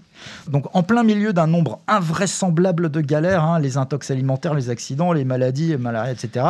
Donc 0.47 0.65
en 0.75 0.83
plein 0.83 1.03
milieu 1.03 1.33
d'un 1.33 1.47
nombre 1.47 1.79
invraisemblable 1.87 2.89
de 2.89 3.01
galères, 3.01 3.43
hein, 3.43 3.59
les 3.59 3.77
intox 3.77 4.11
alimentaires, 4.11 4.53
les 4.53 4.69
accidents, 4.69 5.13
les 5.13 5.25
maladies, 5.25 5.67
les 5.67 5.77
maladies, 5.77 6.11
etc., 6.11 6.45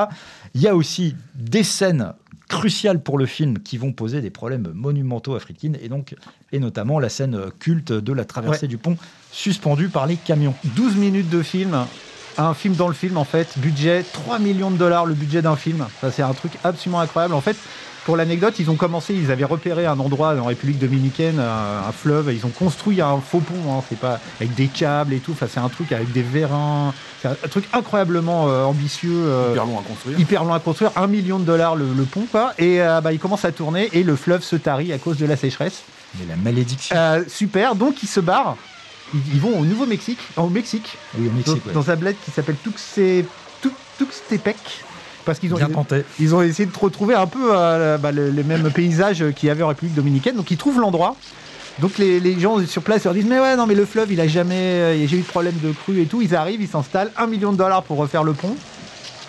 il 0.54 0.62
y 0.62 0.68
a 0.68 0.76
aussi 0.76 1.16
des 1.36 1.64
scènes 1.64 2.14
cruciales 2.48 3.02
pour 3.02 3.18
le 3.18 3.28
film 3.28 3.60
qui 3.60 3.78
vont 3.78 3.94
poser 3.94 4.22
des 4.22 4.32
problèmes 4.32 4.72
monumentaux 4.74 5.36
à 5.36 5.40
Friedkin 5.40 5.74
et 5.80 5.88
donc 5.88 6.16
et 6.52 6.60
notamment 6.60 7.00
la 7.00 7.10
scène 7.10 7.40
culte 7.60 7.92
de 7.92 8.14
la 8.14 8.26
traversée 8.26 8.68
du 8.68 8.78
pont 8.78 8.98
suspendue 9.32 9.90
par 9.90 10.08
les 10.08 10.16
camions. 10.16 10.56
12 10.76 10.96
minutes 10.96 11.30
de 11.30 11.42
film, 11.42 11.86
un 12.38 12.54
film 12.54 12.76
dans 12.76 12.88
le 12.88 12.94
film 12.94 13.18
en 13.18 13.26
fait, 13.26 13.58
budget 13.58 14.04
3 14.14 14.40
millions 14.40 14.72
de 14.72 14.78
dollars 14.78 15.06
le 15.06 15.14
budget 15.14 15.42
d'un 15.42 15.56
film. 15.56 15.86
Ça 16.02 16.12
c'est 16.12 16.24
un 16.24 16.34
truc 16.34 16.54
absolument 16.64 17.00
incroyable 17.00 17.34
en 17.34 17.42
fait. 17.42 17.58
Pour 18.06 18.18
l'anecdote, 18.18 18.56
ils 18.58 18.72
ont 18.72 18.76
commencé, 18.76 19.14
ils 19.14 19.30
avaient 19.30 19.44
repéré 19.44 19.86
un 19.86 20.00
endroit 20.00 20.34
en 20.36 20.46
République 20.46 20.80
dominicaine, 20.80 21.40
un, 21.40 21.92
fleuve, 21.92 22.34
ils 22.34 22.46
ont 22.46 22.50
construit 22.50 23.02
un 23.02 23.20
faux 23.20 23.40
pont, 23.40 23.72
hein, 23.72 23.84
c'est 23.88 24.00
pas 24.00 24.20
avec 24.40 24.56
des 24.56 24.66
câbles 24.68 25.14
et 25.14 25.20
tout, 25.20 25.34
enfin, 25.34 25.48
c'est 25.48 25.60
un 25.60 25.70
truc 25.70 25.92
avec 25.92 26.12
des 26.12 26.24
vérins, 26.24 26.94
c'est 27.22 27.28
un, 27.28 27.36
truc 27.50 27.66
incroyablement 27.72 28.48
euh, 28.48 28.64
ambitieux. 28.64 29.12
Euh, 29.14 29.52
hyper 29.52 29.66
long 29.66 29.80
à 29.80 29.84
construire. 29.84 30.20
Hyper 30.20 30.44
long 30.44 30.54
à 30.54 30.60
construire, 30.60 30.92
un 30.96 31.08
million 31.08 31.38
de 31.38 31.44
dollars 31.44 31.76
le, 31.76 31.86
pont, 32.06 32.26
quoi. 32.32 32.54
Et 32.58 32.82
euh, 32.82 33.00
bah, 33.02 33.14
il 33.14 33.20
commence 33.20 33.46
à 33.46 33.52
tourner 33.52 33.90
et 33.94 34.04
le 34.04 34.16
fleuve 34.16 34.42
se 34.42 34.56
tarit 34.56 34.92
à 34.92 34.98
cause 34.98 35.18
de 35.18 35.28
la 35.28 35.36
sécheresse. 35.36 35.84
Mais 36.18 36.26
la 36.28 36.36
malédiction. 36.36 36.96
super, 37.28 37.76
donc 37.76 38.02
ils 38.04 38.08
se 38.08 38.20
barrent. 38.20 38.58
Ils, 39.34 39.40
vont 39.40 39.60
au 39.60 39.66
Nouveau-Mexique, 39.66 40.20
au 40.38 40.50
Mexique, 40.50 40.98
oui, 41.18 41.28
au 41.28 41.32
Mexique 41.32 41.64
dans, 41.68 41.82
dans 41.82 41.92
un 41.92 41.96
bled 41.96 42.16
qui 42.24 42.30
s'appelle 42.32 42.58
Tuxtepec 43.98 44.56
parce 45.26 45.40
qu'ils 45.40 45.54
ont, 45.54 45.58
ils, 46.20 46.34
ont 46.34 46.42
essayé 46.42 46.68
de 46.68 46.78
retrouver 46.78 47.14
un 47.14 47.28
peu 47.28 47.50
euh, 47.52 47.98
bah, 47.98 48.12
les 48.12 48.44
mêmes 48.44 48.72
paysages 48.72 49.24
qu'il 49.36 49.48
y 49.48 49.50
avait 49.52 49.62
en 49.62 49.68
République 49.68 49.94
dominicaine. 49.94 50.36
Donc 50.36 50.50
ils 50.50 50.58
trouvent 50.58 50.80
l'endroit. 50.80 51.16
Donc 51.80 51.98
les, 51.98 52.40
gens 52.40 52.66
sur 52.66 52.82
place 52.82 53.04
leur 53.04 53.14
disent 53.14 53.28
mais 53.28 53.40
ouais 53.40 53.56
non 53.56 53.66
mais 53.66 53.76
le 53.76 53.86
fleuve 53.86 54.12
il 54.12 54.20
a 54.20 54.28
jamais 54.28 55.08
j'ai 55.08 55.18
eu 55.18 55.22
de 55.22 55.28
problème 55.28 55.56
de 55.62 55.72
crue 55.72 56.02
et 56.02 56.06
tout. 56.06 56.22
Ils 56.22 56.36
arrivent, 56.36 56.62
ils 56.62 56.68
s'installent, 56.68 57.12
un 57.18 57.28
million 57.28 57.52
de 57.52 57.58
dollars 57.58 57.84
pour 57.84 57.98
refaire 57.98 58.24
le 58.24 58.34
pont 58.34 58.56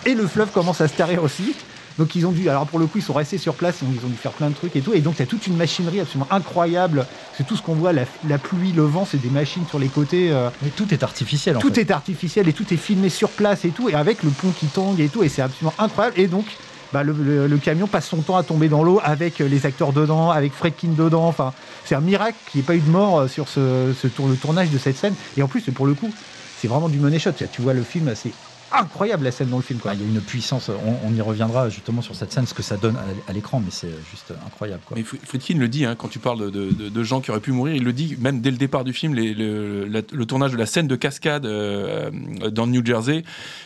et 0.05 0.13
le 0.13 0.27
fleuve 0.27 0.49
commence 0.51 0.81
à 0.81 0.87
se 0.87 0.93
tarir 0.93 1.23
aussi. 1.23 1.55
Donc 1.97 2.15
ils 2.15 2.25
ont 2.25 2.31
dû, 2.31 2.49
alors 2.49 2.65
pour 2.65 2.79
le 2.79 2.87
coup, 2.87 2.97
ils 2.99 3.03
sont 3.03 3.13
restés 3.13 3.37
sur 3.37 3.55
place, 3.55 3.77
ils 3.81 4.05
ont 4.05 4.09
dû 4.09 4.15
faire 4.15 4.31
plein 4.31 4.49
de 4.49 4.55
trucs 4.55 4.75
et 4.75 4.81
tout. 4.81 4.93
Et 4.93 5.01
donc 5.01 5.15
il 5.15 5.19
y 5.19 5.23
a 5.23 5.25
toute 5.25 5.47
une 5.47 5.57
machinerie 5.57 5.99
absolument 5.99 6.27
incroyable. 6.31 7.05
C'est 7.37 7.45
tout 7.45 7.55
ce 7.55 7.61
qu'on 7.61 7.75
voit, 7.75 7.93
la, 7.93 8.37
pluie, 8.37 8.71
le 8.71 8.83
vent, 8.83 9.05
c'est 9.09 9.21
des 9.21 9.29
machines 9.29 9.65
sur 9.67 9.79
les 9.79 9.87
côtés. 9.87 10.31
Euh. 10.31 10.49
Mais 10.61 10.69
tout 10.69 10.93
est 10.93 11.03
artificiel. 11.03 11.57
En 11.57 11.59
tout 11.59 11.79
est 11.79 11.91
artificiel 11.91 12.47
et 12.47 12.53
tout 12.53 12.73
est 12.73 12.77
filmé 12.77 13.09
sur 13.09 13.29
place 13.29 13.65
et 13.65 13.69
tout. 13.69 13.89
Et 13.89 13.93
avec 13.93 14.23
le 14.23 14.29
pont 14.29 14.51
qui 14.51 14.67
tangue 14.67 14.99
et 14.99 15.09
tout. 15.09 15.23
Et 15.23 15.29
c'est 15.29 15.41
absolument 15.41 15.73
incroyable. 15.79 16.19
Et 16.19 16.27
donc 16.27 16.45
bah, 16.93 17.03
le, 17.03 17.57
camion 17.57 17.87
passe 17.87 18.07
son 18.07 18.21
temps 18.21 18.35
à 18.35 18.43
tomber 18.43 18.67
dans 18.67 18.83
l'eau 18.83 18.99
avec 19.03 19.39
les 19.39 19.65
acteurs 19.65 19.93
dedans, 19.93 20.29
avec 20.29 20.53
Fredkin 20.53 20.89
dedans. 20.89 21.27
Enfin, 21.27 21.53
c'est 21.85 21.95
un 21.95 22.01
miracle 22.01 22.37
qu'il 22.49 22.59
n'y 22.59 22.65
ait 22.65 22.67
pas 22.67 22.75
eu 22.75 22.79
de 22.79 22.89
mort 22.89 23.19
euh, 23.19 23.27
sur 23.27 23.47
ce, 23.47 24.07
tour, 24.07 24.27
le 24.27 24.35
tournage 24.35 24.69
de 24.69 24.77
cette 24.77 24.97
scène. 24.97 25.15
Et 25.37 25.43
en 25.43 25.47
plus, 25.47 25.61
pour 25.73 25.85
le 25.85 25.93
coup, 25.93 26.11
c'est 26.59 26.67
vraiment 26.67 26.89
du 26.89 26.99
money 26.99 27.19
shot. 27.19 27.31
Tu 27.51 27.61
vois 27.61 27.73
le 27.73 27.83
film, 27.83 28.11
c'est 28.15 28.31
incroyable 28.73 29.23
la 29.23 29.31
scène 29.31 29.49
dans 29.49 29.57
le 29.57 29.63
film. 29.63 29.79
Quoi. 29.79 29.93
il 29.93 30.01
y 30.01 30.03
a 30.03 30.07
une 30.07 30.21
puissance, 30.21 30.69
on, 30.69 31.13
y 31.13 31.21
reviendra 31.21 31.69
justement 31.69 32.01
sur 32.01 32.15
cette 32.15 32.31
scène, 32.31 32.45
ce 32.45 32.53
que 32.53 32.63
ça 32.63 32.77
donne 32.77 32.95
à, 33.27 33.33
l'écran, 33.33 33.61
mais 33.63 33.71
c'est 33.71 33.91
juste 34.09 34.33
incroyable. 34.45 34.81
Quoi. 34.85 34.97
Mais 34.97 35.03
Friedkin 35.03 35.57
le 35.57 35.67
dit, 35.67 35.85
hein, 35.85 35.95
quand 35.95 36.07
tu 36.07 36.19
parles 36.19 36.51
de, 36.51 37.03
gens 37.03 37.21
qui 37.21 37.31
auraient 37.31 37.39
pu 37.39 37.51
mourir, 37.51 37.75
il 37.75 37.83
le 37.83 37.93
dit 37.93 38.15
même 38.19 38.41
dès 38.41 38.51
le 38.51 38.57
départ 38.57 38.83
du 38.83 38.93
film, 38.93 39.15
le, 39.15 40.25
tournage 40.25 40.51
de 40.51 40.57
la 40.57 40.65
scène 40.65 40.87
de 40.87 40.95
cascade 40.95 41.45
euh, 41.45 42.09
dans 42.51 42.65
le 42.65 42.71
New 42.71 42.85
Jersey, 42.85 43.23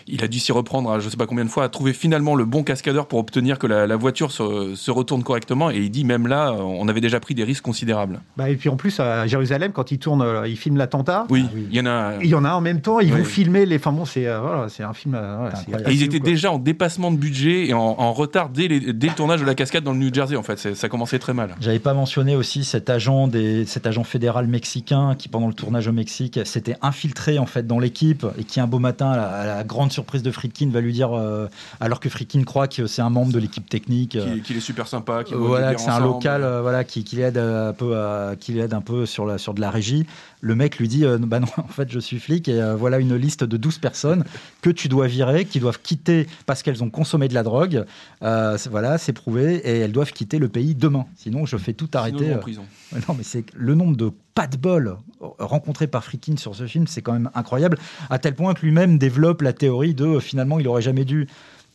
il 0.08 0.24
a 0.24 0.28
dû 0.28 0.40
s'y 0.40 0.52
reprendre, 0.52 0.92
à, 0.92 1.00
je 1.00 1.10
sais 1.10 1.18
pas 1.18 1.28
combien 1.28 1.46
de 1.46 1.50
fois, 1.50 1.66
à 1.66 1.70
trouver 1.70 1.94
finalement 1.94 2.36
le 2.36 2.46
bon 2.46 2.64
cascadeur 2.64 3.08
pour 3.08 3.20
obtenir 3.20 3.60
que 3.60 3.68
la, 3.68 3.96
voiture 3.96 4.32
se, 4.32 4.92
retourne 4.92 5.24
correctement. 5.24 5.70
Et 5.70 5.78
il 5.78 5.92
dit 5.92 6.06
même 6.06 6.28
là, 6.28 6.54
on 6.54 6.88
avait 6.88 7.02
déjà 7.02 7.20
pris 7.20 7.36
des 7.36 7.44
risques 7.44 7.64
considérables. 7.64 8.22
Bah, 8.38 8.50
et 8.50 8.56
puis 8.56 8.70
en 8.70 8.76
plus, 8.76 9.00
à 9.00 9.28
Jérusalem, 9.28 9.72
quand 9.74 9.92
il 9.92 10.00
tourne, 10.00 10.22
euh, 10.22 10.48
il 10.48 10.58
filme 10.58 10.78
l'attentat. 10.78 11.26
Oui, 11.30 11.46
il 11.56 11.76
y 11.76 11.80
en 11.80 11.86
a. 11.86 12.14
Il 12.22 12.30
y 12.30 12.36
en 12.36 12.46
a 12.46 12.54
en 12.54 12.62
même 12.62 12.82
temps, 12.82 13.00
ils 13.00 13.14
vont 13.14 13.24
filmer 13.24 13.66
les. 13.66 13.76
Enfin 13.78 13.92
bon, 13.92 14.06
c'est 14.06 14.28
euh, 14.28 14.40
voilà, 14.40 14.68
un 14.80 14.94
film. 14.96 15.16
Euh, 15.16 15.50
ils 15.90 16.04
étaient 16.04 16.20
déjà 16.20 16.52
en 16.52 16.60
dépassement 16.60 17.12
de 17.12 17.18
budget 17.18 17.68
et 17.68 17.74
en, 17.74 18.14
retard 18.14 18.50
dès, 18.50 18.68
dès, 18.68 19.08
le 19.08 19.14
tournage 19.14 19.42
de 19.42 19.46
la 19.46 19.56
cascade 19.56 19.84
dans 19.84 19.94
le 19.94 20.00
New 20.00 20.14
Jersey. 20.14 20.36
En 20.36 20.44
fait, 20.44 20.76
ça 20.76 20.90
commençait 20.90 21.20
très 21.20 21.34
mal. 21.34 21.56
J'avais 21.60 21.80
pas 21.80 21.94
mentionné 21.94 22.36
aussi 22.36 22.64
cet 22.64 22.90
agent 22.90 23.28
des, 23.28 23.66
cet 23.66 23.88
agent 23.88 24.04
fédéral 24.04 24.48
mexicain 24.48 25.16
qui 25.16 25.30
pendant 25.30 25.48
le 25.48 25.54
tournage 25.54 25.88
au 25.88 25.92
Mexique 25.92 26.40
s'était 26.46 26.78
infiltré 26.82 27.40
en 27.40 27.46
fait 27.46 27.68
dans 27.68 27.80
l'équipe 27.80 28.26
et 28.38 28.44
qui 28.44 28.60
un 28.60 28.68
beau 28.68 28.80
matin, 28.80 29.12
à 29.12 29.46
la, 29.46 29.64
grande 29.64 29.92
surprise 29.92 30.24
de 30.24 30.32
Friedkin, 30.32 30.70
va 30.70 30.82
lui 30.82 30.94
dire, 30.94 31.12
euh, 31.14 31.48
alors 31.80 32.00
que 32.00 32.10
Friedkin 32.10 32.44
croit 32.44 32.68
que 32.68 32.88
c'est 32.88 33.02
un 33.02 33.10
membre 33.10 33.32
de 33.32 33.40
l'équipe 33.40 33.68
technique, 33.68 34.18
qu'il 34.44 34.58
est 34.58 34.62
super 34.62 34.88
sympa, 34.88 35.24
qu'il 35.24 35.36
voilà, 35.36 35.76
que 35.76 35.82
c'est 35.82 35.90
un 35.90 36.00
local, 36.00 36.42
voilà, 36.62 36.84
qui, 36.84 37.04
qui 37.04 37.18
l'aide 37.18 37.38
un 37.38 37.74
peu, 37.74 37.96
qui 38.40 38.54
l'aide 38.54 38.74
un 38.74 38.82
peu 38.82 39.06
sur 39.06 39.26
la 39.26 39.38
sur 39.38 39.54
de 39.54 39.62
la 39.62 39.70
régie 39.70 40.06
le 40.46 40.54
mec 40.54 40.78
lui 40.78 40.88
dit 40.88 41.06
euh, 41.06 41.18
Bah 41.18 41.40
non, 41.40 41.48
en 41.58 41.68
fait, 41.68 41.92
je 41.92 42.00
suis 42.00 42.20
flic 42.20 42.48
et 42.48 42.62
euh, 42.62 42.76
voilà 42.76 43.00
une 43.00 43.16
liste 43.16 43.44
de 43.44 43.58
12 43.58 43.80
personnes 43.80 44.24
que 44.62 44.70
tu 44.70 44.85
dois 44.90 45.08
virer, 45.08 45.46
qui 45.46 45.60
doivent 45.60 45.80
quitter 45.82 46.28
parce 46.46 46.64
qu'elles 46.64 46.84
ont 46.84 46.90
consommé 46.90 47.28
de 47.28 47.34
la 47.34 47.44
drogue. 47.44 47.86
Euh, 48.24 48.58
voilà, 48.70 48.98
c'est 48.98 49.14
prouvé 49.14 49.56
et 49.56 49.80
elles 49.80 49.92
doivent 49.92 50.14
quitter 50.14 50.40
le 50.40 50.50
pays 50.50 50.76
demain. 50.76 51.06
Sinon, 51.16 51.46
je 51.46 51.58
fais 51.58 51.74
tout 51.74 51.90
arrêter. 51.94 52.34
en 52.34 52.40
prison. 52.40 52.66
non, 53.08 53.16
mais 53.18 53.24
c'est 53.24 53.46
le 53.54 53.76
nombre 53.76 53.98
de 53.98 54.12
pas 54.34 54.48
de 54.48 54.58
bol 54.58 54.98
rencontrés 55.40 55.88
par 55.88 56.04
Frikin 56.04 56.38
sur 56.38 56.56
ce 56.56 56.68
film, 56.68 56.88
c'est 56.88 57.02
quand 57.02 57.14
même 57.14 57.30
incroyable, 57.36 57.78
à 58.10 58.20
tel 58.20 58.36
point 58.36 58.54
que 58.54 58.62
lui-même 58.62 58.98
développe 58.98 59.42
la 59.42 59.54
théorie 59.54 59.94
de 59.94 60.20
finalement, 60.20 60.60
il 60.60 60.68
aurait 60.68 60.82
jamais 60.82 61.06
dû 61.06 61.28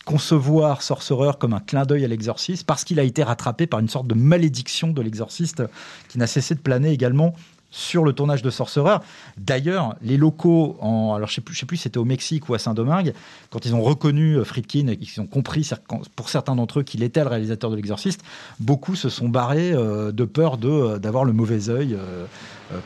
concevoir 0.04 0.82
Sorcerer 0.82 1.32
comme 1.38 1.52
un 1.52 1.60
clin 1.60 1.84
d'œil 1.84 2.04
à 2.04 2.08
l'exorciste 2.08 2.66
parce 2.66 2.84
qu'il 2.84 2.98
a 2.98 3.02
été 3.02 3.22
rattrapé 3.22 3.66
par 3.66 3.80
une 3.80 3.88
sorte 3.88 4.06
de 4.06 4.14
malédiction 4.14 4.88
de 4.88 5.02
l'exorciste 5.02 5.62
qui 6.08 6.18
n'a 6.18 6.26
cessé 6.26 6.54
de 6.54 6.60
planer 6.60 6.90
également 6.90 7.34
sur 7.70 8.04
le 8.04 8.12
tournage 8.12 8.42
de 8.42 8.50
Sorcerer. 8.50 8.96
D'ailleurs, 9.36 9.96
les 10.02 10.16
locaux, 10.16 10.76
en, 10.80 11.14
alors 11.14 11.28
je 11.28 11.34
sais 11.34 11.40
plus, 11.40 11.54
sais 11.54 11.66
plus 11.66 11.76
si 11.76 11.84
c'était 11.84 11.98
au 11.98 12.04
Mexique 12.04 12.48
ou 12.48 12.54
à 12.54 12.58
Saint-Domingue, 12.58 13.14
quand 13.50 13.64
ils 13.64 13.74
ont 13.74 13.82
reconnu 13.82 14.34
euh, 14.34 14.44
Friedkin 14.44 14.88
et 14.88 14.96
qu'ils 14.96 15.20
ont 15.20 15.26
compris 15.26 15.68
pour 16.16 16.28
certains 16.28 16.56
d'entre 16.56 16.80
eux 16.80 16.82
qu'il 16.82 17.02
était 17.02 17.22
le 17.22 17.28
réalisateur 17.28 17.70
de 17.70 17.76
l'Exorciste, 17.76 18.22
beaucoup 18.58 18.96
se 18.96 19.08
sont 19.08 19.28
barrés 19.28 19.72
euh, 19.72 20.12
de 20.12 20.24
peur 20.24 20.56
de 20.56 20.68
euh, 20.68 20.98
d'avoir 20.98 21.24
le 21.24 21.32
mauvais 21.32 21.68
œil 21.68 21.96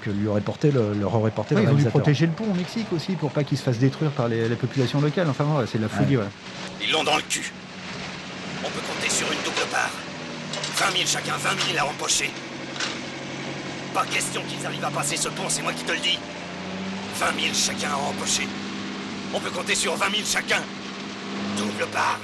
que 0.01 0.09
lui 0.09 0.27
aurait 0.27 0.41
porté 0.41 0.71
le, 0.71 0.95
leur 0.95 1.15
aurait 1.15 1.31
porté 1.31 1.55
le 1.55 1.63
Ils 1.63 1.69
ont 1.69 1.75
dû 1.75 1.85
protéger 1.85 2.27
le 2.27 2.33
pont 2.33 2.51
au 2.51 2.55
Mexique 2.55 2.87
aussi 2.93 3.17
pour 3.17 3.31
pas 3.31 3.45
qu'il 3.45 3.59
se 3.59 3.63
fasse 3.63 3.79
détruire 3.79 4.11
par 4.13 4.29
les, 4.29 4.49
populations 4.57 5.01
locales. 5.01 5.29
Enfin, 5.29 5.47
c'est 5.67 5.77
de 5.77 5.83
la 5.83 5.91
folie. 5.91 6.17
Ils 6.83 6.91
l'ont 6.91 7.05
dans 7.05 7.17
le 7.17 7.23
cul. 7.29 7.53
On 8.61 8.69
peut 8.69 8.81
compter 8.81 9.11
sur 9.11 9.31
une 9.31 9.39
double 9.45 9.69
part. 9.71 9.91
20 10.77 10.93
000 10.93 11.05
chacun, 11.07 11.37
20 11.37 11.73
000 11.73 11.87
à 11.87 11.91
empocher. 11.91 12.31
Pas 13.95 14.05
question 14.07 14.43
qu'ils 14.49 14.67
arrivent 14.67 14.85
à 14.85 14.91
passer 14.91 15.17
ce 15.17 15.29
pont, 15.29 15.49
c'est 15.49 15.63
moi 15.63 15.73
qui 15.73 15.85
te 15.85 15.93
le 15.93 16.01
dis. 16.01 16.19
20 17.21 17.27
000 17.41 17.55
chacun 17.55 17.93
à 17.93 17.97
empocher. 17.97 18.43
On 19.33 19.39
peut 19.39 19.51
compter 19.51 19.77
sur 19.77 19.95
20 19.95 20.11
000 20.11 20.23
chacun. 20.27 20.61
Double 21.57 21.89
part. 21.93 22.19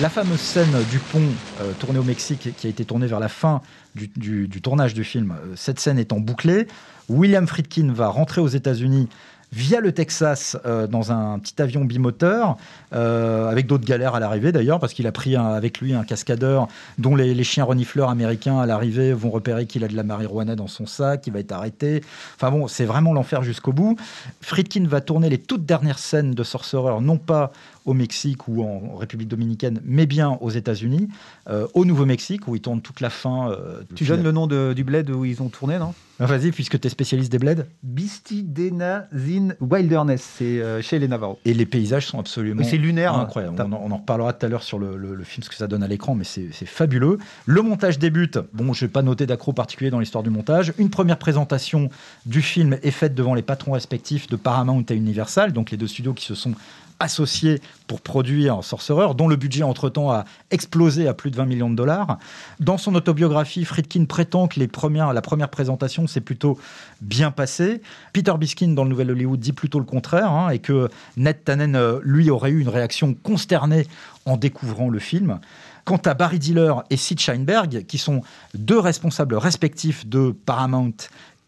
La 0.00 0.10
fameuse 0.10 0.40
scène 0.40 0.76
du 0.90 0.98
pont 0.98 1.22
euh, 1.60 1.72
tournée 1.78 2.00
au 2.00 2.02
Mexique, 2.02 2.48
qui 2.56 2.66
a 2.66 2.70
été 2.70 2.84
tournée 2.84 3.06
vers 3.06 3.20
la 3.20 3.28
fin 3.28 3.62
du, 3.94 4.48
tournage 4.60 4.92
du 4.92 5.04
film, 5.04 5.30
euh, 5.30 5.52
cette 5.54 5.78
scène 5.78 6.00
étant 6.00 6.18
bouclée, 6.18 6.66
William 7.08 7.46
Friedkin 7.46 7.92
va 7.92 8.08
rentrer 8.08 8.40
aux 8.40 8.48
États-Unis 8.48 9.08
via 9.54 9.80
le 9.80 9.92
Texas 9.92 10.56
euh, 10.66 10.86
dans 10.86 11.12
un 11.12 11.38
petit 11.38 11.62
avion 11.62 11.84
bimoteur, 11.84 12.56
euh, 12.92 13.48
avec 13.48 13.66
d'autres 13.66 13.84
galères 13.84 14.14
à 14.14 14.20
l'arrivée 14.20 14.52
d'ailleurs, 14.52 14.80
parce 14.80 14.92
qu'il 14.92 15.06
a 15.06 15.12
pris 15.12 15.36
avec 15.36 15.80
lui 15.80 15.94
un 15.94 16.04
cascadeur 16.04 16.66
dont 16.98 17.14
les, 17.14 17.44
chiens 17.44 17.64
renifleurs 17.64 18.10
américains 18.10 18.58
à 18.58 18.66
l'arrivée 18.66 19.12
vont 19.12 19.30
repérer 19.30 19.66
qu'il 19.66 19.84
a 19.84 19.88
de 19.88 19.94
la 19.94 20.02
marijuana 20.02 20.56
dans 20.56 20.66
son 20.66 20.86
sac, 20.86 21.26
il 21.26 21.32
va 21.32 21.40
être 21.40 21.52
arrêté. 21.52 22.02
Enfin 22.36 22.50
bon, 22.50 22.66
c'est 22.68 22.84
vraiment 22.84 23.12
l'enfer 23.12 23.42
jusqu'au 23.42 23.72
bout. 23.72 23.96
Friedkin 24.40 24.86
va 24.86 25.00
tourner 25.00 25.28
les 25.28 25.38
toutes 25.38 25.66
dernières 25.66 25.98
scènes 25.98 26.32
de 26.32 26.42
Sorcerer, 26.42 27.00
non 27.00 27.18
pas 27.18 27.52
au 27.84 27.94
Mexique 27.94 28.48
ou 28.48 28.62
en 28.62 28.96
République 28.96 29.28
dominicaine, 29.28 29.80
mais 29.84 30.06
bien 30.06 30.38
aux 30.40 30.50
États-Unis, 30.50 31.08
euh, 31.48 31.66
au 31.74 31.84
Nouveau-Mexique, 31.84 32.48
où 32.48 32.56
ils 32.56 32.60
tournent 32.60 32.82
toute 32.82 33.00
la 33.00 33.10
fin. 33.10 33.50
Euh, 33.50 33.82
tu 33.94 34.04
donnes 34.04 34.22
le 34.22 34.32
nom 34.32 34.46
du 34.46 34.84
bled 34.84 35.10
où 35.10 35.24
ils 35.24 35.42
ont 35.42 35.48
tourné, 35.48 35.78
non? 35.78 35.94
Ah, 36.20 36.26
Vas-y, 36.26 36.52
puisque 36.52 36.78
tu 36.78 36.86
es 36.86 36.90
spécialiste 36.90 37.32
des 37.32 37.38
bleds. 37.38 37.64
Bistidenazin 37.82 39.54
Wilderness, 39.60 40.34
c'est 40.36 40.60
euh, 40.62 40.80
chez 40.80 41.00
les 41.00 41.08
Navarros. 41.08 41.40
Et 41.44 41.52
les 41.52 41.66
paysages 41.66 42.06
sont 42.06 42.20
absolument 42.20 42.62
c'est 42.62 42.76
lunaire, 42.76 43.14
hein. 43.14 43.22
incroyable. 43.22 43.60
On, 43.60 43.90
en 43.90 43.96
reparlera 43.96 44.32
tout 44.32 44.46
à 44.46 44.48
l'heure 44.48 44.62
sur 44.62 44.78
le, 44.78 45.24
film, 45.24 45.42
ce 45.42 45.48
que 45.48 45.56
ça 45.56 45.66
donne 45.66 45.82
à 45.82 45.88
l'écran, 45.88 46.14
mais 46.14 46.24
c'est 46.24 46.50
fabuleux. 46.66 47.18
Le 47.46 47.62
montage 47.62 47.98
débute. 47.98 48.38
Bon, 48.52 48.72
je 48.72 48.84
vais 48.84 48.90
pas 48.90 49.02
noter 49.02 49.26
d'accro 49.26 49.52
particulier 49.52 49.90
dans 49.90 49.98
l'histoire 49.98 50.22
du 50.22 50.30
montage. 50.30 50.72
Une 50.78 50.88
première 50.88 51.18
présentation 51.18 51.88
du 52.26 52.42
film 52.42 52.78
est 52.82 52.92
faite 52.92 53.14
devant 53.14 53.34
les 53.34 53.42
patrons 53.42 53.72
respectifs 53.72 54.28
de 54.28 54.36
Paramount 54.36 54.84
et 54.88 54.94
Universal, 54.94 55.52
donc 55.52 55.72
les 55.72 55.76
deux 55.76 55.88
studios 55.88 56.14
qui 56.14 56.26
se 56.26 56.36
sont 56.36 56.54
associés 57.00 57.60
pour 57.86 58.00
produire 58.00 58.64
Sorcerer, 58.64 59.14
dont 59.14 59.28
le 59.28 59.36
budget 59.36 59.62
entre-temps 59.62 60.10
a 60.10 60.24
explosé 60.50 61.06
à 61.08 61.14
plus 61.14 61.30
de 61.30 61.36
20 61.36 61.46
millions 61.46 61.70
de 61.70 61.76
dollars. 61.76 62.18
Dans 62.60 62.78
son 62.78 62.94
autobiographie, 62.94 63.64
Friedkin 63.64 64.04
prétend 64.06 64.48
que 64.48 64.58
les 64.58 64.68
premières, 64.68 65.12
la 65.12 65.22
première 65.22 65.48
présentation 65.48 66.06
s'est 66.06 66.20
plutôt 66.20 66.58
bien 67.00 67.30
passée. 67.30 67.82
Peter 68.12 68.32
Biskin, 68.38 68.68
dans 68.68 68.84
le 68.84 68.90
Nouvel 68.90 69.10
Hollywood, 69.10 69.40
dit 69.40 69.52
plutôt 69.52 69.78
le 69.78 69.84
contraire, 69.84 70.30
hein, 70.30 70.50
et 70.50 70.58
que 70.58 70.88
Ned 71.16 71.44
Tannen, 71.44 71.76
euh, 71.76 72.00
lui, 72.02 72.30
aurait 72.30 72.50
eu 72.50 72.60
une 72.60 72.68
réaction 72.68 73.14
consternée 73.22 73.86
en 74.26 74.36
découvrant 74.36 74.88
le 74.88 74.98
film. 74.98 75.40
Quant 75.84 76.00
à 76.06 76.14
Barry 76.14 76.38
Diller 76.38 76.72
et 76.88 76.96
Sid 76.96 77.20
Sheinberg, 77.20 77.84
qui 77.86 77.98
sont 77.98 78.22
deux 78.54 78.78
responsables 78.78 79.34
respectifs 79.34 80.06
de 80.06 80.34
Paramount 80.46 80.94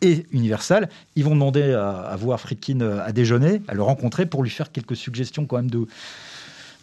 et 0.02 0.26
Universal, 0.30 0.88
ils 1.14 1.24
vont 1.24 1.34
demander 1.34 1.72
à, 1.72 2.14
voir 2.18 2.40
Friedkin 2.40 2.80
euh, 2.80 3.04
à 3.04 3.12
déjeuner, 3.12 3.62
à 3.68 3.74
le 3.74 3.82
rencontrer 3.82 4.26
pour 4.26 4.42
lui 4.42 4.50
faire 4.50 4.70
quelques 4.70 4.96
suggestions 4.96 5.46
quand 5.46 5.56
même 5.56 5.70
de 5.70 5.86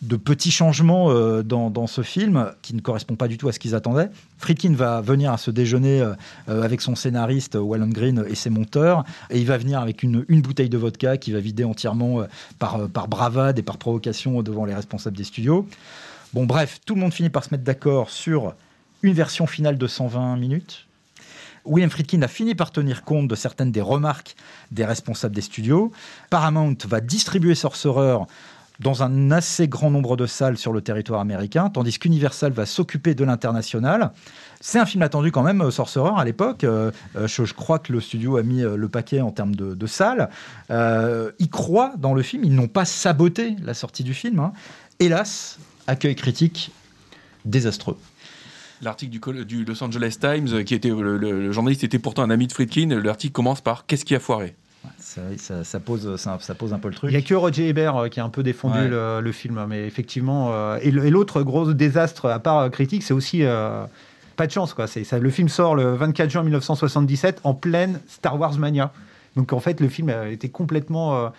de 0.01 0.17
petits 0.17 0.51
changements 0.51 1.11
euh, 1.11 1.43
dans, 1.43 1.69
dans, 1.69 1.87
ce 1.87 2.01
film 2.01 2.51
qui 2.61 2.75
ne 2.75 2.81
correspond 2.81 3.15
pas 3.15 3.29
du 3.29 3.37
tout 3.37 3.47
à 3.47 3.53
ce 3.53 3.59
qu'ils 3.59 3.73
attendaient. 3.73 4.09
Friedkin 4.37 4.73
va 4.73 4.99
venir 4.99 5.31
à 5.31 5.37
ce 5.37 5.49
déjeuner 5.49 6.01
euh, 6.01 6.13
avec 6.61 6.81
son 6.81 6.95
scénariste 6.95 7.55
Wallon 7.55 7.87
Green 7.87 8.25
et 8.27 8.35
ses 8.35 8.49
monteurs, 8.49 9.05
et 9.29 9.39
il 9.39 9.47
va 9.47 9.57
venir 9.57 9.79
avec 9.79 10.03
une, 10.03 10.25
une 10.27 10.41
bouteille 10.41 10.67
de 10.67 10.77
vodka 10.77 11.15
qu'il 11.15 11.33
va 11.35 11.39
vider 11.39 11.63
entièrement 11.63 12.25
par, 12.59 12.89
par 12.89 13.07
bravade 13.07 13.59
et 13.59 13.63
par 13.63 13.77
provocation 13.77 14.41
devant 14.41 14.65
les 14.65 14.75
responsables 14.75 15.15
des 15.15 15.23
studios. 15.23 15.65
Bon, 16.33 16.45
bref, 16.45 16.81
tout 16.85 16.95
le 16.95 16.99
monde 16.99 17.13
finit 17.13 17.29
par 17.29 17.45
se 17.45 17.51
mettre 17.51 17.63
d'accord 17.63 18.09
sur 18.09 18.55
une 19.03 19.13
version 19.13 19.47
finale 19.47 19.77
de 19.77 19.87
120 19.87 20.35
minutes. 20.35 20.85
William 21.65 21.89
Friedkin 21.89 22.21
a 22.21 22.27
fini 22.27 22.55
par 22.55 22.71
tenir 22.71 23.03
compte 23.03 23.27
de 23.27 23.35
certaines 23.35 23.71
des 23.71 23.81
remarques 23.81 24.35
des 24.71 24.85
responsables 24.85 25.35
des 25.35 25.41
studios. 25.41 25.91
Paramount 26.29 26.75
va 26.87 26.99
distribuer 26.99 27.55
Sorcerer 27.55 28.17
dans 28.79 29.03
un 29.03 29.31
assez 29.31 29.67
grand 29.67 29.91
nombre 29.91 30.17
de 30.17 30.25
salles 30.25 30.57
sur 30.57 30.73
le 30.73 30.81
territoire 30.81 31.21
américain, 31.21 31.69
tandis 31.69 31.97
qu'Universal 31.99 32.51
va 32.51 32.65
s'occuper 32.65 33.15
de 33.15 33.23
l'international. 33.23 34.11
C'est 34.61 34.79
un 34.79 34.85
film 34.85 35.03
attendu 35.03 35.31
quand 35.31 35.43
même, 35.43 35.61
euh, 35.61 35.71
Sorcerer, 35.71 36.11
à 36.17 36.23
l'époque. 36.23 36.63
Euh, 36.63 36.91
euh, 37.15 37.27
je, 37.27 37.53
crois 37.53 37.79
que 37.79 37.93
le 37.93 38.01
studio 38.01 38.37
a 38.37 38.43
mis 38.43 38.61
le 38.61 38.89
paquet 38.89 39.21
en 39.21 39.31
termes 39.31 39.55
de, 39.55 39.87
salles. 39.87 40.29
ils 40.69 41.49
croient 41.49 41.93
dans 41.97 42.13
le 42.13 42.21
film, 42.23 42.43
ils 42.43 42.53
n'ont 42.53 42.67
pas 42.67 42.85
saboté 42.85 43.55
la 43.63 43.73
sortie 43.73 44.03
du 44.03 44.13
film. 44.13 44.39
Hein. 44.39 44.53
Hélas, 44.99 45.59
accueil 45.87 46.15
critique 46.15 46.71
désastreux 47.45 47.97
l'article 48.83 49.45
du, 49.45 49.65
Los 49.65 49.83
Angeles 49.83 50.17
Times, 50.19 50.63
qui 50.63 50.75
était 50.75 50.89
le, 50.89 51.51
journaliste 51.51 51.83
était 51.83 51.99
pourtant 51.99 52.23
un 52.23 52.29
ami 52.29 52.47
de 52.47 52.53
Friedkin. 52.53 52.99
L'article 53.03 53.33
commence 53.33 53.61
par 53.61 53.85
Qu'est-ce 53.85 54.05
qui 54.05 54.15
a 54.15 54.19
foiré? 54.19 54.55
Ça, 54.99 55.79
pose, 55.79 56.17
ça, 56.17 56.55
pose 56.55 56.73
un 56.73 56.79
peu 56.79 56.89
le 56.89 56.95
truc. 56.95 57.11
Il 57.11 57.17
n'y 57.17 57.23
a 57.23 57.25
que 57.25 57.33
Roger 57.33 57.69
Ebert 57.69 57.95
euh, 57.95 58.07
qui 58.09 58.19
a 58.19 58.23
un 58.23 58.29
peu 58.29 58.43
défendu 58.43 58.89
le, 58.89 59.31
film, 59.31 59.65
mais 59.67 59.85
effectivement. 59.87 60.53
Euh, 60.53 60.77
et 60.81 60.91
l'autre 60.91 61.41
gros 61.43 61.73
désastre, 61.73 62.29
à 62.29 62.39
part 62.39 62.59
euh, 62.59 62.69
critique, 62.69 63.03
c'est 63.03 63.13
aussi 63.13 63.43
pas 64.35 64.47
de 64.47 64.51
chance. 64.51 64.73
Quoi. 64.73 64.87
Ça, 64.87 65.19
le 65.19 65.29
film 65.29 65.49
sort 65.49 65.75
le 65.75 65.93
24 65.93 66.29
juin 66.29 66.43
1977 66.43 67.41
en 67.43 67.53
pleine 67.53 67.99
Star 68.07 68.39
Wars 68.39 68.57
mania. 68.57 68.91
Donc 69.35 69.53
en 69.53 69.59
fait, 69.59 69.79
le 69.79 69.89
film 69.89 70.09
a 70.09 70.27
été 70.27 70.49
complètement 70.49 71.31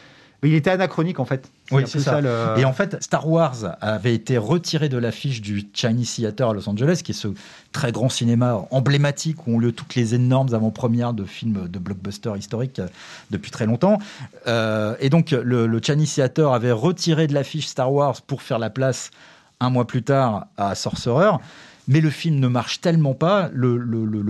il 0.48 0.54
était 0.54 0.70
anachronique 0.70 1.20
en 1.20 1.24
fait. 1.24 1.50
Oui, 1.70 1.84
c'est 1.86 2.00
ça. 2.00 2.20
Et 2.56 2.64
en 2.64 2.72
fait, 2.72 3.02
Star 3.02 3.28
Wars 3.28 3.76
avait 3.80 4.14
été 4.14 4.36
retiré 4.36 4.88
de 4.88 4.98
l'affiche 4.98 5.40
du 5.40 5.66
Chinese 5.72 6.16
Theater 6.16 6.50
à 6.50 6.54
Los 6.54 6.68
Angeles, 6.68 7.00
qui 7.04 7.12
est 7.12 7.14
ce 7.14 7.28
très 7.72 7.92
grand 7.92 8.08
cinéma 8.08 8.66
emblématique 8.70 9.46
où 9.46 9.56
ont 9.56 9.58
lieu 9.58 9.72
toutes 9.72 9.94
les 9.94 10.14
énormes 10.14 10.54
avant-premières 10.54 11.12
de 11.12 11.24
films 11.24 11.68
de 11.68 11.78
blockbuster 11.78 12.32
historiques 12.36 12.78
euh, 12.78 12.88
depuis 13.30 13.50
très 13.50 13.66
longtemps. 13.66 13.98
Euh, 14.46 14.94
et 15.00 15.10
donc, 15.10 15.30
le, 15.30 15.80
Chinese 15.82 16.14
Theater 16.14 16.52
avait 16.52 16.72
retiré 16.72 17.26
de 17.26 17.34
l'affiche 17.34 17.66
Star 17.66 17.92
Wars 17.92 18.20
pour 18.22 18.42
faire 18.42 18.58
la 18.58 18.70
place 18.70 19.10
un 19.60 19.70
mois 19.70 19.86
plus 19.86 20.02
tard 20.02 20.46
à 20.56 20.74
Sorcerer. 20.74 21.38
Mais 21.86 22.00
le 22.00 22.10
film 22.10 22.38
ne 22.40 22.48
marche 22.48 22.80
tellement 22.80 23.14
pas, 23.14 23.50
le, 23.52 23.76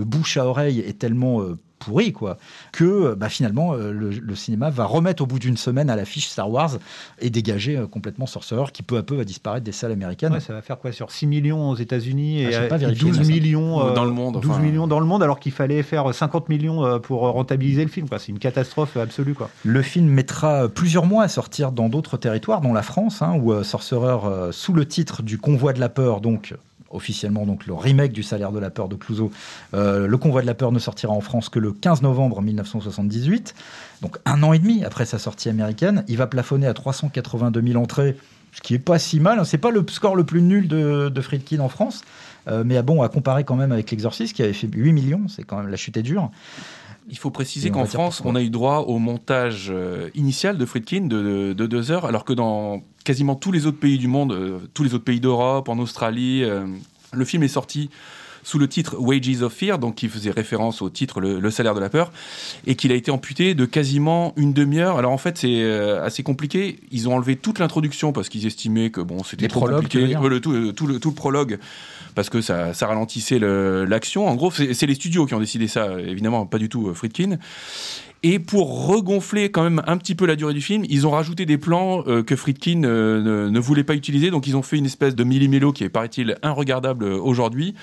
bouche 0.03 0.37
à 0.37 0.45
oreille 0.45 0.79
est 0.79 0.99
tellement 0.99 1.41
euh, 1.41 1.57
pourri, 1.79 2.13
quoi, 2.13 2.37
que 2.71 3.13
bah, 3.13 3.29
finalement 3.29 3.73
euh, 3.73 3.91
le, 3.91 4.35
cinéma 4.35 4.69
va 4.69 4.85
remettre 4.85 5.23
au 5.23 5.25
bout 5.25 5.39
d'une 5.39 5.57
semaine 5.57 5.89
à 5.89 5.95
l'affiche 5.95 6.27
Star 6.27 6.49
Wars 6.49 6.77
et 7.19 7.29
dégager 7.29 7.77
euh, 7.77 7.87
complètement 7.87 8.25
Sorcerer 8.25 8.71
qui 8.73 8.83
peu 8.83 8.97
à 8.97 9.03
peu 9.03 9.15
va 9.15 9.23
disparaître 9.23 9.63
des 9.63 9.71
salles 9.71 9.91
américaines. 9.91 10.39
ça 10.39 10.53
va 10.53 10.61
faire 10.61 10.79
quoi 10.79 10.91
sur 10.91 11.11
6 11.11 11.27
millions 11.27 11.69
aux 11.69 11.75
États-Unis 11.75 12.43
et, 12.43 12.69
12 12.69 13.19
ah, 13.19 13.23
millions 13.23 13.93
dans 13.93 14.05
le 14.05 14.11
monde. 14.11 14.39
12 14.41 14.59
millions 14.59 14.87
dans 14.87 14.99
le 14.99 15.05
monde 15.05 15.23
alors 15.23 15.39
qu'il 15.39 15.51
fallait 15.51 15.83
faire 15.83 16.13
50 16.13 16.49
millions 16.49 16.99
pour 16.99 17.21
rentabiliser 17.21 17.83
le 17.83 17.89
film. 17.89 18.07
C'est 18.17 18.31
une 18.31 18.39
catastrophe 18.39 18.97
absolue. 18.97 19.33
Quoi. 19.33 19.49
Le 19.63 19.81
film 19.81 20.07
mettra 20.07 20.67
plusieurs 20.67 21.05
mois 21.05 21.23
à 21.23 21.27
sortir 21.27 21.71
dans 21.71 21.89
d'autres 21.89 22.17
territoires, 22.17 22.61
dont 22.61 22.73
la 22.73 22.83
France, 22.83 23.21
hein, 23.21 23.37
où 23.41 23.63
Sorcerer, 23.63 24.51
sous 24.51 24.73
le 24.73 24.87
titre 24.87 25.23
du 25.23 25.37
Convoi 25.37 25.73
de 25.73 25.79
la 25.79 25.89
peur, 25.89 26.21
donc 26.21 26.53
officiellement 26.95 27.45
donc 27.45 27.65
le 27.65 27.73
remake 27.73 28.11
du 28.11 28.23
Salaire 28.23 28.51
de 28.51 28.59
la 28.59 28.69
peur 28.69 28.87
de 28.87 28.95
Clouseau. 28.95 29.31
Euh, 29.73 30.07
le 30.07 30.17
Convoi 30.17 30.41
de 30.41 30.47
la 30.47 30.53
peur 30.53 30.71
ne 30.71 30.79
sortira 30.79 31.13
en 31.13 31.21
France 31.21 31.49
que 31.49 31.59
le 31.59 31.71
15 31.71 32.01
novembre 32.01 32.41
1978, 32.41 33.53
donc 34.01 34.17
un 34.25 34.41
an 34.43 34.53
et 34.53 34.59
demi 34.59 34.83
après 34.83 35.05
sa 35.05 35.19
sortie 35.19 35.49
américaine. 35.49 36.03
Il 36.07 36.17
va 36.17 36.27
plafonner 36.27 36.67
à 36.67 36.73
382 36.73 37.61
000 37.61 37.81
entrées, 37.81 38.17
ce 38.53 38.61
qui 38.61 38.73
est 38.73 38.79
pas 38.79 38.99
si 38.99 39.19
mal. 39.19 39.45
C'est 39.45 39.57
pas 39.57 39.71
le 39.71 39.85
score 39.89 40.15
le 40.15 40.23
plus 40.23 40.41
nul 40.41 40.67
de, 40.67 41.21
Friedkin 41.21 41.59
en 41.59 41.69
France, 41.69 42.03
euh, 42.47 42.63
mais 42.65 42.81
bon, 42.81 43.01
à 43.01 43.09
comparer 43.09 43.43
quand 43.43 43.55
même 43.55 43.71
avec 43.71 43.91
L'Exorciste 43.91 44.35
qui 44.35 44.43
avait 44.43 44.53
fait 44.53 44.69
8 44.71 44.93
millions, 44.93 45.27
c'est 45.27 45.43
quand 45.43 45.57
même 45.57 45.67
la 45.67 45.77
chute 45.77 45.97
est 45.97 46.03
dure. 46.03 46.31
Il 47.07 47.17
faut 47.17 47.29
préciser 47.29 47.69
qu'en 47.69 47.85
France, 47.85 48.21
on 48.25 48.35
a 48.35 48.41
eu 48.41 48.49
droit 48.49 48.79
au 48.79 48.97
montage 48.97 49.67
euh, 49.69 50.09
initial 50.15 50.57
de 50.57 50.65
Friedkin 50.65 51.01
de, 51.01 51.53
deux 51.53 51.91
heures, 51.91 52.05
alors 52.05 52.25
que 52.25 52.33
dans 52.33 52.81
quasiment 53.03 53.35
tous 53.35 53.51
les 53.51 53.67
autres 53.67 53.79
pays 53.79 53.99
du 53.99 54.07
monde, 54.07 54.33
euh, 54.33 54.59
tous 54.73 54.83
les 54.83 54.95
autres 54.95 55.03
pays 55.03 55.19
d'Europe, 55.19 55.69
en 55.69 55.77
Australie, 55.77 56.43
euh, 56.43 56.65
le 57.13 57.25
film 57.25 57.43
est 57.43 57.47
sorti 57.47 57.91
sous 58.45 58.59
le 58.59 58.69
titre 58.69 58.95
Wages 58.97 59.41
of 59.41 59.51
Fear, 59.51 59.79
donc 59.79 59.95
qui 59.95 60.07
faisait 60.07 60.31
référence 60.31 60.81
au 60.81 60.89
titre 60.89 61.19
le, 61.19 61.51
salaire 61.51 61.75
de 61.75 61.81
la 61.81 61.89
peur, 61.89 62.11
et 62.65 62.75
qu'il 62.75 62.91
a 62.91 62.95
été 62.95 63.11
amputé 63.11 63.55
de 63.55 63.65
quasiment 63.65 64.33
une 64.37 64.53
demi-heure. 64.53 64.97
Alors 64.97 65.11
en 65.11 65.17
fait, 65.17 65.37
c'est 65.37 65.69
assez 65.99 66.23
compliqué. 66.23 66.79
Ils 66.91 67.09
ont 67.09 67.15
enlevé 67.15 67.35
toute 67.35 67.59
l'introduction 67.59 68.13
parce 68.13 68.29
qu'ils 68.29 68.45
estimaient 68.45 68.91
que 68.91 69.01
bon, 69.01 69.23
c'était 69.23 69.47
trop 69.47 69.67
compliqué. 69.67 69.99
Le, 70.05 70.39
tout, 70.39 70.71
tout, 70.73 70.87
le, 70.87 70.99
tout 70.99 71.09
le 71.09 71.15
prologue 71.15 71.59
parce 72.15 72.29
que 72.29 72.41
ça, 72.41 72.73
ça 72.73 72.87
ralentissait 72.87 73.39
l'action. 73.39 74.27
En 74.27 74.35
gros, 74.35 74.49
c'est 74.51 74.85
les 74.85 74.95
studios 74.95 75.25
qui 75.25 75.33
ont 75.33 75.39
décidé 75.39 75.67
ça, 75.67 75.99
évidemment, 75.99 76.45
pas 76.45 76.57
du 76.57 76.69
tout 76.69 76.87
euh, 76.87 76.93
Friedkin. 76.93 77.37
Et 78.27 78.39
pour 78.39 78.87
regonfler 78.87 79.51
quand 79.51 79.61
même 79.61 79.83
un 79.85 79.97
petit 79.97 80.15
peu 80.15 80.25
la 80.25 80.35
durée 80.35 80.55
du 80.55 80.61
film, 80.61 80.83
ils 80.89 81.05
ont 81.05 81.11
rajouté 81.11 81.45
des 81.45 81.59
plans 81.59 82.03
euh, 82.07 82.23
que 82.23 82.35
Friedkin 82.35 82.81
euh, 82.83 83.51
ne, 83.51 83.59
voulait 83.59 83.83
pas 83.83 83.93
utiliser. 83.93 84.31
Donc 84.31 84.47
ils 84.47 84.57
ont 84.57 84.63
fait 84.63 84.77
une 84.77 84.87
espèce 84.87 85.13
de 85.13 85.23
millimélo 85.23 85.71
qui 85.71 85.83
est, 85.83 85.89
paraît-il, 85.89 86.35
inregardable 86.41 87.05
euh, 87.05 87.19
aujourd'hui. 87.19 87.75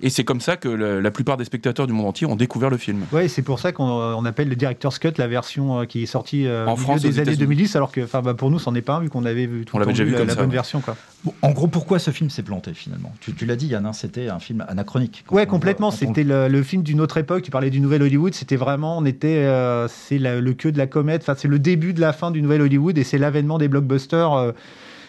Et 0.00 0.08
c'est 0.08 0.22
comme 0.22 0.40
ça 0.40 0.56
que 0.56 0.68
la 0.68 1.10
plupart 1.10 1.36
des 1.36 1.44
spectateurs 1.44 1.88
du 1.88 1.94
monde 1.94 2.06
entier 2.06 2.28
ont 2.28 2.36
découvert 2.36 2.70
le 2.70 2.76
film. 2.76 3.06
Oui, 3.10 3.28
c'est 3.28 3.42
pour 3.42 3.58
ça 3.58 3.72
qu'on 3.72 4.24
appelle 4.24 4.48
le 4.48 4.54
Director's 4.54 5.00
Cut 5.00 5.14
la 5.16 5.26
version 5.26 5.84
qui 5.84 6.04
est 6.04 6.06
sortie 6.06 6.46
en 6.48 6.76
France 6.76 7.02
des 7.02 7.18
années 7.18 7.34
2010, 7.34 7.74
alors 7.74 7.90
que 7.90 8.02
bah, 8.02 8.34
pour 8.34 8.52
nous, 8.52 8.60
c'en 8.60 8.76
est 8.76 8.82
pas 8.82 8.94
un, 8.94 9.00
vu 9.00 9.10
qu'on 9.10 9.24
avait 9.24 9.46
vu 9.46 9.64
tout 9.64 9.76
on 9.76 9.84
déjà 9.84 10.04
vu 10.04 10.12
la, 10.12 10.32
bonne 10.36 10.50
version. 10.50 10.80
Quoi. 10.80 10.96
en 11.42 11.50
gros, 11.50 11.66
pourquoi 11.66 11.98
ce 11.98 12.12
film 12.12 12.30
s'est 12.30 12.44
planté 12.44 12.72
finalement? 12.72 13.12
Tu, 13.20 13.46
l'as 13.46 13.56
dit, 13.56 13.66
Yann, 13.66 13.84
hein, 13.84 13.92
c'était 13.92 14.28
un 14.28 14.38
film 14.38 14.64
anachronique. 14.68 15.24
Ouais, 15.32 15.46
complètement. 15.46 15.90
C'était 15.90 16.22
le, 16.22 16.62
film 16.62 16.84
d'une 16.84 17.00
autre 17.00 17.16
époque. 17.16 17.42
Tu 17.42 17.50
parlais 17.50 17.70
du 17.70 17.80
Nouvel 17.80 18.02
Hollywood. 18.02 18.32
C'était 18.32 18.54
vraiment, 18.54 18.96
on 18.98 19.04
était 19.04 19.44
c'est 19.88 20.18
le 20.18 20.52
queue 20.52 20.72
de 20.72 20.78
la 20.78 20.86
comète. 20.86 21.22
Enfin, 21.22 21.34
c'est 21.36 21.48
le 21.48 21.58
début 21.58 21.92
de 21.92 22.00
la 22.00 22.12
fin 22.12 22.30
du 22.30 22.42
nouvel 22.42 22.62
Hollywood 22.62 22.96
et 22.98 23.04
c'est 23.04 23.18
l'avènement 23.18 23.58
des 23.58 23.68
blockbusters. 23.68 24.32
Euh, 24.32 24.52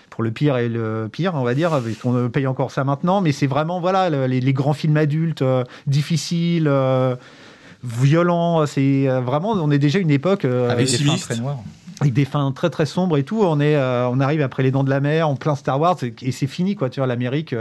pour 0.09 0.23
le 0.23 0.32
pire 0.32 0.57
et 0.57 0.67
le 0.67 1.07
pire, 1.09 1.34
on 1.36 1.43
va 1.43 1.53
dire, 1.53 1.71
on 2.03 2.30
paye 2.30 2.47
encore 2.47 2.71
ça 2.71 2.84
maintenant, 2.84 3.21
mais 3.21 3.32
c'est 3.32 3.47
vraiment 3.47 3.80
voilà 3.80 4.09
les, 4.27 4.53
grands 4.53 4.73
films 4.73 4.97
adultes 4.97 5.43
euh, 5.43 5.63
difficiles, 5.88 6.67
euh, 6.67 7.15
violents. 7.84 8.65
C'est 8.65 9.07
vraiment, 9.07 9.51
on 9.51 9.71
est 9.71 9.77
déjà 9.77 9.99
une 9.99 10.09
époque 10.09 10.43
avec 10.45 10.89
des 10.89 10.97
fins 10.97 11.15
très 11.15 11.38
noires 11.38 11.59
avec 12.01 12.13
des 12.13 12.25
fins 12.25 12.51
très 12.53 12.69
très 12.69 12.86
sombres 12.86 13.17
et 13.17 13.23
tout. 13.23 13.41
On 13.43 13.59
est, 13.61 13.77
on 13.77 14.19
arrive 14.19 14.41
après 14.41 14.63
les 14.63 14.71
Dents 14.71 14.84
de 14.84 14.89
la 14.89 14.99
Mer, 14.99 15.30
en 15.30 15.36
plein 15.36 15.55
Star 15.55 15.80
Wars, 15.80 15.97
et, 16.03 16.32
c'est 16.32 16.47
fini 16.47 16.75
quoi. 16.75 16.89
Tu 16.89 16.99
vois, 16.99 17.07
l'Amérique, 17.07 17.53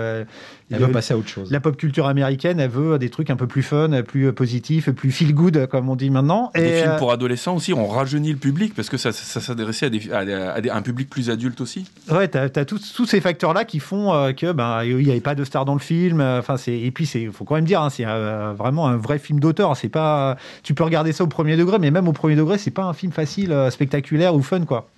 elle 0.71 0.81
veut 0.81 0.93
passer 0.93 1.15
à 1.15 1.17
autre 1.17 1.29
chose. 1.29 1.51
La 1.51 1.61
pop 1.61 1.77
culture 1.77 2.07
américaine, 2.07 2.61
elle 2.61 2.71
veut 2.71 2.99
des 2.99 3.09
trucs 3.09 3.31
un 3.31 3.37
peu 3.37 3.47
plus 3.47 3.63
fun, 3.63 4.03
plus 4.03 4.33
positifs, 4.33 4.91
plus 4.91 5.11
feel 5.11 5.35
good, 5.35 5.67
comme 5.67 5.89
on 5.89 5.97
dit 5.97 6.11
maintenant. 6.11 6.51
Et 6.55 6.61
des 6.61 6.73
films 6.81 6.91
euh, 6.91 6.99
pour 6.99 7.13
adolescents 7.13 7.55
aussi, 7.55 7.73
on 7.73 7.87
rajeunit 7.87 8.33
le 8.33 8.39
public 8.39 8.75
parce 8.75 8.89
que 8.89 8.97
ça, 8.97 9.13
ça, 9.13 9.41
s'adressait 9.41 9.91
à, 10.13 10.75
un 10.75 10.83
public 10.83 11.09
plus 11.09 11.31
adulte 11.31 11.61
aussi. 11.61 11.87
Ouais, 12.11 12.29
t'as 12.29 12.45
as 12.45 12.65
tous 12.65 13.07
ces 13.07 13.21
facteurs-là 13.21 13.65
qui 13.65 13.81
font 13.81 14.13
euh, 14.13 14.33
que 14.33 14.53
ben 14.53 14.83
il 14.85 14.97
n'y 14.97 15.11
avait 15.11 15.21
pas 15.21 15.35
de 15.35 15.45
star 15.45 15.65
dans 15.65 15.75
le 15.75 15.81
film. 15.81 16.21
Euh, 16.21 16.41
enfin, 16.41 16.57
c'est 16.57 16.79
et 16.79 16.91
puis 16.91 17.07
c'est 17.07 17.27
faut 17.27 17.45
quand 17.45 17.55
même 17.55 17.65
dire, 17.65 17.81
hein, 17.81 17.91
c'est 17.91 18.05
vraiment 18.05 18.89
un 18.89 18.97
vrai 18.97 19.19
film 19.19 19.41
d'auteur. 19.41 19.77
C'est 19.77 19.89
pas, 19.89 20.37
tu 20.63 20.75
peux 20.75 20.85
regarder 20.85 21.13
ça 21.13 21.25
au 21.25 21.29
premier 21.29 21.57
degré, 21.57 21.79
mais 21.79 21.91
même 21.91 22.09
au 22.09 22.13
premier 22.13 22.37
degré, 22.37 22.59
c'est 22.59 22.71
pas 22.71 22.85
un 22.85 22.93
film 22.93 23.13
facile, 23.13 23.55
spectaculaire 23.71 24.35
ou 24.35 24.43
fun 24.43 24.65
quoi. 24.65 24.89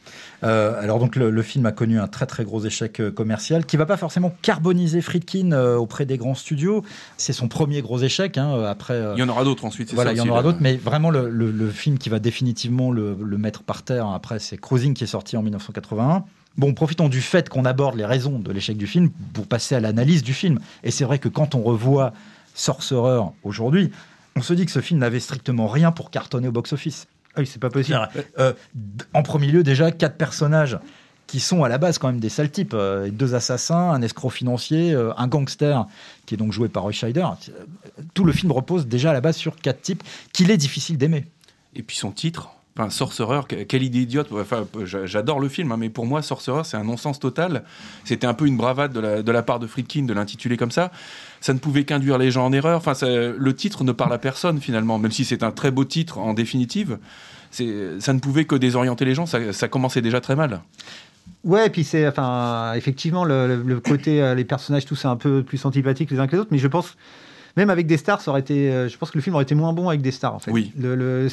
Euh, 0.43 0.81
alors 0.83 0.99
donc 0.99 1.17
le, 1.17 1.43
film 1.43 1.67
a 1.67 1.73
connu 1.73 1.99
un 1.99 2.07
très 2.07 2.27
très 2.27 2.45
gros 2.45 2.65
échec 2.65 3.01
euh, 3.01 3.11
commercial 3.11 3.67
qui 3.67 3.77
va 3.77 3.85
pas 3.85 3.97
forcément 3.97 4.35
carboniser 4.43 5.03
Friedkin 5.03 5.53
euh, 5.53 5.77
auprès 5.77 6.07
des 6.07 6.17
grands 6.17 6.35
studios. 6.35 6.85
C'est 7.17 7.33
son 7.33 7.49
premier 7.49 7.83
gros 7.83 7.99
échec. 7.99 8.39
Hein, 8.39 8.65
après, 8.65 9.01
il 9.17 9.21
y 9.21 9.23
en 9.23 9.29
aura 9.29 9.45
d'autres 9.45 9.65
ensuite. 9.65 9.93
Voilà, 9.95 10.13
il 10.13 10.19
y 10.19 10.21
en 10.21 10.29
aura 10.29 10.43
d'autres, 10.43 10.59
mais 10.61 10.77
vraiment 10.77 11.11
le, 11.11 11.71
film 11.71 11.99
qui 11.99 12.09
va 12.09 12.19
définitivement 12.19 12.91
le, 12.91 13.17
mettre 13.39 13.63
par 13.63 13.83
terre 13.83 14.07
après, 14.09 14.39
c'est 14.39 14.59
Cruising 14.59 14.95
qui 14.95 15.05
est 15.05 15.09
sorti 15.09 15.37
en 15.37 15.43
1981. 15.43 16.25
Bon, 16.57 16.75
profitons 16.75 17.09
du 17.09 17.21
fait 17.21 17.49
qu'on 17.49 17.65
aborde 17.65 17.97
les 17.97 18.05
raisons 18.05 18.39
de 18.39 18.53
l'échec 18.53 18.77
du 18.77 18.87
film 18.87 19.11
pour 19.33 19.47
passer 19.47 19.75
à 19.77 19.81
l'analyse 19.81 20.23
du 20.23 20.35
film. 20.35 20.59
Et 20.83 20.91
c'est 20.91 21.05
vrai 21.05 21.19
que 21.19 21.29
quand 21.29 21.55
on 21.55 21.63
revoit 21.63 22.13
Sorcerer 22.55 23.21
aujourd'hui, 23.45 23.91
on 24.37 24.43
se 24.43 24.53
dit 24.53 24.67
que 24.67 24.73
ce 24.73 24.81
film 24.81 25.01
n'avait 25.01 25.21
strictement 25.21 25.69
rien 25.69 25.93
pour 25.93 26.11
cartonner 26.11 26.49
au 26.49 26.53
box-office. 26.53 27.07
Ah 27.35 27.41
oui, 27.41 27.47
c'est 27.47 27.61
pas 27.61 27.71
possible. 27.71 28.09
Euh, 28.39 28.53
en 29.15 29.23
premier 29.23 29.49
lieu, 29.49 29.63
déjà, 29.63 29.91
quatre 29.93 30.17
personnages 30.17 30.79
qui 31.27 31.39
sont 31.39 31.63
à 31.63 31.69
la 31.69 31.79
base 31.79 31.99
quand 31.99 32.09
même 32.09 32.19
des 32.19 32.29
sales 32.29 32.51
types. 32.51 32.75
Euh, 32.75 33.09
deux 33.11 33.35
assassins, 33.35 33.91
un 33.91 34.03
escroc 34.03 34.31
financier, 34.31 34.93
euh, 34.93 35.13
un 35.17 35.29
gangster 35.29 35.87
qui 36.27 36.35
est 36.35 36.37
donc 36.37 36.53
joué 36.53 36.69
par 36.69 36.83
Roy 36.83 36.93
Scheider. 36.93 37.27
Tout 38.15 38.25
le 38.25 38.33
film 38.33 38.51
repose 38.51 38.89
déjà 38.89 39.11
à 39.11 39.13
la 39.13 39.21
base 39.21 39.37
sur 39.37 39.57
quatre 39.57 39.81
types 39.81 40.03
qu'il 40.33 40.51
est 40.51 40.57
difficile 40.57 40.99
d'aimer. 40.99 41.25
Et 41.77 41.83
puis 41.83 41.97
son 41.97 42.11
titre 42.11 42.51
Enfin, 42.77 42.89
Sorcerer, 42.89 43.41
quelle 43.69 43.83
idée 43.83 44.03
idiote. 44.03 44.29
Enfin, 44.33 44.67
j'adore 44.85 45.41
le 45.41 45.49
film, 45.49 45.73
hein, 45.73 45.77
mais 45.77 45.91
pour 45.91 46.07
moi, 46.07 46.23
Sorcerer, 46.23 46.63
c'est 46.65 46.77
un 46.77 46.85
non-sens 46.85 47.19
total. 47.19 47.65
C'était 48.05 48.27
un 48.27 48.35
peu 48.35 48.47
une 48.47 48.57
bravade 48.57 48.93
de 48.93 49.33
la, 49.33 49.43
part 49.43 49.59
de 49.59 49.67
Friedkin 49.67 50.05
de 50.05 50.13
l'intituler 50.13 50.57
comme 50.57 50.71
ça. 50.71 50.91
Ça 51.41 51.53
ne 51.53 51.59
pouvait 51.59 51.85
qu'induire 51.85 52.17
les 52.17 52.31
gens 52.31 52.47
en 52.47 52.53
erreur. 52.53 52.79
Enfin, 52.79 52.95
le 53.03 53.55
titre 53.55 53.85
ne 53.85 53.93
parle 53.93 54.13
à 54.13 54.19
personne 54.19 54.61
finalement, 54.61 54.99
même 54.99 55.11
si 55.11 55.25
c'est 55.25 55.43
un 55.43 55.51
très 55.51 55.71
beau 55.71 55.85
titre 55.85 56.19
en 56.19 56.33
définitive. 56.33 56.99
Ça 57.51 58.13
ne 58.13 58.19
pouvait 58.21 58.45
que 58.45 58.55
désorienter 58.55 59.05
les 59.05 59.15
gens. 59.15 59.27
Ça, 59.27 59.53
ça 59.53 59.69
commençait 59.69 60.03
déjà 60.03 60.21
très 60.21 60.37
mal. 60.37 60.61
Ouais, 61.45 61.67
et 61.67 61.71
puis 61.71 61.85
c'est, 61.85 62.07
enfin, 62.07 62.75
effectivement, 62.75 63.25
le, 63.25 63.81
côté, 63.81 64.23
euh, 64.23 64.35
les 64.35 64.45
personnages, 64.45 64.85
tout 64.85 64.97
c'est 64.97 65.09
un 65.09 65.17
peu 65.17 65.43
plus 65.43 65.65
antipathique 65.65 66.11
les 66.11 66.19
uns 66.19 66.27
que 66.27 66.33
les 66.33 66.39
autres, 66.39 66.51
mais 66.53 66.59
je 66.59 66.69
pense, 66.69 66.97
même 67.57 67.71
avec 67.71 67.87
des 67.87 67.97
stars, 67.97 68.21
ça 68.21 68.31
aurait 68.31 68.41
été, 68.41 68.71
euh, 68.71 68.89
je 68.89 68.97
pense 68.97 69.11
que 69.11 69.19
le 69.19 69.23
film 69.23 69.35
aurait 69.35 69.45
été 69.45 69.55
moins 69.55 69.73
bon 69.73 69.89
avec 69.89 70.03
des 70.03 70.11
stars, 70.11 70.35
en 70.35 70.39
fait. 70.39 70.51
Oui. 70.51 70.73
Le, 70.79 71.29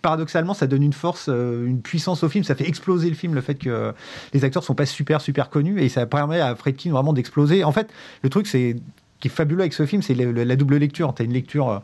paradoxalement, 0.00 0.54
ça 0.54 0.66
donne 0.66 0.82
une 0.82 0.92
force, 0.92 1.26
euh, 1.28 1.66
une 1.66 1.80
puissance 1.80 2.22
au 2.22 2.28
film, 2.28 2.44
ça 2.44 2.54
fait 2.54 2.68
exploser 2.68 3.08
le 3.08 3.14
film, 3.14 3.34
le 3.34 3.40
fait 3.40 3.54
que 3.54 3.92
les 4.32 4.44
acteurs 4.44 4.64
sont 4.64 4.74
pas 4.74 4.86
super, 4.86 5.20
super 5.20 5.50
connus, 5.50 5.80
et 5.80 5.88
ça 5.88 6.06
permet 6.06 6.40
à 6.40 6.54
Fredkin 6.54 6.90
vraiment 6.90 7.12
d'exploser. 7.12 7.64
En 7.64 7.72
fait, 7.72 7.90
le 8.22 8.28
truc, 8.28 8.46
c'est, 8.46 8.76
qui 9.20 9.28
est 9.28 9.30
fabuleux 9.30 9.60
avec 9.60 9.72
ce 9.72 9.86
film, 9.86 10.02
c'est 10.02 10.14
la 10.14 10.56
double 10.56 10.76
lecture. 10.76 11.14
Tu 11.14 11.22
as 11.22 11.24
une 11.24 11.32
lecture 11.32 11.82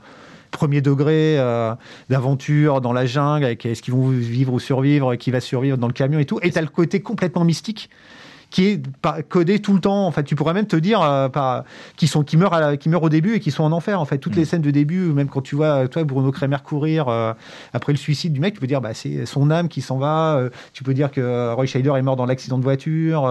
premier 0.50 0.80
degré 0.80 1.38
euh, 1.38 1.74
d'aventure 2.08 2.80
dans 2.80 2.92
la 2.92 3.06
jungle, 3.06 3.44
avec 3.44 3.64
est-ce 3.66 3.82
qu'ils 3.82 3.94
vont 3.94 4.08
vivre 4.08 4.52
ou 4.52 4.60
survivre, 4.60 5.14
qui 5.16 5.30
va 5.30 5.40
survivre 5.40 5.78
dans 5.78 5.86
le 5.86 5.92
camion 5.92 6.18
et 6.18 6.24
tout. 6.24 6.38
Et 6.42 6.50
tu 6.50 6.58
as 6.58 6.62
le 6.62 6.68
côté 6.68 7.00
complètement 7.00 7.44
mystique 7.44 7.90
qui 8.50 8.66
est 8.66 8.82
codé 9.28 9.60
tout 9.60 9.74
le 9.74 9.80
temps. 9.80 10.06
En 10.06 10.10
fait, 10.10 10.24
tu 10.24 10.34
pourrais 10.34 10.54
même 10.54 10.66
te 10.66 10.76
dire 10.76 11.02
euh, 11.02 11.28
qui 11.96 12.06
sont 12.06 12.22
qui 12.22 12.36
meurent 12.36 12.78
qui 12.78 12.88
meurent 12.88 13.02
au 13.02 13.08
début 13.08 13.34
et 13.34 13.40
qui 13.40 13.50
sont 13.50 13.64
en 13.64 13.72
enfer. 13.72 14.00
En 14.00 14.04
fait, 14.04 14.18
toutes 14.18 14.36
les 14.36 14.42
mm. 14.42 14.46
scènes 14.46 14.62
de 14.62 14.70
début, 14.70 15.12
même 15.12 15.28
quand 15.28 15.42
tu 15.42 15.54
vois 15.54 15.88
toi 15.88 16.04
Bruno 16.04 16.32
Kremer 16.32 16.58
courir 16.64 17.08
euh, 17.08 17.32
après 17.72 17.92
le 17.92 17.98
suicide 17.98 18.32
du 18.32 18.40
mec, 18.40 18.54
tu 18.54 18.60
peux 18.60 18.66
dire 18.66 18.80
bah 18.80 18.94
c'est 18.94 19.26
son 19.26 19.50
âme 19.50 19.68
qui 19.68 19.80
s'en 19.80 19.98
va. 19.98 20.40
tu 20.72 20.84
peux 20.84 20.94
dire 20.94 21.10
que 21.10 21.52
Roy 21.54 21.66
Scheider 21.66 21.92
est 21.96 22.02
mort 22.02 22.16
dans 22.16 22.26
l'accident 22.26 22.58
de 22.58 22.64
voiture. 22.64 23.28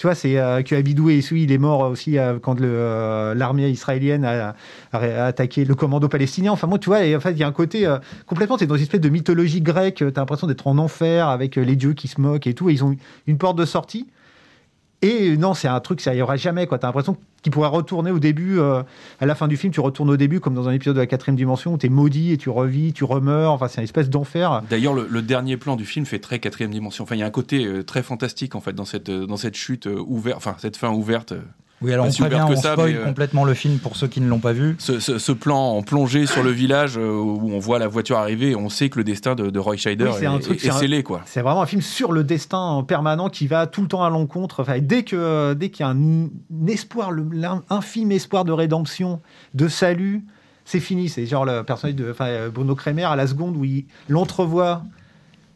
Tu 0.00 0.06
vois, 0.06 0.14
c'est 0.14 0.38
euh, 0.38 0.62
que 0.62 0.74
Abidou 0.74 1.10
et 1.10 1.18
il 1.18 1.52
est 1.52 1.58
mort 1.58 1.80
aussi 1.80 2.16
euh, 2.16 2.38
quand 2.38 2.58
euh, 2.58 3.34
l'armée 3.34 3.68
israélienne 3.68 4.24
a, 4.24 4.54
attaqué 4.92 5.66
le 5.66 5.74
commando 5.74 6.08
palestinien. 6.08 6.52
Enfin, 6.52 6.66
moi, 6.66 6.78
tu 6.78 6.88
vois, 6.88 7.04
et, 7.04 7.14
en 7.14 7.20
fait, 7.20 7.32
il 7.32 7.36
y 7.36 7.42
a 7.42 7.46
un 7.46 7.52
côté 7.52 7.86
complètement, 8.24 8.56
c'est 8.56 8.66
dans 8.66 8.76
une 8.76 8.82
espèce 8.82 9.02
de 9.02 9.10
mythologie 9.10 9.60
grecque. 9.60 9.96
Tu 9.96 10.04
as 10.04 10.10
l'impression 10.16 10.46
d'être 10.46 10.66
en 10.66 10.78
enfer 10.78 11.28
avec 11.28 11.56
les 11.56 11.76
dieux 11.76 11.92
qui 11.92 12.08
se 12.08 12.18
moquent 12.18 12.46
et 12.46 12.54
tout. 12.54 12.70
Et 12.70 12.72
ils 12.72 12.82
ont 12.82 12.96
une 13.26 13.36
porte 13.36 13.58
de 13.58 13.66
sortie. 13.66 14.08
Et 15.02 15.36
non, 15.36 15.54
c'est 15.54 15.68
un 15.68 15.80
truc, 15.80 16.00
ça 16.00 16.14
n'y 16.14 16.20
aura 16.20 16.36
jamais. 16.36 16.66
Tu 16.66 16.74
as 16.74 16.78
l'impression 16.82 17.16
qu'il 17.42 17.52
pourrait 17.52 17.68
retourner 17.68 18.10
au 18.10 18.18
début, 18.18 18.58
euh, 18.58 18.82
à 19.20 19.26
la 19.26 19.34
fin 19.34 19.48
du 19.48 19.56
film, 19.56 19.72
tu 19.72 19.80
retournes 19.80 20.10
au 20.10 20.16
début, 20.18 20.40
comme 20.40 20.54
dans 20.54 20.68
un 20.68 20.72
épisode 20.72 20.96
de 20.96 21.00
la 21.00 21.06
quatrième 21.06 21.36
dimension, 21.36 21.74
où 21.74 21.78
tu 21.78 21.86
es 21.86 21.88
maudit 21.88 22.32
et 22.32 22.36
tu 22.36 22.50
revis, 22.50 22.92
tu 22.92 23.04
remeurs. 23.04 23.52
Enfin, 23.52 23.68
c'est 23.68 23.80
une 23.80 23.84
espèce 23.84 24.10
d'enfer. 24.10 24.62
D'ailleurs, 24.68 24.92
le, 24.92 25.22
dernier 25.22 25.56
plan 25.56 25.76
du 25.76 25.86
film 25.86 26.04
fait 26.04 26.18
très 26.18 26.38
quatrième 26.38 26.70
dimension. 26.70 27.04
Enfin, 27.04 27.14
il 27.14 27.20
y 27.20 27.22
a 27.22 27.26
un 27.26 27.30
côté 27.30 27.64
euh, 27.64 27.82
très 27.82 28.02
fantastique, 28.02 28.54
en 28.54 28.60
fait, 28.60 28.74
dans 28.74 28.84
cette, 28.84 29.10
dans 29.10 29.36
cette 29.36 29.56
chute 29.56 29.86
euh, 29.86 30.02
ouverte, 30.06 30.36
enfin, 30.36 30.56
cette 30.58 30.76
fin 30.76 30.90
ouverte. 30.90 31.32
Oui, 31.82 31.94
alors 31.94 32.06
on 32.06 32.10
prévient, 32.10 32.44
on 32.46 32.56
spoil 32.56 32.94
euh, 32.94 33.04
complètement 33.06 33.44
le 33.44 33.54
film 33.54 33.78
pour 33.78 33.96
ceux 33.96 34.06
qui 34.06 34.20
ne 34.20 34.28
l'ont 34.28 34.38
pas 34.38 34.52
vu. 34.52 34.76
Ce, 34.78 35.32
plan 35.32 35.76
en 35.76 35.82
plongée 35.82 36.26
sur 36.26 36.42
le 36.42 36.50
village 36.50 36.98
euh, 36.98 37.10
où 37.10 37.50
on 37.52 37.58
voit 37.58 37.78
la 37.78 37.88
voiture 37.88 38.18
arriver, 38.18 38.54
on 38.54 38.68
sait 38.68 38.90
que 38.90 38.98
le 38.98 39.04
destin 39.04 39.34
de, 39.34 39.58
Roy 39.58 39.76
Scheider 39.76 40.10
est, 40.50 40.70
scellé. 40.70 41.02
quoi. 41.02 41.22
C'est 41.24 41.40
vraiment 41.40 41.62
un 41.62 41.66
film 41.66 41.80
sur 41.80 42.12
le 42.12 42.22
destin 42.22 42.84
permanent 42.86 43.30
qui 43.30 43.46
va 43.46 43.66
tout 43.66 43.80
le 43.80 43.88
temps 43.88 44.04
à 44.04 44.10
l'encontre. 44.10 44.60
Enfin, 44.60 44.78
dès 44.80 45.04
que 45.04 45.54
dès 45.54 45.70
qu'il 45.70 45.86
y 45.86 45.88
a 45.88 45.92
un, 45.92 46.28
espoir, 46.68 47.12
infime 47.70 48.12
espoir 48.12 48.44
de 48.44 48.52
rédemption, 48.52 49.20
de 49.54 49.68
salut, 49.68 50.24
c'est 50.66 50.80
fini. 50.80 51.08
C'est 51.08 51.24
genre 51.24 51.46
le 51.46 51.62
personnage 51.62 51.96
de 51.96 52.10
enfin, 52.10 52.50
Bruno 52.52 52.74
Kremer 52.74 53.04
à 53.04 53.16
la 53.16 53.26
seconde 53.26 53.56
où 53.56 53.64
il 53.64 53.86
l'entrevoit 54.08 54.82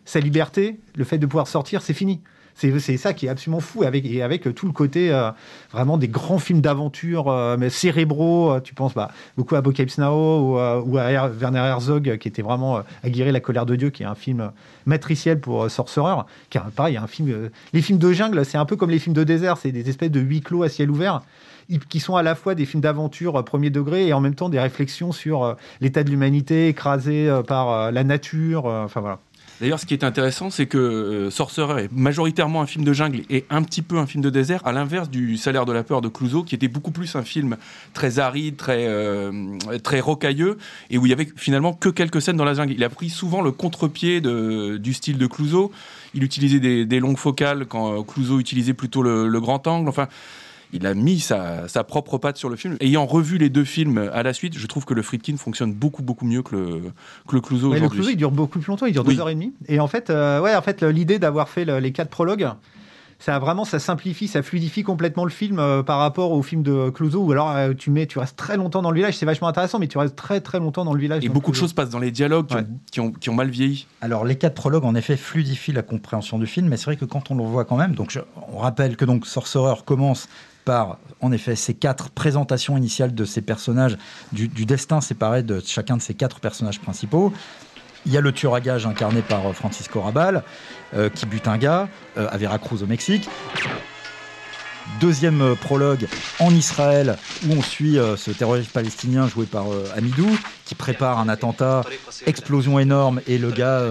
sa 0.07 0.21
liberté, 0.21 0.81
le 0.97 1.05
fait 1.05 1.19
de 1.19 1.27
pouvoir 1.27 1.49
sortir, 1.49 1.83
c'est 1.83 1.95
fini. 1.95 2.21
C'est 2.57 2.97
ça 2.97 3.13
qui 3.13 3.27
est 3.27 3.29
absolument 3.29 3.61
fou, 3.61 3.83
avec, 3.83 4.07
et 4.07 4.23
avec 4.23 4.55
tout 4.55 4.67
le 4.67 4.73
côté 4.73 5.13
euh, 5.13 5.31
vraiment 5.73 5.99
des 5.99 6.07
grands 6.07 6.39
films 6.39 6.61
d'aventure 6.61 7.29
euh, 7.29 7.57
mais 7.59 7.69
cérébraux. 7.69 8.53
Euh, 8.53 8.61
tu 8.61 8.75
penses 8.75 8.95
bah, 8.95 9.11
beaucoup 9.37 9.57
à 9.57 9.59
Apocalypse 9.59 9.99
Now 9.99 10.53
ou, 10.87 10.99
à 10.99 11.29
Werner 11.29 11.59
Herzog, 11.59 12.17
qui 12.19 12.29
était 12.29 12.43
vraiment 12.43 12.81
Aguirre 13.03 13.33
la 13.33 13.41
colère 13.41 13.67
de 13.67 13.75
Dieu, 13.75 13.91
qui 13.91 14.05
est 14.05 14.07
un 14.07 14.15
film 14.15 14.53
matriciel 14.87 15.41
pour 15.41 15.69
Sorcerer. 15.69 16.23
Car 16.51 16.71
pareil, 16.71 16.97
un 16.97 17.09
film, 17.09 17.51
les 17.73 17.83
films 17.83 17.99
de 17.99 18.13
jungle, 18.13 18.45
c'est 18.45 18.59
un 18.59 18.67
peu 18.67 18.77
comme 18.77 18.91
les 18.91 19.01
films 19.01 19.17
de 19.17 19.25
désert, 19.25 19.57
c'est 19.57 19.73
des 19.73 19.89
espèces 19.89 20.13
de 20.13 20.21
huis 20.21 20.41
clos 20.41 20.63
à 20.63 20.69
ciel 20.69 20.91
ouvert 20.91 21.23
qui 21.89 21.99
sont 21.99 22.15
à 22.15 22.23
la 22.23 22.35
fois 22.35 22.55
des 22.55 22.67
films 22.67 22.83
d'aventure 22.83 23.43
premier 23.43 23.71
degré 23.71 24.07
et 24.07 24.13
en 24.13 24.21
même 24.21 24.35
temps 24.35 24.51
des 24.51 24.61
réflexions 24.61 25.13
sur 25.13 25.57
l'état 25.81 26.05
de 26.05 26.11
l'humanité 26.11 26.69
écrasé 26.69 27.35
par 27.47 27.91
la 27.91 28.05
nature. 28.05 28.67
Enfin 28.67 29.01
voilà. 29.01 29.19
D'ailleurs, 29.61 29.79
ce 29.79 29.87
qui 29.87 29.95
est 29.95 30.05
intéressant, 30.05 30.51
c'est 30.51 30.67
que 30.67 30.79
euh, 30.79 31.31
Sorcerer 31.31 31.85
est 31.85 31.93
majoritairement 31.93 32.61
un 32.61 32.67
film 32.67 32.85
de 32.85 32.93
jungle 32.93 33.23
et 33.31 33.45
un 33.51 33.63
petit 33.63 33.83
peu 33.83 33.99
un 33.99 34.07
film 34.07 34.23
de 34.23 34.31
désert, 34.31 34.61
à 34.67 34.73
l'inverse 34.73 35.09
du 35.09 35.37
Salaire 35.37 35.65
de 35.65 35.73
la 35.73 35.85
peur 35.85 36.01
de 36.01 36.09
Clouseau, 36.09 36.43
qui 36.43 36.55
était 36.55 36.69
beaucoup 36.69 36.91
plus 36.91 37.15
un 37.15 37.23
film 37.23 37.57
très 37.93 38.19
aride, 38.19 38.57
très, 38.57 38.87
euh, 38.87 39.57
très 39.83 40.01
rocailleux, 40.01 40.59
et 40.91 40.99
où 40.99 41.07
il 41.07 41.11
y 41.11 41.13
avait 41.13 41.29
finalement 41.37 41.73
que 41.73 41.89
quelques 41.89 42.21
scènes 42.21 42.37
dans 42.37 42.45
la 42.45 42.55
jungle. 42.55 42.73
Il 42.73 42.83
a 42.83 42.89
pris 42.89 43.11
souvent 43.11 43.43
le 43.43 43.53
contre-pied 43.53 44.21
du 44.21 44.93
style 44.93 45.19
de 45.19 45.27
Clouseau. 45.27 45.71
Il 46.15 46.25
utilisait 46.25 46.85
des, 46.85 47.01
longues 47.01 47.19
focales 47.19 47.67
quand 47.67 48.01
euh, 48.01 48.03
Clouseau 48.03 48.41
utilisait 48.41 48.75
plutôt 48.75 49.03
le, 49.03 49.29
le 49.29 49.41
grand 49.41 49.67
angle. 49.67 49.89
Enfin, 49.89 50.09
il 50.75 50.87
a 50.87 50.95
mis 50.95 51.21
sa, 51.21 51.67
propre 51.87 52.19
patte 52.19 52.37
sur 52.37 52.49
le 52.49 52.57
film. 52.57 52.77
Ayant 52.81 53.07
revu 53.07 53.39
les 53.39 53.49
deux 53.49 53.65
films 53.65 54.11
à 54.13 54.23
la 54.23 54.33
suite, 54.33 54.59
je 54.59 54.67
trouve 54.67 54.85
que 54.85 54.95
le 54.95 55.03
Friedkin 55.03 55.37
fonctionne 55.37 55.73
beaucoup 55.73 56.03
beaucoup 56.03 56.27
mieux 56.27 56.43
que 56.43 56.57
le 56.57 56.83
que 57.29 57.37
le 57.37 57.41
Clouseau 57.41 57.69
aujourd'hui. 57.69 57.83
Le 57.83 57.89
Clouseau 57.89 58.11
il 58.11 58.17
dure 58.17 58.31
beaucoup 58.31 58.59
plus 58.59 58.69
longtemps, 58.69 58.87
il 58.87 58.93
dure 58.93 59.05
deux 59.05 59.21
heures 59.21 59.31
et 59.31 59.35
demie. 59.35 59.55
Et 59.69 59.81
en 59.81 59.89
fait, 59.89 60.11
euh, 60.11 60.41
ouais, 60.41 60.55
en 60.55 60.63
fait, 60.63 60.83
l'idée 60.83 61.19
d'avoir 61.19 61.49
fait 61.49 61.65
les 61.65 61.93
quatre 61.93 62.11
prologues, 62.11 62.49
ça 63.19 63.39
vraiment 63.39 63.65
ça 63.65 63.79
simplifie, 63.79 64.29
ça 64.29 64.43
fluidifie 64.43 64.83
complètement 64.83 65.25
le 65.25 65.31
film 65.31 65.59
euh, 65.59 65.83
par 65.83 65.99
rapport 65.99 66.33
au 66.33 66.43
film 66.43 66.63
de 66.63 66.91
Clouseau 66.91 67.23
où 67.23 67.33
alors 67.33 67.51
euh, 67.51 67.73
tu 67.73 67.91
mets, 67.91 68.07
tu 68.07 68.19
restes 68.19 68.37
très 68.37 68.57
longtemps 68.57 68.83
dans 68.83 68.91
le 68.91 68.97
village, 68.97 69.17
c'est 69.17 69.27
vachement 69.27 69.49
intéressant, 69.49 69.79
mais 69.79 69.87
tu 69.87 69.99
restes 69.99 70.17
très 70.17 70.41
très 70.41 70.59
longtemps 70.59 70.85
dans 70.85 70.93
le 70.93 71.01
village. 71.01 71.25
Et 71.25 71.29
beaucoup 71.29 71.51
de 71.51 71.57
choses 71.57 71.73
passent 71.73 71.91
dans 71.91 71.99
les 71.99 72.11
dialogues 72.11 72.49
qui, 72.91 73.01
ont, 73.01 73.13
qui, 73.13 73.31
ont, 73.31 73.35
mal 73.35 73.49
vieilli. 73.49 73.87
Alors 74.01 74.25
les 74.25 74.37
quatre 74.37 74.55
prologues 74.55 74.85
en 74.85 74.95
effet 74.95 75.17
fluidifient 75.17 75.73
la 75.73 75.83
compréhension 75.83 76.39
du 76.39 76.47
film, 76.47 76.69
mais 76.69 76.77
c'est 76.77 76.87
vrai 76.87 76.97
que 76.97 77.05
quand 77.05 77.31
on 77.31 77.37
le 77.37 77.45
voit 77.45 77.65
quand 77.65 77.77
même, 77.77 77.95
donc 77.95 78.19
on 78.53 78.59
rappelle 78.59 78.97
que 78.97 79.05
donc 79.05 79.27
Sorcerer 79.27 79.83
commence 79.85 80.29
par, 80.65 80.99
en 81.21 81.33
effet, 81.33 81.57
ces 81.57 81.75
quatre 81.75 82.11
présentations 82.11 82.77
initiales 82.77 83.15
de 83.15 83.25
ces 83.25 83.43
personnages, 83.43 83.97
du, 84.33 84.49
destin 84.49 85.01
séparé 85.01 85.43
de 85.43 85.61
chacun 85.65 85.97
de 85.97 86.03
ces 86.03 86.15
quatre 86.15 86.41
personnages 86.41 86.81
principaux. 86.81 87.33
Il 88.07 88.13
y 88.13 88.19
a 88.19 88.21
le 88.21 88.33
tueur 88.33 88.55
à 88.55 88.61
gage 88.61 88.87
incarné 88.87 89.23
par 89.23 89.47
euh, 89.47 89.53
Francisco 89.53 90.01
Rabal, 90.01 90.43
euh, 90.95 91.09
qui 91.09 91.25
bute 91.25 91.49
un 91.49 91.57
gars 91.57 91.89
euh, 92.19 92.29
à 92.31 92.37
Veracruz 92.37 92.83
au 92.83 92.87
Mexique. 92.87 93.29
Deuxième 95.01 95.41
euh, 95.43 95.55
prologue 95.55 96.07
en 96.39 96.55
Israël 96.55 97.17
où 97.47 97.53
on 97.53 97.63
suit 97.63 97.99
euh, 97.99 98.17
ce 98.17 98.31
terroriste 98.31 98.71
palestinien 98.71 99.27
joué 99.27 99.47
par 99.47 99.73
euh, 99.73 99.87
Amidou 99.97 100.29
qui 100.65 100.75
prépare 100.75 101.19
un 101.19 101.29
attentat, 101.29 101.85
explosion 102.27 102.79
énorme 102.79 103.21
et 103.27 103.39
le 103.39 103.51
gars 103.51 103.83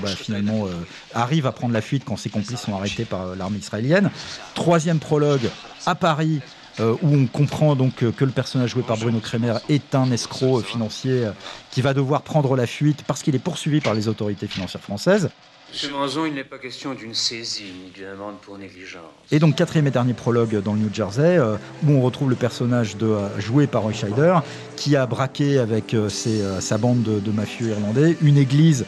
bah, 0.00 0.08
finalement 0.08 0.66
arrive 1.12 1.46
à 1.46 1.52
prendre 1.52 1.74
la 1.74 1.80
fuite 1.80 2.04
quand 2.04 2.16
ses 2.16 2.30
complices 2.30 2.60
sont 2.60 2.74
arrêtés 2.74 3.04
par 3.04 3.34
l'armée 3.34 3.58
israélienne. 3.58 4.10
Troisième 4.54 5.00
prologue 5.00 5.50
à 5.86 5.96
Paris 5.96 6.40
où 6.78 6.96
on 7.02 7.26
comprend 7.26 7.74
donc 7.74 7.96
que 7.96 8.24
le 8.24 8.30
personnage 8.30 8.70
joué 8.70 8.82
par 8.82 8.96
Bruno 8.96 9.18
Kremer 9.18 9.54
est 9.68 9.96
un 9.96 10.12
escroc 10.12 10.62
financier 10.62 11.28
qui 11.72 11.80
va 11.82 11.94
devoir 11.94 12.22
prendre 12.22 12.54
la 12.54 12.68
fuite 12.68 13.02
parce 13.08 13.24
qu'il 13.24 13.34
est 13.34 13.40
poursuivi 13.40 13.80
par 13.80 13.94
les 13.94 14.06
autorités 14.06 14.46
financières 14.46 14.82
françaises. 14.82 15.30
Monsieur 15.72 15.92
Manzon, 15.92 16.26
il 16.26 16.34
n'est 16.34 16.42
pas 16.42 16.58
question 16.58 16.94
d'une 16.94 17.14
saisie 17.14 17.72
ni 17.84 17.90
d'une 17.90 18.06
amende 18.06 18.38
pour 18.42 18.58
négligence. 18.58 19.04
Et 19.30 19.38
donc 19.38 19.54
quatrième 19.54 19.86
et 19.86 19.92
dernier 19.92 20.14
prologue 20.14 20.60
dans 20.62 20.72
le 20.72 20.80
New 20.80 20.92
Jersey, 20.92 21.38
euh, 21.38 21.56
où 21.86 21.92
on 21.92 22.00
retrouve 22.00 22.28
le 22.28 22.34
personnage 22.34 22.96
de, 22.96 23.06
euh, 23.06 23.40
joué 23.40 23.68
par 23.68 23.82
Roy 23.82 23.92
Scheider, 23.92 24.34
qui 24.74 24.96
a 24.96 25.06
braqué 25.06 25.60
avec 25.60 25.94
euh, 25.94 26.08
sa 26.08 26.76
bande 26.76 27.04
de, 27.04 27.30
mafieux 27.30 27.68
irlandais 27.68 28.16
une 28.20 28.36
église 28.36 28.84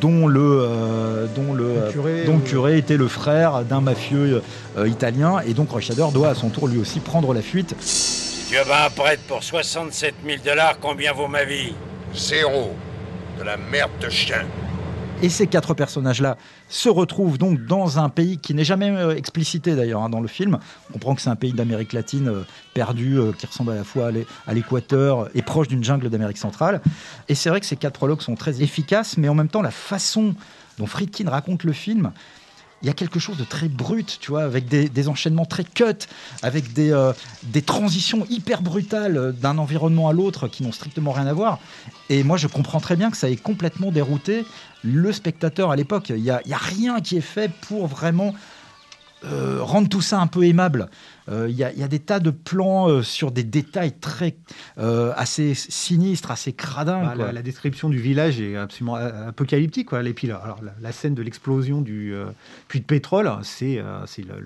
dont 0.00 0.26
le, 0.26 1.28
dont 1.36 1.52
le, 1.52 1.92
curé, 1.92 2.24
dont 2.24 2.40
curé 2.40 2.78
était 2.78 2.96
le 2.96 3.06
frère 3.06 3.62
d'un 3.64 3.80
mafieux 3.80 4.42
italien. 4.84 5.38
Et 5.46 5.54
donc 5.54 5.70
Roy 5.70 5.80
Scheider 5.80 6.06
doit 6.12 6.30
à 6.30 6.34
son 6.34 6.48
tour 6.48 6.66
lui 6.66 6.78
aussi 6.78 6.98
prendre 6.98 7.32
la 7.32 7.42
fuite. 7.42 7.76
Si 7.78 8.48
tu 8.48 8.56
avais 8.56 8.72
un 8.72 8.90
prêtre 8.90 9.22
pour 9.28 9.44
67 9.44 10.14
000 10.26 10.38
dollars, 10.44 10.80
combien 10.80 11.12
vaut 11.12 11.28
ma 11.28 11.44
vie? 11.44 11.74
Zéro. 12.12 12.72
De 13.38 13.44
la 13.44 13.56
merde 13.56 13.92
de 14.00 14.08
chien. 14.08 14.44
Et 15.20 15.30
ces 15.30 15.48
quatre 15.48 15.74
personnages-là 15.74 16.36
se 16.68 16.88
retrouvent 16.88 17.38
donc 17.38 17.64
dans 17.66 17.98
un 17.98 18.08
pays 18.08 18.38
qui 18.38 18.54
n'est 18.54 18.64
jamais 18.64 18.88
euh, 18.90 19.16
explicité 19.16 19.74
d'ailleurs 19.74 20.02
hein, 20.02 20.08
dans 20.08 20.20
le 20.20 20.28
film. 20.28 20.60
On 20.90 20.92
comprend 20.92 21.16
que 21.16 21.20
c'est 21.20 21.28
un 21.28 21.34
pays 21.34 21.52
d'Amérique 21.52 21.92
latine 21.92 22.28
euh, 22.28 22.42
perdu, 22.72 23.18
euh, 23.18 23.32
qui 23.32 23.46
ressemble 23.46 23.72
à 23.72 23.74
la 23.74 23.82
fois 23.82 24.12
à 24.46 24.54
l'équateur 24.54 25.28
et 25.34 25.42
proche 25.42 25.66
d'une 25.66 25.82
jungle 25.82 26.08
d'Amérique 26.08 26.38
centrale. 26.38 26.80
Et 27.28 27.34
c'est 27.34 27.48
vrai 27.48 27.58
que 27.58 27.66
ces 27.66 27.74
quatre 27.74 27.94
prologues 27.94 28.20
sont 28.20 28.36
très 28.36 28.62
efficaces, 28.62 29.16
mais 29.18 29.28
en 29.28 29.34
même 29.34 29.48
temps, 29.48 29.62
la 29.62 29.72
façon 29.72 30.36
dont 30.78 30.86
Friedkin 30.86 31.28
raconte 31.28 31.64
le 31.64 31.72
film 31.72 32.12
il 32.82 32.86
y 32.86 32.90
a 32.90 32.94
quelque 32.94 33.18
chose 33.18 33.36
de 33.36 33.44
très 33.44 33.68
brut, 33.68 34.18
tu 34.20 34.30
vois, 34.30 34.42
avec 34.42 34.68
des, 34.68 35.08
enchaînements 35.08 35.44
très 35.44 35.64
cut, 35.64 36.06
avec 36.42 36.72
des, 36.72 36.92
euh, 36.92 37.12
transitions 37.66 38.24
hyper 38.30 38.62
brutales 38.62 39.34
d'un 39.40 39.58
environnement 39.58 40.08
à 40.08 40.12
l'autre 40.12 40.48
qui 40.48 40.62
n'ont 40.62 40.72
strictement 40.72 41.12
rien 41.12 41.26
à 41.26 41.32
voir. 41.32 41.58
Et 42.08 42.22
moi, 42.22 42.36
je 42.36 42.46
comprends 42.46 42.80
très 42.80 42.96
bien 42.96 43.10
que 43.10 43.16
ça 43.16 43.28
ait 43.28 43.36
complètement 43.36 43.90
dérouté 43.90 44.44
le 44.84 45.12
spectateur 45.12 45.70
à 45.70 45.76
l'époque. 45.76 46.10
Il 46.10 46.22
n'y 46.22 46.30
a, 46.30 46.40
y 46.46 46.52
a 46.52 46.58
rien 46.58 47.00
qui 47.00 47.16
est 47.16 47.20
fait 47.22 47.50
pour 47.68 47.86
vraiment 47.86 48.34
euh, 49.24 49.58
rendre 49.60 49.88
tout 49.88 50.00
ça 50.00 50.20
un 50.20 50.28
peu 50.28 50.44
aimable. 50.44 50.88
Il 51.28 51.34
euh, 51.34 51.48
y, 51.48 51.62
a 51.62 51.88
des 51.88 51.98
tas 51.98 52.20
de 52.20 52.30
plans 52.30 52.88
euh, 52.88 53.02
sur 53.02 53.30
des 53.30 53.44
détails 53.44 53.92
très 53.92 54.36
assez 54.76 55.54
sinistres, 55.54 56.30
assez 56.30 56.52
cradins. 56.52 57.14
Bah, 57.16 57.32
la, 57.32 57.42
description 57.42 57.88
du 57.88 57.98
village 57.98 58.40
est 58.40 58.56
absolument 58.56 58.94
apocalyptique. 58.94 59.88
Quoi. 59.88 60.02
Et 60.02 60.12
puis, 60.12 60.30
alors, 60.30 60.60
la, 60.80 60.92
scène 60.92 61.14
de 61.14 61.22
l'explosion 61.22 61.80
du 61.80 62.14
puits 62.68 62.80
de 62.80 62.84
pétrole, 62.84 63.30
c'est 63.42 63.82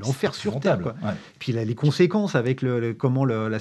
l'enfer 0.01 0.35
sur 0.35 0.61
terre. 0.61 0.81
Quoi. 0.81 0.95
Puis 1.39 1.53
les 1.53 1.75
conséquences 1.75 2.35
avec 2.35 2.63
le, 2.63 2.93
comment 2.93 3.25
la, 3.25 3.49
la, 3.49 3.59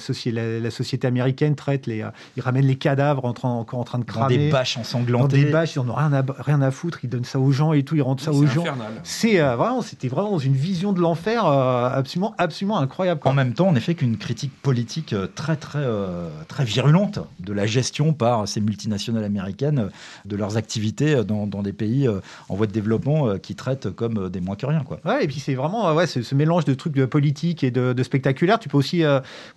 société 0.70 1.06
américaine 1.06 1.54
traite 1.54 1.86
les, 1.86 2.04
ils 2.36 2.42
ramènent 2.42 2.66
les 2.66 2.76
cadavres 2.76 3.24
encore 3.24 3.78
en 3.78 3.84
train 3.84 3.98
de 3.98 4.04
cramer. 4.04 4.36
Dans 4.36 4.42
des 4.42 4.50
bâches 4.50 4.76
ensanglantées. 4.76 5.38
Dans 5.38 5.44
des 5.44 5.50
bâches, 5.50 5.76
ils 5.76 5.80
n'en 5.80 5.90
ont 5.90 5.94
rien 5.94 6.12
à, 6.12 6.24
rien 6.38 6.62
à 6.62 6.70
foutre. 6.70 7.00
Ils 7.04 7.10
donnent 7.10 7.24
ça 7.24 7.38
aux 7.38 7.52
gens 7.52 7.72
et 7.72 7.82
tout. 7.84 7.94
Ils 7.96 8.02
rendent 8.02 8.20
ça 8.20 8.32
aux 8.32 8.46
gens. 8.46 8.64
C'est 9.02 9.38
vraiment, 9.38 9.82
c'était 9.82 10.08
vraiment 10.08 10.38
une 10.38 10.54
vision 10.54 10.92
de 10.92 11.00
l'enfer 11.00 11.46
euh, 11.46 11.88
absolument, 11.88 12.34
absolument 12.38 12.78
incroyable. 12.78 13.11
En 13.24 13.32
même 13.32 13.54
temps, 13.54 13.68
on 13.68 13.72
n'est 13.72 13.80
fait 13.80 13.94
qu'une 13.94 14.16
critique 14.16 14.52
politique 14.62 15.12
euh, 15.12 15.26
très, 15.34 15.56
très, 15.56 15.80
euh, 15.82 16.28
très 16.48 16.64
virulente 16.64 17.18
de 17.40 17.52
la 17.52 17.66
gestion 17.66 18.12
par 18.12 18.46
ces 18.48 18.60
multinationales 18.60 19.24
américaines 19.24 19.90
de 20.24 20.36
leurs 20.36 20.56
activités 20.56 21.24
dans, 21.24 21.46
des 21.46 21.72
pays 21.72 22.08
en 22.48 22.54
voie 22.54 22.66
de 22.66 22.72
développement 22.72 23.38
qui 23.38 23.54
traitent 23.54 23.90
comme 23.90 24.28
des 24.28 24.40
moins 24.40 24.56
que 24.56 24.66
rien. 24.66 24.82
Quoi. 24.84 25.00
Ouais, 25.04 25.24
et 25.24 25.26
puis 25.26 25.40
c'est 25.40 25.54
vraiment 25.54 25.94
ouais, 25.94 26.06
ce, 26.06 26.34
mélange 26.34 26.64
de 26.64 26.74
trucs 26.74 26.94
de 26.94 27.04
politique 27.04 27.64
et 27.64 27.70
de, 27.70 28.02
spectaculaire. 28.02 28.58
Tu 28.58 28.68
peux 28.68 28.76
aussi, 28.78 29.02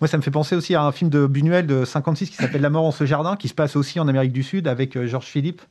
moi, 0.00 0.08
ça 0.08 0.16
me 0.16 0.22
fait 0.22 0.30
penser 0.30 0.56
aussi 0.56 0.74
à 0.74 0.82
un 0.82 0.92
film 0.92 1.10
de 1.10 1.26
Buñuel 1.26 1.66
de 1.66 1.84
56 1.84 2.30
qui 2.30 2.36
s'appelle 2.36 2.60
La 2.60 2.70
mort 2.70 2.84
en 2.84 2.92
ce 2.92 3.04
jardin, 3.06 3.36
qui 3.36 3.48
se 3.48 3.54
passe 3.54 3.76
aussi 3.76 3.98
en 4.00 4.08
Amérique 4.08 4.32
du 4.32 4.42
Sud 4.42 4.68
avec 4.68 5.00
Georges 5.06 5.26
Philippe 5.26 5.62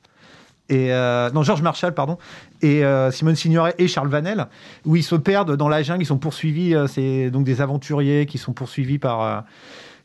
et 0.69 0.91
euh, 0.91 1.29
non 1.31 1.43
Georges 1.43 1.61
Marshall 1.61 1.93
pardon 1.93 2.17
et 2.61 2.83
euh, 2.83 3.11
Simone 3.11 3.35
Signoret 3.35 3.75
et 3.77 3.87
Charles 3.87 4.09
Vanel 4.09 4.47
où 4.85 4.95
ils 4.95 5.03
se 5.03 5.15
perdent 5.15 5.55
dans 5.55 5.69
la 5.69 5.83
jungle 5.83 6.01
ils 6.01 6.07
sont 6.07 6.17
poursuivis 6.17 6.73
euh, 6.73 6.87
c'est 6.87 7.29
donc 7.29 7.43
des 7.43 7.61
aventuriers 7.61 8.25
qui 8.25 8.37
sont 8.37 8.53
poursuivis 8.53 8.97
par 8.97 9.45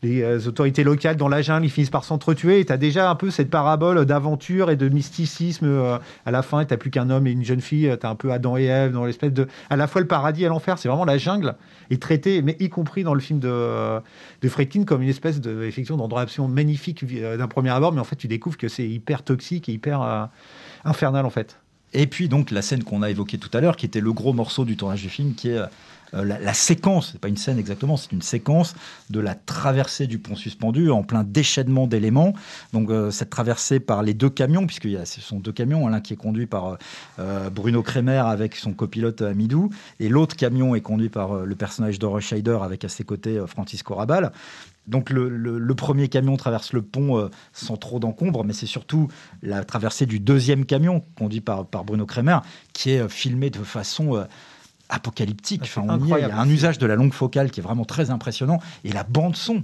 les 0.02 0.48
autorités 0.48 0.82
locales 0.82 1.16
dans 1.16 1.28
la 1.28 1.42
jungle, 1.42 1.66
ils 1.66 1.70
finissent 1.70 1.90
par 1.90 2.04
s'entretuer. 2.04 2.60
Et 2.60 2.64
tu 2.64 2.72
as 2.72 2.78
déjà 2.78 3.10
un 3.10 3.14
peu 3.14 3.30
cette 3.30 3.50
parabole 3.50 4.04
d'aventure 4.06 4.70
et 4.70 4.76
de 4.76 4.88
mysticisme 4.88 5.98
à 6.24 6.30
la 6.30 6.42
fin. 6.42 6.64
Tu 6.64 6.76
plus 6.78 6.90
qu'un 6.90 7.10
homme 7.10 7.26
et 7.26 7.32
une 7.32 7.44
jeune 7.44 7.60
fille. 7.60 7.94
Tu 8.00 8.06
as 8.06 8.10
un 8.10 8.14
peu 8.14 8.32
Adam 8.32 8.56
et 8.56 8.64
Ève 8.64 8.92
dans 8.92 9.04
l'espèce 9.04 9.32
de. 9.32 9.46
À 9.68 9.76
la 9.76 9.86
fois 9.86 10.00
le 10.00 10.06
paradis 10.06 10.44
et 10.44 10.48
l'enfer. 10.48 10.78
C'est 10.78 10.88
vraiment 10.88 11.04
la 11.04 11.18
jungle 11.18 11.54
est 11.90 12.00
traité, 12.00 12.42
mais 12.42 12.56
y 12.60 12.68
compris 12.68 13.02
dans 13.02 13.14
le 13.14 13.20
film 13.20 13.40
de, 13.40 14.00
de 14.42 14.84
comme 14.84 15.02
une 15.02 15.08
espèce 15.08 15.40
de, 15.40 15.70
d'endroit 15.96 16.22
absolument 16.22 16.52
magnifique 16.52 17.04
euh, 17.12 17.36
d'un 17.36 17.48
premier 17.48 17.70
abord, 17.70 17.92
mais 17.92 18.00
en 18.00 18.04
fait, 18.04 18.16
tu 18.16 18.28
découvres 18.28 18.56
que 18.56 18.68
c'est 18.68 18.88
hyper 18.88 19.22
toxique 19.22 19.68
et 19.68 19.72
hyper 19.72 20.02
euh, 20.02 20.24
infernal, 20.84 21.26
en 21.26 21.30
fait. 21.30 21.58
Et 21.92 22.06
puis 22.06 22.28
donc 22.28 22.52
la 22.52 22.62
scène 22.62 22.84
qu'on 22.84 23.02
a 23.02 23.10
évoquée 23.10 23.38
tout 23.38 23.50
à 23.52 23.60
l'heure, 23.60 23.76
qui 23.76 23.84
était 23.84 24.00
le 24.00 24.12
gros 24.12 24.32
morceau 24.32 24.64
du 24.64 24.76
tournage 24.76 25.02
du 25.02 25.08
film, 25.08 25.34
qui 25.34 25.48
est 25.48 25.60
euh, 26.14 26.20
euh, 26.20 26.24
la, 26.24 26.54
séquence, 26.54 27.10
c'est 27.12 27.20
pas 27.20 27.28
une 27.28 27.36
scène 27.36 27.58
exactement, 27.58 27.96
c'est 27.96 28.12
une 28.12 28.22
séquence 28.22 28.74
de 29.10 29.20
la 29.20 29.34
traversée 29.34 30.06
du 30.06 30.18
pont 30.18 30.36
suspendu 30.36 30.90
en 30.90 31.02
plein 31.02 31.24
déchaînement 31.24 31.86
d'éléments. 31.86 32.34
Donc 32.72 32.90
euh, 32.90 33.10
cette 33.10 33.30
traversée 33.30 33.80
par 33.80 34.02
les 34.02 34.14
deux 34.14 34.30
camions, 34.30 34.66
puisque 34.66 34.88
ce 35.04 35.20
sont 35.20 35.38
deux 35.38 35.52
camions, 35.52 35.86
l'un 35.88 36.00
qui 36.00 36.14
est 36.14 36.16
conduit 36.16 36.46
par 36.46 36.78
euh, 37.18 37.50
Bruno 37.50 37.82
Kremer 37.82 38.22
avec 38.26 38.56
son 38.56 38.72
copilote 38.72 39.22
Amidou, 39.22 39.70
et 39.98 40.08
l'autre 40.08 40.36
camion 40.36 40.74
est 40.74 40.80
conduit 40.80 41.08
par 41.08 41.34
le 41.44 41.54
personnage 41.54 41.98
d'Horscheider 41.98 42.58
avec 42.62 42.84
à 42.84 42.88
ses 42.88 43.04
côtés 43.04 43.42
Francisco 43.46 43.94
Rabal. 43.94 44.32
Donc 44.86 45.10
le, 45.10 45.74
premier 45.74 46.08
camion 46.08 46.36
traverse 46.36 46.72
le 46.72 46.82
pont 46.82 47.30
sans 47.52 47.76
trop 47.76 48.00
d'encombre, 48.00 48.44
mais 48.44 48.52
c'est 48.52 48.66
surtout 48.66 49.08
la 49.42 49.62
traversée 49.64 50.06
du 50.06 50.18
deuxième 50.18 50.64
camion 50.64 51.04
conduit 51.16 51.40
par, 51.40 51.64
Bruno 51.64 52.06
Kremer 52.06 52.38
qui 52.72 52.90
est 52.90 53.08
filmé 53.08 53.50
de 53.50 53.58
façon 53.58 54.26
apocalyptique. 54.90 55.62
Enfin, 55.62 55.98
il 56.00 56.08
y 56.08 56.14
a 56.14 56.38
un 56.38 56.48
usage 56.48 56.78
de 56.78 56.86
la 56.86 56.96
longue 56.96 57.12
focale 57.12 57.50
qui 57.50 57.60
est 57.60 57.62
vraiment 57.62 57.84
très 57.84 58.10
impressionnant. 58.10 58.58
Et 58.84 58.92
la 58.92 59.04
bande 59.04 59.36
son, 59.36 59.62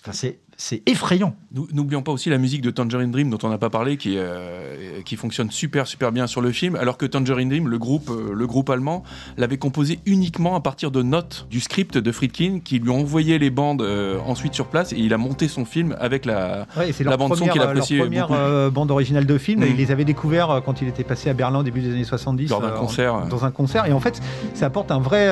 enfin, 0.00 0.12
c'est 0.12 0.40
c'est 0.60 0.82
effrayant. 0.86 1.36
N'oublions 1.72 2.02
pas 2.02 2.10
aussi 2.10 2.30
la 2.30 2.36
musique 2.36 2.62
de 2.62 2.70
Tangerine 2.70 3.12
Dream 3.12 3.30
dont 3.30 3.38
on 3.44 3.48
n'a 3.48 3.58
pas 3.58 3.70
parlé, 3.70 3.96
qui, 3.96 4.16
euh, 4.18 5.02
qui 5.04 5.14
fonctionne 5.14 5.52
super 5.52 5.86
super 5.86 6.10
bien 6.10 6.26
sur 6.26 6.40
le 6.40 6.50
film, 6.50 6.74
alors 6.74 6.98
que 6.98 7.06
Tangerine 7.06 7.48
Dream, 7.48 7.68
le 7.68 7.78
groupe, 7.78 8.10
euh, 8.10 8.32
le 8.34 8.46
groupe 8.48 8.68
allemand, 8.68 9.04
l'avait 9.36 9.56
composé 9.56 10.00
uniquement 10.04 10.56
à 10.56 10.60
partir 10.60 10.90
de 10.90 11.00
notes 11.00 11.46
du 11.48 11.60
script 11.60 11.96
de 11.96 12.12
Friedkin, 12.12 12.58
qui 12.62 12.80
lui 12.80 12.90
ont 12.90 12.98
envoyé 12.98 13.38
les 13.38 13.50
bandes 13.50 13.82
euh, 13.82 14.18
ensuite 14.26 14.52
sur 14.52 14.66
place, 14.66 14.92
et 14.92 14.98
il 14.98 15.14
a 15.14 15.16
monté 15.16 15.46
son 15.46 15.64
film 15.64 15.94
avec 16.00 16.26
la, 16.26 16.66
la 17.04 17.16
bande 17.16 17.36
son 17.36 17.46
qu'il 17.46 17.62
appréciait 17.62 17.98
leur 17.98 18.06
première 18.06 18.70
bande 18.72 18.90
originale 18.90 19.26
de 19.26 19.38
film, 19.38 19.62
et 19.62 19.66
mm. 19.66 19.70
il 19.70 19.76
les 19.76 19.92
avait 19.92 20.04
découvert 20.04 20.60
quand 20.64 20.82
il 20.82 20.88
était 20.88 21.04
passé 21.04 21.30
à 21.30 21.34
Berlin 21.34 21.60
au 21.60 21.62
début 21.62 21.82
des 21.82 21.92
années 21.92 22.02
70. 22.02 22.50
Lors 22.50 22.60
d'un 22.60 22.70
concert. 22.70 23.26
Dans 23.28 23.44
un 23.44 23.52
concert, 23.52 23.86
et 23.86 23.92
en 23.92 24.00
fait, 24.00 24.20
ça 24.54 24.66
apporte 24.66 24.90
un 24.90 24.98
vrai... 24.98 25.26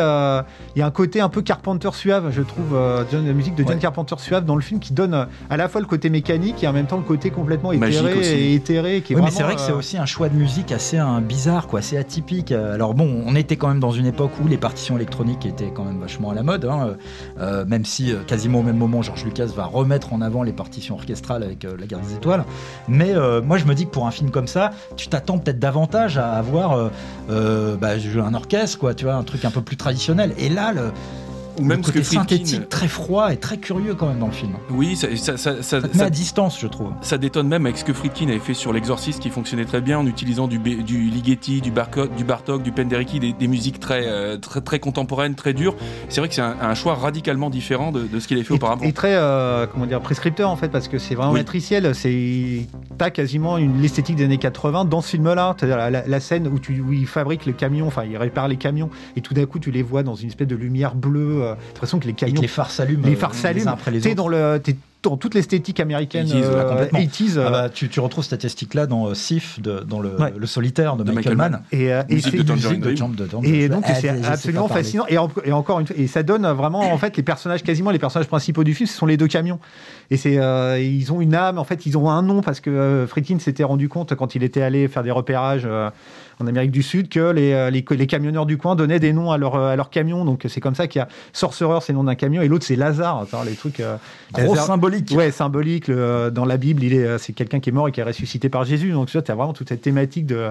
Il 0.76 0.78
y 0.78 0.82
a 0.82 0.86
un 0.86 0.90
côté 0.92 1.20
un 1.20 1.28
peu 1.28 1.42
Carpenter 1.42 1.90
suave, 1.94 2.30
je 2.30 2.42
trouve, 2.42 2.76
la 2.76 3.32
musique 3.32 3.56
de 3.56 3.64
John 3.66 3.80
Carpenter 3.80 4.14
suave 4.18 4.44
dans 4.44 4.54
le 4.54 4.62
film 4.62 4.78
qui 4.78 4.92
donne 4.92 5.15
à 5.50 5.56
la 5.56 5.68
fois 5.68 5.80
le 5.80 5.86
côté 5.86 6.10
mécanique 6.10 6.62
et 6.62 6.68
en 6.68 6.72
même 6.72 6.86
temps 6.86 6.96
le 6.96 7.02
côté 7.02 7.30
complètement 7.30 7.72
éthéré 7.72 8.18
et 8.20 8.54
éthéré. 8.54 9.02
Qui 9.02 9.12
est 9.12 9.16
mais 9.16 9.30
c'est 9.30 9.42
vrai 9.42 9.54
que 9.54 9.60
c'est 9.60 9.72
euh, 9.72 9.76
aussi 9.76 9.98
un 9.98 10.06
choix 10.06 10.28
de 10.28 10.34
musique 10.34 10.72
assez 10.72 10.98
bizarre, 11.22 11.66
quoi, 11.66 11.80
assez 11.80 11.96
atypique. 11.96 12.52
Alors 12.52 12.94
bon, 12.94 13.22
on 13.26 13.34
était 13.34 13.56
quand 13.56 13.68
même 13.68 13.80
dans 13.80 13.90
une 13.90 14.06
époque 14.06 14.32
où 14.42 14.48
les 14.48 14.56
partitions 14.56 14.96
électroniques 14.96 15.46
étaient 15.46 15.72
quand 15.74 15.84
même 15.84 15.98
vachement 15.98 16.30
à 16.30 16.34
la 16.34 16.42
mode, 16.42 16.64
hein. 16.64 16.96
euh, 17.40 17.64
même 17.66 17.84
si 17.84 18.12
euh, 18.12 18.22
quasiment 18.26 18.60
au 18.60 18.62
même 18.62 18.76
moment, 18.76 19.02
George 19.02 19.24
Lucas 19.24 19.46
va 19.46 19.64
remettre 19.64 20.12
en 20.12 20.20
avant 20.20 20.42
les 20.42 20.52
partitions 20.52 20.94
orchestrales 20.94 21.42
avec 21.42 21.64
La 21.64 21.86
Guerre 21.86 22.00
des 22.00 22.14
Étoiles. 22.14 22.44
Mais 22.88 23.14
moi, 23.44 23.58
je 23.58 23.64
me 23.64 23.74
dis 23.74 23.86
que 23.86 23.90
pour 23.90 24.06
un 24.06 24.10
film 24.10 24.30
comme 24.30 24.46
ça, 24.46 24.70
tu 24.96 25.08
t'attends 25.08 25.38
peut-être 25.38 25.58
davantage 25.58 26.18
à 26.18 26.32
avoir 26.32 26.90
bah, 27.28 27.90
un 28.24 28.34
orchestre, 28.34 28.78
quoi, 28.78 28.94
tu 28.94 29.04
vois, 29.04 29.14
un 29.14 29.22
truc 29.22 29.44
un 29.44 29.50
peu 29.50 29.62
plus 29.62 29.76
traditionnel. 29.76 30.32
Et 30.38 30.48
là, 30.48 30.72
le 30.72 30.92
ou 31.58 31.64
même 31.64 31.82
ce 31.82 31.92
que 31.92 32.02
synthétique 32.02 32.68
très 32.68 32.88
froid 32.88 33.32
et 33.32 33.36
très 33.36 33.58
curieux 33.58 33.94
quand 33.94 34.08
même 34.08 34.18
dans 34.18 34.26
le 34.26 34.32
film. 34.32 34.52
Oui, 34.70 34.96
ça, 34.96 35.08
ça, 35.16 35.36
ça, 35.36 35.62
ça, 35.62 35.80
met 35.80 36.02
à 36.02 36.10
distance, 36.10 36.58
je 36.60 36.66
trouve. 36.66 36.90
Ça 37.00 37.18
détonne 37.18 37.48
même 37.48 37.66
avec 37.66 37.78
ce 37.78 37.84
que 37.84 37.92
Friedkin 37.92 38.28
avait 38.28 38.38
fait 38.38 38.54
sur 38.54 38.72
l'Exorciste, 38.72 39.20
qui 39.20 39.30
fonctionnait 39.30 39.64
très 39.64 39.80
bien 39.80 39.98
en 39.98 40.06
utilisant 40.06 40.48
du, 40.48 40.58
du 40.58 41.10
Ligeti, 41.10 41.60
du, 41.60 41.70
Bartok, 41.70 42.14
du 42.14 42.24
Bartok, 42.24 42.62
du 42.62 42.72
Penderecki, 42.72 43.20
des, 43.20 43.48
musiques 43.48 43.80
très, 43.80 44.06
euh, 44.06 44.36
très, 44.38 44.60
très 44.60 44.78
contemporaines, 44.78 45.34
très 45.34 45.52
dures. 45.52 45.76
C'est 46.08 46.20
vrai 46.20 46.28
que 46.28 46.34
c'est 46.34 46.42
un, 46.42 46.74
choix 46.74 46.94
radicalement 46.94 47.48
différent 47.48 47.92
de, 47.92 48.02
de 48.02 48.20
ce 48.20 48.28
qu'il 48.28 48.36
avait 48.36 48.44
fait 48.44 48.54
auparavant. 48.54 48.84
Et 48.84 48.92
très, 48.92 49.14
euh, 49.14 49.66
comment 49.66 49.86
dire, 49.86 50.00
prescripteur 50.00 50.50
en 50.50 50.56
fait, 50.56 50.68
parce 50.68 50.88
que 50.88 50.98
c'est 50.98 51.14
vraiment 51.14 51.32
matriciel. 51.32 51.94
C'est 51.94 52.66
t'as 52.98 53.10
quasiment 53.10 53.58
une 53.58 53.80
l'esthétique 53.80 54.16
des 54.16 54.24
années 54.24 54.38
80 54.38 54.84
dans 54.84 55.00
ce 55.00 55.10
film-là. 55.10 55.56
La, 55.62 55.90
la, 55.90 56.06
la, 56.06 56.20
scène 56.20 56.48
où, 56.48 56.58
tu, 56.58 56.80
où 56.80 56.92
il 56.92 57.06
fabrique 57.06 57.46
les 57.46 57.52
camions, 57.52 57.86
enfin 57.86 58.04
il 58.04 58.16
répare 58.16 58.48
les 58.48 58.56
camions, 58.56 58.90
et 59.16 59.20
tout 59.20 59.34
d'un 59.34 59.46
coup 59.46 59.58
tu 59.58 59.70
les 59.70 59.82
vois 59.82 60.02
dans 60.02 60.14
une 60.14 60.28
espèce 60.28 60.48
de 60.48 60.56
lumière 60.56 60.94
bleue 60.94 61.45
euh, 61.46 61.54
l'impression 61.68 61.98
que 61.98 62.06
les 62.06 62.12
camions. 62.12 62.40
les 62.40 62.48
phares 62.48 62.70
s'allument. 62.70 63.06
Les 63.06 63.16
phares 63.16 63.32
euh, 63.32 63.34
s'allument. 63.34 63.72
après 63.72 63.90
les 63.90 64.14
Dans 64.14 64.28
le, 64.28 64.60
dans 65.08 65.16
toute 65.16 65.34
l'esthétique 65.34 65.78
américaine 65.80 66.26
80 66.26 66.40
euh, 66.42 66.88
ah 67.46 67.50
bah, 67.50 67.68
tu, 67.68 67.88
tu, 67.88 68.00
retrouves 68.00 68.24
cette 68.24 68.44
esthétique-là 68.44 68.86
dans 68.86 69.06
euh, 69.06 69.14
Sif, 69.14 69.60
de, 69.60 69.80
dans 69.80 70.00
le, 70.00 70.16
le, 70.36 70.46
solitaire 70.46 70.96
de, 70.96 71.10
Michael, 71.10 71.36
Mann. 71.36 71.62
Et, 71.70 71.92
euh, 71.92 72.02
et 72.08 72.20
c'est 72.20 72.34
Et 73.44 73.68
donc 73.68 73.84
c'est 73.86 74.08
absolument 74.24 74.68
fascinant. 74.68 75.06
Et, 75.08 75.16
et, 75.44 75.52
encore 75.52 75.80
une 75.80 75.86
fois, 75.86 75.96
et 75.96 76.06
ça 76.06 76.22
donne 76.22 76.46
vraiment 76.48 76.92
en 76.92 76.98
fait 76.98 77.16
les 77.16 77.22
personnages 77.22 77.62
quasiment 77.62 77.90
les 77.90 77.98
personnages 77.98 78.28
principaux 78.28 78.64
du 78.64 78.74
film, 78.74 78.88
ce 78.88 78.96
sont 78.96 79.06
les 79.06 79.16
deux 79.16 79.28
camions. 79.28 79.60
Et 80.10 80.16
c'est 80.16 80.34
ils 80.82 81.12
ont 81.12 81.20
une 81.20 81.34
âme. 81.34 81.58
En 81.58 81.64
fait, 81.64 81.86
ils 81.86 81.96
ont 81.96 82.10
un 82.10 82.22
nom 82.22 82.42
parce 82.42 82.60
que 82.60 83.06
Friedkin 83.08 83.38
s'était 83.38 83.64
rendu 83.64 83.88
compte 83.88 84.14
quand 84.14 84.34
il 84.34 84.42
était 84.42 84.62
allé 84.62 84.88
faire 84.88 85.02
des 85.02 85.10
repérages 85.10 85.68
en 86.40 86.46
Amérique 86.46 86.70
du 86.70 86.82
Sud 86.82 87.08
que 87.08 87.30
les, 87.30 87.70
les, 87.70 87.84
les, 87.88 88.06
camionneurs 88.06 88.46
du 88.46 88.58
coin 88.58 88.76
donnaient 88.76 89.00
des 89.00 89.12
noms 89.12 89.30
à 89.30 89.38
leurs 89.38 89.56
à 89.56 89.76
leur 89.76 89.90
camions. 89.90 90.24
Donc 90.24 90.44
c'est 90.48 90.60
comme 90.60 90.74
ça 90.74 90.86
qu'il 90.86 90.98
y 90.98 91.02
a 91.02 91.08
Sorcerer, 91.32 91.78
c'est 91.80 91.92
le 91.92 91.98
nom 91.98 92.04
d'un 92.04 92.14
camion, 92.14 92.42
et 92.42 92.48
l'autre 92.48 92.64
c'est 92.64 92.76
Lazare. 92.76 93.26
les 93.44 93.54
trucs. 93.54 93.82
Gros 94.32 94.56
symbolique 94.56 95.06
Ouais, 95.14 95.30
symbolique. 95.30 95.88
Euh, 95.88 96.30
dans 96.30 96.44
la 96.44 96.56
Bible, 96.56 96.82
il 96.82 96.94
est, 96.94 97.04
euh, 97.04 97.18
c'est 97.18 97.32
quelqu'un 97.32 97.60
qui 97.60 97.70
est 97.70 97.72
mort 97.72 97.88
et 97.88 97.92
qui 97.92 98.00
est 98.00 98.04
ressuscité 98.04 98.48
par 98.48 98.64
Jésus. 98.64 98.92
Donc, 98.92 99.08
tu 99.08 99.18
vois, 99.18 99.30
as 99.30 99.34
vraiment 99.34 99.52
toute 99.52 99.68
cette 99.68 99.82
thématique 99.82 100.26
de, 100.26 100.50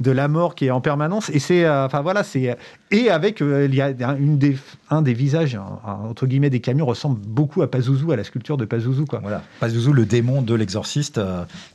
de 0.00 0.10
la 0.10 0.28
mort 0.28 0.54
qui 0.54 0.66
est 0.66 0.70
en 0.70 0.80
permanence. 0.80 1.30
Et 1.30 1.38
c'est, 1.38 1.64
euh, 1.64 1.86
enfin 1.86 2.00
voilà, 2.00 2.22
c'est 2.22 2.56
et 2.90 3.10
avec 3.10 3.40
il 3.40 3.74
y 3.74 3.80
a 3.80 3.90
une 4.18 4.38
des, 4.38 4.56
un 4.90 5.02
des 5.02 5.14
visages 5.14 5.58
entre 5.84 6.26
guillemets 6.26 6.50
des 6.50 6.60
camions 6.60 6.84
ressemble 6.84 7.18
beaucoup 7.20 7.62
à 7.62 7.70
Pazuzu, 7.70 8.12
à 8.12 8.16
la 8.16 8.24
sculpture 8.24 8.56
de 8.56 8.64
Pazuzu 8.64 9.04
quoi. 9.06 9.20
Voilà, 9.20 9.42
Pazuzu, 9.60 9.92
le 9.92 10.04
démon 10.04 10.42
de 10.42 10.54
l'exorciste, 10.54 11.20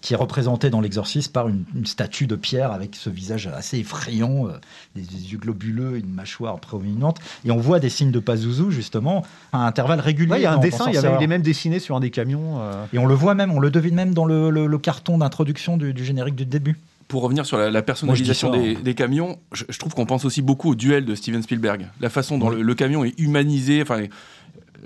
qui 0.02 0.14
est 0.14 0.18
représenté 0.18 0.70
dans 0.70 0.82
l'exorciste 0.82 1.34
par 1.34 1.48
une, 1.48 1.64
statue 1.86 2.28
de 2.28 2.36
pierre 2.36 2.72
avec 2.72 2.96
ce 2.96 3.10
visage 3.10 3.37
assez 3.46 3.78
effrayant, 3.80 4.48
des, 4.96 5.02
yeux 5.02 5.38
globuleux, 5.38 5.98
une 5.98 6.14
mâchoire 6.14 6.60
proéminente. 6.60 7.20
Et 7.46 7.52
on 7.52 7.58
voit 7.58 7.80
des 7.80 7.90
signes 7.90 8.12
de 8.12 8.20
Pazuzu 8.20 8.72
justement 8.72 9.24
à 9.54 9.68
intervalles 9.68 10.00
réguliers. 10.00 10.38
il 10.38 10.42
y 10.42 10.46
a 10.46 10.54
un 10.54 10.58
dessin, 10.58 10.86
il 10.88 10.96
y 10.96 10.98
avait 10.98 11.20
les 11.20 11.28
mêmes 11.28 11.42
dessinés 11.42 11.80
sur 11.80 11.96
un 11.96 12.00
des 12.00 12.10
camions. 12.10 12.60
Et 12.94 12.98
on 12.98 13.06
le 13.06 13.14
voit 13.16 13.36
même, 13.36 13.52
on 13.52 13.60
le 13.60 13.70
devine 13.70 13.96
même 13.96 14.14
dans 14.14 14.26
le, 14.26 14.78
carton 14.78 15.18
d'introduction 15.18 15.78
du, 15.78 15.94
du 15.94 16.06
générique 16.06 16.36
du 16.36 16.46
début. 16.46 16.78
pour 17.08 17.24
revenir 17.24 17.46
sur 17.46 17.58
la, 17.58 17.70
la 17.70 17.82
personnalisation 17.82 18.50
Moi, 18.50 18.58
des, 18.58 18.76
hein. 18.76 18.80
des 18.84 18.94
camions, 18.94 19.38
je, 19.52 19.64
je 19.68 19.80
trouve 19.80 19.94
qu'on 19.94 20.06
pense 20.06 20.26
aussi 20.26 20.42
beaucoup 20.42 20.72
au 20.72 20.76
duel 20.76 21.06
de 21.06 21.16
Steven 21.16 21.42
Spielberg. 21.42 21.88
La 22.00 22.10
façon 22.10 22.38
dont 22.38 22.50
le, 22.50 22.62
le 22.62 22.76
camion 22.76 23.04
est 23.04 23.20
humanisé, 23.20 23.82
enfin 23.82 24.04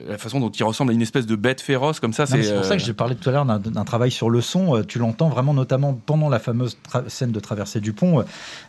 la 0.08 0.18
façon 0.18 0.39
dont 0.39 0.50
il 0.50 0.64
ressemble 0.64 0.92
à 0.92 0.94
une 0.94 1.02
espèce 1.02 1.26
de 1.26 1.36
bête 1.36 1.60
féroce 1.62 2.00
comme 2.00 2.14
ça. 2.14 2.26
C'est 2.26 2.42
C'est 2.44 2.56
pour 2.56 2.64
ça 2.66 2.78
que 2.78 2.82
euh, 2.82 2.86
j'ai 2.86 2.94
parlé 2.94 3.16
tout 3.16 3.28
à 3.30 3.32
l'heure 3.34 3.46
d'un- 3.46 3.84
travail 3.84 4.12
sur 4.12 4.30
le 4.30 4.42
son. 4.42 4.78
Euh, 4.78 4.84
Tu 4.84 5.00
l'entends 5.00 5.30
vraiment, 5.30 5.54
notamment 5.54 5.94
pendant 6.06 6.30
la 6.30 6.39
fameuse 6.39 6.78
scène 7.08 7.32
de 7.32 7.39
traversée 7.39 7.80
du 7.82 7.94
pont. 7.94 8.24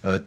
Euh, 0.05 0.19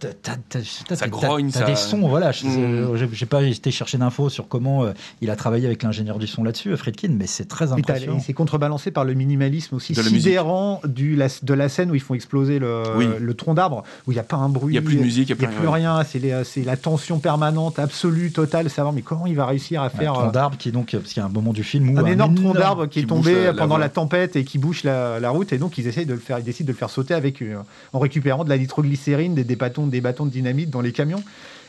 Ça 0.94 1.08
grogne, 1.08 1.52
ça- 1.52 1.66
des 1.66 1.76
sons. 1.76 2.08
Voilà, 2.08 2.32
je- 2.32 2.46
Mm. 2.46 2.50
euh, 2.58 3.08
j'ai 3.12 3.26
pas 3.26 3.44
été 3.44 3.72
chercher 3.72 3.98
d'infos 3.98 4.30
sur 4.30 4.48
comment 4.48 4.86
il 5.22 5.30
a 5.30 5.36
travaillé 5.36 5.66
avec 5.66 5.84
l'ingénieur 5.84 6.20
du 6.20 6.28
son 6.28 6.44
là-dessus, 6.44 6.76
Friedkin, 6.78 7.10
mais 7.18 7.28
c'est 7.28 7.46
très 7.48 7.72
impressionnant. 7.72 8.18
et 8.18 8.22
c'est 8.22 8.34
contrebalancé 8.34 8.92
par 8.92 9.04
le 9.06 9.14
minimalisme 9.14 9.76
aussi 9.76 9.94
De 9.94 9.98
la 10.00 10.04
musique. 10.06 10.22
sidérant 10.22 10.82
du, 10.86 11.16
la- 11.16 11.28
de 11.42 11.54
la 11.54 11.70
scène 11.70 11.92
où 11.92 11.96
ils 11.96 12.02
font 12.02 12.14
exploser 12.14 12.60
le, 12.60 12.84
Oui. 12.98 13.08
le 13.20 13.34
tronc 13.34 13.54
d'arbre, 13.54 13.84
où 14.08 14.12
il 14.12 14.16
n'y 14.16 14.20
a 14.20 14.24
pas 14.24 14.38
un 14.38 14.50
bruit. 14.50 14.74
Il 14.74 14.76
y 14.76 14.80
a 14.80 14.82
plus 14.82 14.96
de 14.98 15.02
musique, 15.02 15.30
il 15.30 15.32
y 15.42 15.46
a 15.46 15.48
plus 15.48 15.68
rien. 15.68 15.98
rien. 15.98 16.44
C'est 16.44 16.64
la 16.64 16.78
tension 16.78 17.20
permanente, 17.20 17.80
absolue, 17.80 18.32
totale. 18.32 18.70
Savoir, 18.70 18.94
mais 18.94 19.02
comment 19.02 19.26
il 19.26 19.36
va 19.36 19.46
réussir 19.46 19.82
à 19.82 19.86
Un 19.86 19.90
faire. 19.90 20.14
tronc 20.14 20.28
euh, 20.28 20.32
d'arbre 20.32 20.58
qui 20.58 20.72
donc, 20.72 20.85
parce 20.92 21.14
qu'il 21.14 21.22
y 21.22 21.24
a 21.24 21.28
un 21.28 21.32
moment 21.32 21.54
du 21.54 21.64
film 21.64 21.90
où 21.90 22.00
un 22.00 22.06
énorme 22.06 22.36
tronc 22.36 22.54
d'arbre 22.54 22.86
qui 22.88 23.00
est 23.00 23.02
qui 23.04 23.08
tombé 23.08 23.34
la- 23.46 23.54
pendant 23.54 23.78
la 23.78 23.90
tempête 23.90 24.36
et 24.36 24.44
qui 24.44 24.58
bouche 24.58 24.84
la, 24.84 25.20
la 25.20 25.30
route 25.30 25.52
et 25.54 25.58
donc 25.58 25.78
ils 25.78 25.88
essayent 25.88 26.06
de 26.06 26.14
le 26.14 26.20
faire, 26.20 26.40
ils 26.40 26.44
décident 26.46 26.68
de 26.68 26.72
le 26.74 26.78
faire 26.78 26.90
sauter 26.90 27.14
avec 27.14 27.42
euh, 27.42 27.56
en 27.94 28.00
récupérant 28.00 28.44
de 28.44 28.50
la 28.50 28.58
nitroglycérine, 28.58 29.34
des, 29.36 29.44
des 29.44 29.56
bâtons, 29.56 29.88
des 29.88 30.02
bâtons 30.02 30.26
de 30.26 30.32
dynamite 30.32 30.70
dans 30.70 30.82
les 30.82 30.92
camions. 30.92 31.24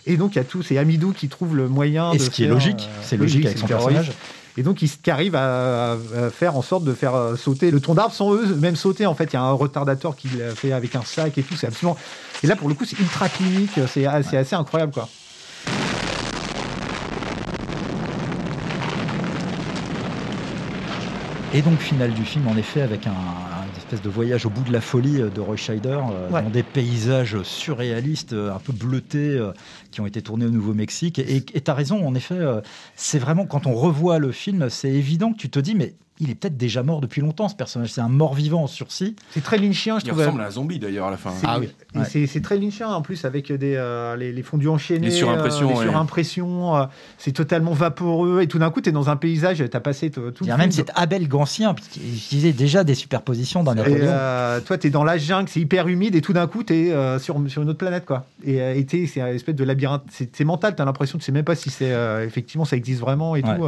Et 0.06 0.16
donc 0.16 0.34
il 0.34 0.38
y 0.38 0.40
a 0.40 0.44
tout, 0.44 0.62
c'est 0.62 0.78
Amidou 0.78 1.12
qui 1.12 1.28
trouve 1.28 1.56
le 1.56 1.68
moyen 1.68 2.12
Et 2.12 2.18
de 2.18 2.22
ce 2.22 2.30
qui 2.30 2.44
est 2.44 2.48
logique, 2.48 2.88
euh, 2.88 3.00
c'est 3.02 3.16
logique 3.16 3.44
avec 3.46 3.58
son 3.58 3.66
le 3.66 3.68
personnage. 3.74 4.12
Et 4.58 4.62
donc 4.62 4.80
ils 4.80 4.90
arrivent 5.10 5.34
à, 5.36 5.92
à 5.92 6.30
faire 6.30 6.56
en 6.56 6.62
sorte 6.62 6.84
de 6.84 6.94
faire 6.94 7.14
euh, 7.14 7.36
sauter 7.36 7.70
le 7.70 7.80
tronc 7.80 7.94
d'arbre 7.94 8.14
sans 8.14 8.32
eux 8.34 8.54
même 8.54 8.76
sauter. 8.76 9.04
En 9.04 9.14
fait, 9.14 9.24
il 9.24 9.34
y 9.34 9.36
a 9.36 9.42
un 9.42 9.52
retardateur 9.52 10.16
qui 10.16 10.28
l'a 10.38 10.54
fait 10.54 10.72
avec 10.72 10.94
un 10.94 11.02
sac 11.02 11.36
et 11.36 11.42
tout. 11.42 11.54
C'est 11.56 11.66
absolument. 11.66 11.96
Et 12.42 12.46
là 12.46 12.56
pour 12.56 12.68
le 12.68 12.74
coup, 12.74 12.84
c'est 12.84 12.98
ultra 12.98 13.28
clinique. 13.28 13.72
C'est 13.92 14.06
c'est 14.22 14.36
assez 14.36 14.54
incroyable 14.54 14.92
quoi. 14.92 15.08
Et 21.56 21.62
donc, 21.62 21.78
finale 21.78 22.12
du 22.12 22.22
film, 22.22 22.46
en 22.48 22.56
effet, 22.58 22.82
avec 22.82 23.06
un, 23.06 23.12
un 23.12 23.78
espèce 23.78 24.02
de 24.02 24.10
voyage 24.10 24.44
au 24.44 24.50
bout 24.50 24.62
de 24.62 24.70
la 24.70 24.82
folie 24.82 25.22
euh, 25.22 25.30
de 25.30 25.40
Roy 25.40 25.56
Scheider, 25.56 25.88
euh, 26.12 26.30
Ouais. 26.30 26.42
dans 26.42 26.50
des 26.50 26.62
paysages 26.62 27.40
surréalistes, 27.44 28.34
euh, 28.34 28.52
un 28.54 28.58
peu 28.58 28.74
bleutés, 28.74 29.40
qui 29.90 30.02
ont 30.02 30.06
été 30.06 30.20
tournés 30.20 30.44
au 30.44 30.50
Nouveau-Mexique. 30.50 31.18
Et 31.18 31.40
tu 31.42 31.70
as 31.70 31.72
raison, 31.72 32.06
en 32.06 32.14
effet, 32.14 32.38
c'est 32.94 33.18
vraiment, 33.18 33.46
quand 33.46 33.66
on 33.66 33.72
revoit 33.72 34.18
le 34.18 34.32
film, 34.32 34.68
c'est 34.68 34.90
évident 34.92 35.32
que 35.32 35.38
tu 35.38 35.48
te 35.48 35.58
dis, 35.58 35.74
mais 35.74 35.94
il 36.18 36.30
est 36.30 36.34
peut-être 36.34 36.56
déjà 36.56 36.82
mort 36.82 37.00
depuis 37.00 37.20
longtemps, 37.20 37.48
ce 37.48 37.54
personnage. 37.54 37.92
C'est 37.92 38.00
un 38.00 38.08
mort-vivant 38.08 38.62
en 38.64 38.66
sursis. 38.66 39.16
C'est 39.30 39.42
très 39.42 39.58
lynchien, 39.58 39.98
je 39.98 40.04
il 40.04 40.08
trouve. 40.08 40.20
ressemble 40.20 40.40
à 40.40 40.46
un 40.46 40.50
zombie 40.50 40.78
d'ailleurs 40.78 41.06
à 41.08 41.10
la 41.10 41.16
fin. 41.16 41.30
C'est- 41.30 41.46
Ah 41.48 41.58
oui, 41.60 41.68
ouais. 41.94 42.04
C'est 42.08 42.26
c'est 42.26 42.40
très 42.40 42.56
lynchien 42.58 42.88
en 42.88 43.02
plus 43.02 43.24
avec 43.24 43.52
des, 43.52 43.74
euh, 43.76 44.16
les, 44.16 44.32
les 44.32 44.42
fondus 44.42 44.68
enchaînés, 44.68 45.06
Les 45.06 45.10
surimpressions, 45.12 45.66
euh, 45.68 45.72
les 45.72 45.78
ouais. 45.78 45.84
surimpressions, 45.84 46.76
euh, 46.76 46.84
c'est 47.18 47.32
totalement 47.32 47.72
vaporeux 47.72 48.40
et 48.42 48.46
tout 48.48 48.58
d'un 48.58 48.70
coup 48.70 48.80
tu 48.80 48.88
es 48.88 48.92
dans 48.92 49.10
un 49.10 49.16
paysage, 49.16 49.58
tu 49.70 49.76
as 49.76 49.80
passé 49.80 50.10
tout 50.10 50.20
Il 50.40 50.46
y 50.46 50.50
a 50.50 50.56
même 50.56 50.72
cet 50.72 50.90
Abel 50.94 51.28
Gancien, 51.28 51.74
qui 51.74 52.00
utilisait 52.00 52.52
déjà 52.52 52.84
des 52.84 52.94
superpositions 52.94 53.62
dans 53.62 53.74
Napoléon. 53.74 54.06
toi, 54.66 54.78
tu 54.78 54.86
es 54.86 54.90
dans 54.90 55.04
la 55.04 55.18
jungle, 55.18 55.48
c'est 55.48 55.60
hyper 55.60 55.88
humide, 55.88 56.14
et 56.14 56.20
tout 56.20 56.32
d'un 56.32 56.46
coup, 56.46 56.62
tu 56.64 56.74
es 56.74 57.18
sur, 57.18 57.36
sur 57.48 57.62
une 57.62 57.68
autre 57.68 57.78
planète. 57.78 58.04
quoi. 58.06 58.26
Et 58.44 58.86
c'est 58.88 59.18
une 59.20 59.26
espèce 59.28 59.54
de 59.54 59.64
labyrinthe. 59.64 60.04
C'est 60.10 60.44
mental, 60.44 60.74
tu 60.76 60.82
as 60.82 60.84
l'impression, 60.84 61.18
tu 61.18 61.24
sais 61.24 61.32
même 61.32 61.44
pas 61.44 61.54
si 61.54 61.70
c'est 61.70 61.92
effectivement 62.24 62.64
ça 62.64 62.76
existe 62.76 63.00
vraiment 63.00 63.36
et 63.36 63.42
Ouais. 63.42 63.56
tout. 63.56 63.64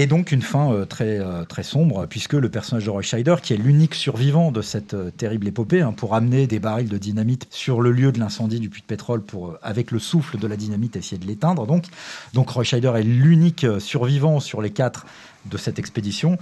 Et 0.00 0.06
donc 0.06 0.30
une 0.30 0.42
fin 0.42 0.72
euh, 0.72 0.84
très, 0.84 1.18
euh, 1.18 1.44
très 1.44 1.64
sombre, 1.64 2.06
puisque 2.06 2.34
le 2.34 2.48
personnage 2.48 2.84
de 2.84 2.90
Roy 2.90 3.02
Scheider, 3.02 3.34
qui 3.42 3.52
est 3.52 3.56
l'unique 3.56 3.96
survivant 3.96 4.52
de 4.52 4.62
cette 4.62 4.94
euh, 4.94 5.10
terrible 5.10 5.48
épopée, 5.48 5.80
hein, 5.80 5.90
pour 5.90 6.14
amener 6.14 6.46
des 6.46 6.60
barils 6.60 6.88
de 6.88 6.98
dynamite 6.98 7.48
sur 7.50 7.80
le 7.80 7.90
lieu 7.90 8.12
de 8.12 8.20
l'incendie 8.20 8.60
du 8.60 8.68
puits 8.68 8.82
de 8.82 8.86
pétrole, 8.86 9.22
pour, 9.22 9.56
avec 9.60 9.90
le 9.90 9.98
souffle 9.98 10.38
de 10.38 10.46
la 10.46 10.54
dynamite, 10.54 10.94
essayer 10.94 11.18
de 11.18 11.26
l'éteindre. 11.26 11.66
Donc, 11.66 11.86
donc 12.32 12.48
Roy 12.48 12.62
Scheider 12.62 12.92
est 12.94 13.02
l'unique 13.02 13.66
survivant 13.80 14.38
sur 14.38 14.62
les 14.62 14.70
quatre 14.70 15.04
de 15.46 15.56
cette 15.56 15.80
expédition. 15.80 16.38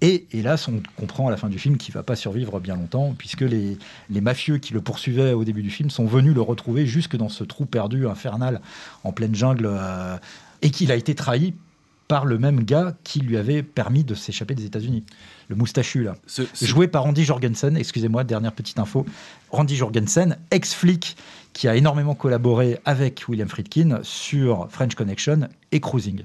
Et 0.00 0.24
hélas, 0.32 0.66
on 0.66 0.80
comprend 0.96 1.28
à 1.28 1.30
la 1.30 1.36
fin 1.36 1.50
du 1.50 1.58
film 1.58 1.76
qu'il 1.76 1.92
va 1.92 2.02
pas 2.02 2.16
survivre 2.16 2.60
bien 2.60 2.76
longtemps, 2.76 3.14
puisque 3.18 3.42
les, 3.42 3.76
les 4.08 4.20
mafieux 4.22 4.56
qui 4.56 4.72
le 4.72 4.80
poursuivaient 4.80 5.34
au 5.34 5.44
début 5.44 5.62
du 5.62 5.70
film 5.70 5.90
sont 5.90 6.06
venus 6.06 6.32
le 6.32 6.40
retrouver 6.40 6.86
jusque 6.86 7.14
dans 7.14 7.28
ce 7.28 7.44
trou 7.44 7.66
perdu 7.66 8.08
infernal 8.08 8.62
en 9.04 9.12
pleine 9.12 9.34
jungle, 9.34 9.68
et 10.62 10.70
qu'il 10.70 10.90
a 10.92 10.96
été 10.96 11.14
trahi 11.14 11.52
par 12.10 12.26
le 12.26 12.38
même 12.38 12.64
gars 12.64 12.94
qui 13.04 13.20
lui 13.20 13.36
avait 13.36 13.62
permis 13.62 14.02
de 14.02 14.16
s'échapper 14.16 14.56
des 14.56 14.64
États-Unis. 14.64 15.04
Le 15.48 15.54
moustachu, 15.54 16.02
là. 16.02 16.16
Ce- 16.26 16.42
ce- 16.52 16.64
Joué 16.64 16.88
par 16.88 17.04
Randy 17.04 17.22
Jorgensen, 17.24 17.76
excusez-moi, 17.76 18.24
dernière 18.24 18.52
petite 18.52 18.80
info. 18.80 19.06
Randy 19.52 19.76
Jorgensen, 19.76 20.36
ex-flic, 20.50 21.16
qui 21.52 21.68
a 21.68 21.76
énormément 21.76 22.16
collaboré 22.16 22.80
avec 22.84 23.22
William 23.28 23.48
Friedkin 23.48 24.00
sur 24.02 24.66
French 24.70 24.96
Connection 24.96 25.48
et 25.70 25.78
Cruising. 25.80 26.24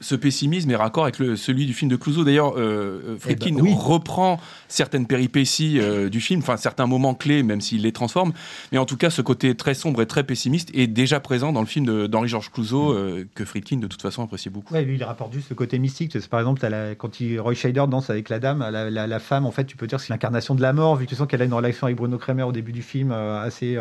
Ce, 0.00 0.04
ce 0.04 0.14
pessimisme 0.14 0.70
est 0.70 0.76
raccord 0.76 1.04
avec 1.04 1.18
le, 1.18 1.36
celui 1.36 1.66
du 1.66 1.74
film 1.74 1.90
de 1.90 1.96
Clouseau. 1.96 2.24
D'ailleurs, 2.24 2.54
euh, 2.56 3.00
euh, 3.06 3.16
Friedkin 3.18 3.50
Eh 3.50 3.52
ben, 3.56 3.62
oui. 3.62 3.74
reprend 3.76 4.40
certaines 4.68 5.06
péripéties 5.06 5.78
euh, 5.80 6.08
du 6.08 6.20
film, 6.20 6.40
enfin 6.40 6.56
certains 6.56 6.86
moments 6.86 7.14
clés, 7.14 7.42
même 7.42 7.60
s'il 7.60 7.82
les 7.82 7.92
transforme. 7.92 8.32
Mais 8.72 8.78
en 8.78 8.84
tout 8.86 8.96
cas, 8.96 9.10
ce 9.10 9.22
côté 9.22 9.54
très 9.54 9.74
sombre 9.74 10.02
et 10.02 10.06
très 10.06 10.24
pessimiste 10.24 10.70
est 10.74 10.86
déjà 10.86 11.20
présent 11.20 11.52
dans 11.52 11.60
le 11.60 11.66
film 11.66 12.08
d'Henri-Georges 12.08 12.50
Clouseau, 12.50 12.92
euh, 12.92 13.26
que 13.34 13.44
Friedkin, 13.44 13.76
de 13.78 13.86
toute 13.86 14.02
façon, 14.02 14.22
appréciait 14.22 14.50
beaucoup. 14.50 14.72
Ouais, 14.74 14.82
lui, 14.84 14.96
il 14.96 15.04
rapporte 15.04 15.32
juste 15.32 15.50
le 15.50 15.56
côté 15.56 15.78
mystique. 15.78 16.18
Par 16.28 16.40
exemple, 16.40 16.66
la- 16.66 16.94
quand 16.94 17.20
il, 17.20 17.38
Roy 17.40 17.54
Scheider 17.54 17.84
danse 17.88 18.10
avec 18.10 18.28
la 18.28 18.38
dame, 18.38 18.60
la, 18.60 18.90
la- 18.90 19.06
la 19.06 19.18
femme, 19.18 19.46
en 19.46 19.50
fait, 19.50 19.64
tu 19.64 19.76
peux 19.76 19.86
dire 19.86 19.98
que 19.98 20.04
c'est 20.04 20.12
l'incarnation 20.12 20.54
de 20.54 20.62
la 20.62 20.72
mort, 20.72 20.96
vu 20.96 21.04
que 21.06 21.10
tu 21.10 21.16
sens 21.16 21.26
qu'elle 21.28 21.42
a 21.42 21.44
une 21.44 21.54
relation 21.54 21.86
avec 21.86 21.96
Bruno 21.96 22.18
Kremer 22.18 22.42
au 22.44 22.52
début 22.52 22.72
du 22.72 22.82
film 22.82 23.12
assez 23.12 23.78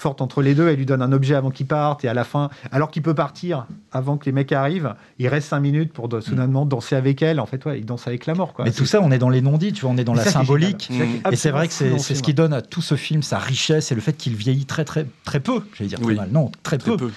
forte 0.00 0.20
entre 0.20 0.42
les 0.42 0.54
deux. 0.54 0.68
Elle 0.68 0.76
lui 0.76 0.86
donne 0.86 1.02
un 1.02 1.12
objet 1.12 1.34
avant 1.34 1.50
qu'il 1.50 1.66
parte, 1.66 2.04
et 2.04 2.08
à 2.08 2.14
la 2.14 2.24
fin, 2.24 2.50
alors 2.72 2.90
qu'il 2.90 3.02
peut 3.02 3.14
partir 3.14 3.66
avant 3.92 4.16
que 4.16 4.24
les 4.26 4.32
mecs 4.32 4.52
arrivent, 4.52 4.94
il 5.18 5.28
reste 5.28 5.48
cinq 5.48 5.60
minutes 5.60 5.92
pour 5.92 6.08
de- 6.08 6.20
soudainement 6.20 6.66
danser 6.66 6.96
avec 6.96 7.22
elle. 7.22 7.38
En 7.40 7.46
fait, 7.46 7.64
ouais, 7.64 7.78
il 7.80 7.84
danse 7.86 8.06
avec 8.06 8.26
la 8.26 8.34
mort. 8.34 8.54
Quoi. 8.54 8.64
Mais 8.64 8.72
tout 8.72 8.86
ça, 8.86 9.00
on 9.02 9.10
est 9.10 9.18
dans 9.18 9.28
les 9.28 9.40
non-dits, 9.42 9.72
tu 9.72 9.82
vois, 9.82 9.90
on 9.90 9.96
est 9.96 10.04
dans 10.04 10.14
la 10.14 10.24
symbolique. 10.24 10.90
Et 11.30 11.36
c'est 11.36 11.50
vrai 11.50 11.68
que 11.68 11.74
c'est 11.74 11.98
ce 11.98 12.12
film. 12.14 12.20
qui 12.22 12.34
donne 12.34 12.52
à 12.52 12.62
tout 12.62 12.82
ce 12.82 12.94
film 12.94 13.22
sa 13.22 13.38
richesse 13.38 13.92
et 13.92 13.94
le 13.94 14.00
fait 14.00 14.14
qu'il 14.14 14.34
vieillit 14.34 14.66
très 14.66 14.84
très 14.84 15.06
très 15.24 15.40
peu, 15.40 15.60
j'allais 15.74 15.88
dire 15.88 15.98
très 15.98 16.08
Oui. 16.08 16.14
mal. 16.16 16.28
Non, 16.32 16.50
très, 16.62 16.78
Très 16.78 16.90
peu. 16.92 16.96
peu. 16.96 17.10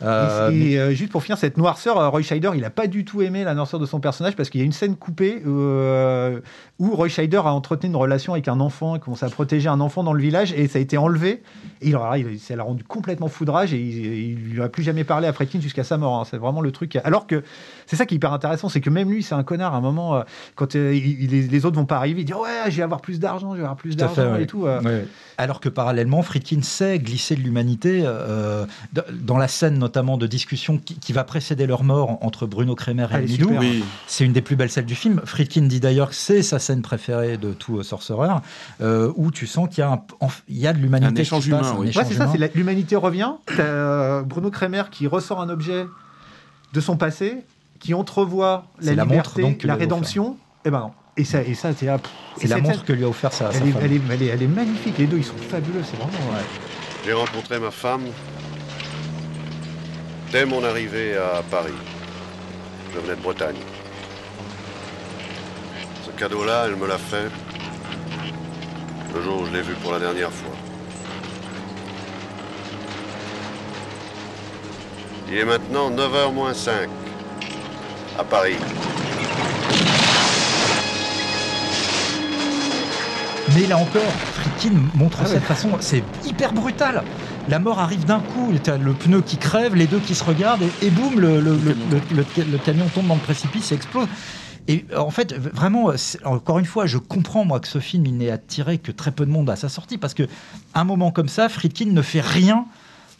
Euh, 0.00 0.50
et 0.52 0.78
euh, 0.78 0.90
juste 0.92 1.10
pour 1.10 1.22
finir, 1.24 1.38
cette 1.38 1.56
noirceur, 1.56 1.98
euh, 1.98 2.08
Roy 2.08 2.22
Scheider, 2.22 2.50
il 2.54 2.64
a 2.64 2.70
pas 2.70 2.86
du 2.86 3.04
tout 3.04 3.20
aimé 3.20 3.42
la 3.42 3.54
noirceur 3.54 3.80
de 3.80 3.86
son 3.86 3.98
personnage 3.98 4.36
parce 4.36 4.48
qu'il 4.48 4.60
y 4.60 4.62
a 4.62 4.64
une 4.64 4.72
scène 4.72 4.94
coupée 4.94 5.42
euh, 5.44 6.40
où 6.78 6.94
Roy 6.94 7.08
Scheider 7.08 7.38
a 7.38 7.52
entretenu 7.52 7.88
une 7.90 7.96
relation 7.96 8.32
avec 8.34 8.46
un 8.46 8.60
enfant, 8.60 8.94
il 8.94 9.00
commence 9.00 9.24
à 9.24 9.28
protéger 9.28 9.68
un 9.68 9.80
enfant 9.80 10.04
dans 10.04 10.12
le 10.12 10.22
village 10.22 10.52
et 10.52 10.68
ça 10.68 10.78
a 10.78 10.82
été 10.82 10.96
enlevé. 10.96 11.42
Et 11.80 11.88
il, 11.90 11.98
il, 12.16 12.38
ça 12.38 12.54
l'a 12.54 12.62
rendu 12.62 12.84
complètement 12.84 13.26
foudrage 13.28 13.74
et 13.74 13.80
il, 13.80 14.36
lui 14.52 14.62
a 14.62 14.68
plus 14.68 14.84
jamais 14.84 15.02
parlé 15.02 15.26
à 15.26 15.32
Friedkin 15.32 15.60
jusqu'à 15.60 15.82
sa 15.82 15.96
mort. 15.98 16.20
hein. 16.20 16.24
C'est 16.30 16.38
vraiment 16.38 16.60
le 16.60 16.70
truc. 16.70 16.96
Alors 17.02 17.26
que 17.26 17.42
c'est 17.86 17.96
ça 17.96 18.06
qui 18.06 18.14
est 18.14 18.16
hyper 18.16 18.32
intéressant, 18.32 18.68
c'est 18.68 18.80
que 18.80 18.90
même 18.90 19.10
lui, 19.10 19.24
c'est 19.24 19.34
un 19.34 19.42
connard. 19.42 19.74
À 19.74 19.78
un 19.78 19.80
moment, 19.80 20.22
quand 20.54 20.76
euh, 20.76 20.94
il- 20.94 21.28
les, 21.28 21.42
les 21.42 21.66
autres 21.66 21.76
vont 21.76 21.86
pas 21.86 21.96
arriver, 21.96 22.20
il 22.20 22.24
dit 22.24 22.34
ouais, 22.34 22.70
je 22.70 22.76
vais 22.76 22.82
avoir 22.84 23.00
plus 23.00 23.18
d'argent, 23.18 23.50
je 23.50 23.56
vais 23.56 23.62
avoir 23.64 23.76
plus 23.76 23.96
d'argent 23.96 24.34
ouais. 24.34 24.44
et 24.44 24.46
tout. 24.46 24.66
euh. 24.66 24.80
Ouais. 24.82 25.06
Alors 25.38 25.58
que 25.60 25.68
parallèlement, 25.68 26.22
Friedkin 26.22 26.62
sait 26.62 26.98
glisser 27.00 27.34
de 27.34 27.40
l'humanité 27.40 28.02
euh, 28.04 28.64
dans 29.12 29.38
la 29.38 29.48
scène 29.48 29.74
notamment 29.74 29.87
de 29.88 30.26
discussion 30.26 30.78
qui, 30.78 30.94
qui 30.98 31.12
va 31.12 31.24
précéder 31.24 31.66
leur 31.66 31.82
mort 31.84 32.18
entre 32.22 32.46
Bruno 32.46 32.74
Kremer 32.74 33.06
et 33.12 33.20
Midou. 33.22 33.46
super. 33.48 33.60
Oui. 33.60 33.82
C'est 34.06 34.24
une 34.24 34.32
des 34.32 34.42
plus 34.42 34.54
belles 34.56 34.70
scènes 34.70 34.84
du 34.86 34.94
film. 34.94 35.20
Friedkin 35.24 35.62
dit 35.62 35.80
d'ailleurs 35.80 36.10
que 36.10 36.14
c'est 36.14 36.42
sa 36.42 36.58
scène 36.58 36.82
préférée 36.82 37.36
de 37.36 37.52
tout 37.52 37.78
euh, 37.78 37.82
Sorcerer, 37.82 38.28
euh, 38.80 39.12
où 39.16 39.30
tu 39.30 39.46
sens 39.46 39.68
qu'il 39.68 39.78
y 39.78 39.82
a, 39.82 39.90
un- 39.92 40.02
en- 40.20 40.28
il 40.48 40.58
y 40.58 40.66
a 40.66 40.72
de 40.72 40.78
l'humanité 40.78 41.10
Un 41.10 41.14
qui 41.14 41.20
échange 41.22 41.46
humain, 41.48 41.62
un 41.62 41.76
oui. 41.76 41.88
échange 41.88 42.04
Ouais, 42.04 42.08
c'est 42.10 42.16
ça, 42.16 42.24
humain. 42.24 42.32
c'est 42.32 42.38
la- 42.38 42.48
l'humanité 42.54 42.96
revient. 42.96 43.32
T'as 43.46 43.62
euh, 43.62 44.22
Bruno 44.22 44.50
Kremer 44.50 44.84
qui 44.90 45.06
ressort 45.06 45.40
un 45.40 45.48
objet 45.48 45.86
de 46.72 46.80
son 46.80 46.96
passé, 46.96 47.38
qui 47.80 47.94
entrevoit 47.94 48.66
la 48.80 48.86
C'est 48.90 48.94
la 48.94 49.04
montre, 49.04 49.14
liberté, 49.38 49.42
donc, 49.42 49.62
la 49.64 49.74
rédemption. 49.74 50.36
Et 50.64 50.70
ben 50.70 50.80
non. 50.80 50.90
Et 51.16 51.24
ça, 51.24 51.42
et 51.42 51.54
ça, 51.54 51.70
c'est 51.76 51.86
là, 51.86 51.98
pff, 51.98 52.10
C'est 52.36 52.44
et 52.44 52.48
la 52.48 52.58
montre 52.58 52.74
scène, 52.76 52.84
que 52.84 52.92
lui 52.92 53.04
a 53.04 53.08
offert 53.08 53.32
sa, 53.32 53.50
sa 53.50 53.58
Elle 53.58 53.68
est, 53.68 53.72
femme. 53.72 53.82
elle, 53.84 53.92
est, 53.92 54.00
elle, 54.10 54.22
est, 54.22 54.26
elle 54.26 54.42
est 54.42 54.46
magnifique. 54.46 54.98
Les 54.98 55.06
deux, 55.06 55.16
ils 55.18 55.24
sont 55.24 55.36
fabuleux. 55.36 55.80
C'est 55.82 55.96
vraiment. 55.96 56.12
ouais. 56.32 56.44
J'ai 57.04 57.12
rencontré 57.12 57.58
ma 57.58 57.70
femme 57.70 58.02
dès 60.30 60.44
mon 60.44 60.62
arrivée 60.64 61.16
à 61.16 61.42
Paris. 61.42 61.72
Je 62.94 63.00
venais 63.00 63.16
de 63.16 63.22
Bretagne. 63.22 63.56
Ce 66.04 66.10
cadeau-là, 66.10 66.64
elle 66.66 66.76
me 66.76 66.86
l'a 66.86 66.98
fait 66.98 67.30
le 69.14 69.22
jour 69.22 69.40
où 69.42 69.46
je 69.46 69.52
l'ai 69.52 69.62
vu 69.62 69.74
pour 69.74 69.92
la 69.92 69.98
dernière 69.98 70.32
fois. 70.32 70.54
Il 75.30 75.36
est 75.36 75.44
maintenant 75.44 75.90
9h 75.90 76.32
moins 76.32 76.54
5 76.54 76.88
à 78.18 78.24
Paris. 78.24 78.56
Mais 83.54 83.66
là 83.66 83.76
encore, 83.78 84.02
Friedkin 84.34 84.76
montre 84.94 85.18
Ah 85.24 85.34
de 85.34 85.40
façon, 85.40 85.70
c'est 85.80 86.02
hyper 86.24 86.52
brutal. 86.52 87.02
La 87.48 87.58
mort 87.58 87.78
arrive 87.78 88.04
d'un 88.04 88.20
coup, 88.20 88.52
le 88.52 88.92
pneu 88.92 89.22
qui 89.22 89.38
crève, 89.38 89.74
les 89.74 89.86
deux 89.86 90.00
qui 90.00 90.14
se 90.14 90.22
regardent, 90.22 90.64
et, 90.82 90.90
boum, 90.90 91.18
le, 91.18 92.58
camion 92.58 92.86
tombe 92.94 93.06
dans 93.06 93.14
le 93.14 93.20
précipice 93.20 93.72
et 93.72 93.74
explose. 93.74 94.06
Et 94.70 94.84
en 94.94 95.10
fait, 95.10 95.32
vraiment, 95.32 95.92
encore 96.24 96.58
une 96.58 96.66
fois, 96.66 96.84
je 96.84 96.98
comprends 96.98 97.46
moi 97.46 97.58
que 97.58 97.68
ce 97.68 97.78
film 97.78 98.04
il 98.04 98.18
n'ait 98.18 98.30
attiré 98.30 98.76
que 98.76 98.92
très 98.92 99.12
peu 99.12 99.24
de 99.24 99.30
monde 99.30 99.48
à 99.48 99.56
sa 99.56 99.70
sortie 99.70 99.96
parce 99.96 100.12
que 100.12 100.24
un 100.74 100.84
moment 100.84 101.10
comme 101.10 101.28
ça, 101.28 101.48
Friedkin 101.48 101.86
ne 101.86 102.02
fait 102.02 102.20
rien 102.20 102.66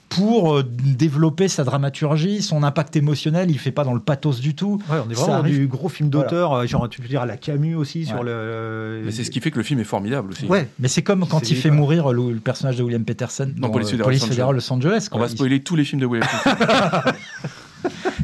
pour 0.08 0.56
euh, 0.56 0.62
développer 0.62 1.48
sa 1.48 1.64
dramaturgie, 1.64 2.42
son 2.42 2.62
impact 2.62 2.96
émotionnel, 2.96 3.50
il 3.50 3.58
fait 3.58 3.72
pas 3.72 3.84
dans 3.84 3.94
le 3.94 4.00
pathos 4.00 4.40
du 4.40 4.54
tout. 4.54 4.80
Ouais, 4.90 4.98
on 5.06 5.10
est 5.10 5.14
vraiment 5.14 5.42
du 5.42 5.66
gros 5.66 5.88
film 5.88 6.08
d'auteur, 6.08 6.50
voilà. 6.50 6.66
genre 6.66 6.88
tu 6.88 7.00
peux 7.00 7.08
dire 7.08 7.22
à 7.22 7.26
la 7.26 7.36
Camus 7.36 7.74
aussi 7.74 8.06
sur 8.06 8.22
le. 8.22 9.02
Mais 9.04 9.12
c'est 9.12 9.24
ce 9.24 9.30
qui 9.30 9.40
fait 9.40 9.50
que 9.50 9.58
le 9.58 9.64
film 9.64 9.80
est 9.80 9.84
formidable 9.84 10.30
aussi. 10.32 10.46
Ouais, 10.46 10.68
mais 10.78 10.88
c'est 10.88 11.02
comme 11.02 11.26
quand 11.26 11.50
il 11.50 11.56
fait 11.56 11.70
mourir 11.70 12.12
le, 12.12 12.32
le, 12.32 12.40
personnage 12.40 12.76
de 12.76 12.82
William 12.82 13.04
Peterson 13.04 13.50
dans, 13.56 13.68
dans 13.68 13.72
Police, 13.72 14.24
Fédérale 14.24 14.54
Los 14.54 14.72
Angeles. 14.72 15.08
On 15.12 15.18
va 15.18 15.28
spoiler 15.28 15.60
tous 15.60 15.76
les 15.76 15.84
films 15.84 16.00
de 16.00 16.06
William 16.06 16.28
Peterson. 16.28 17.12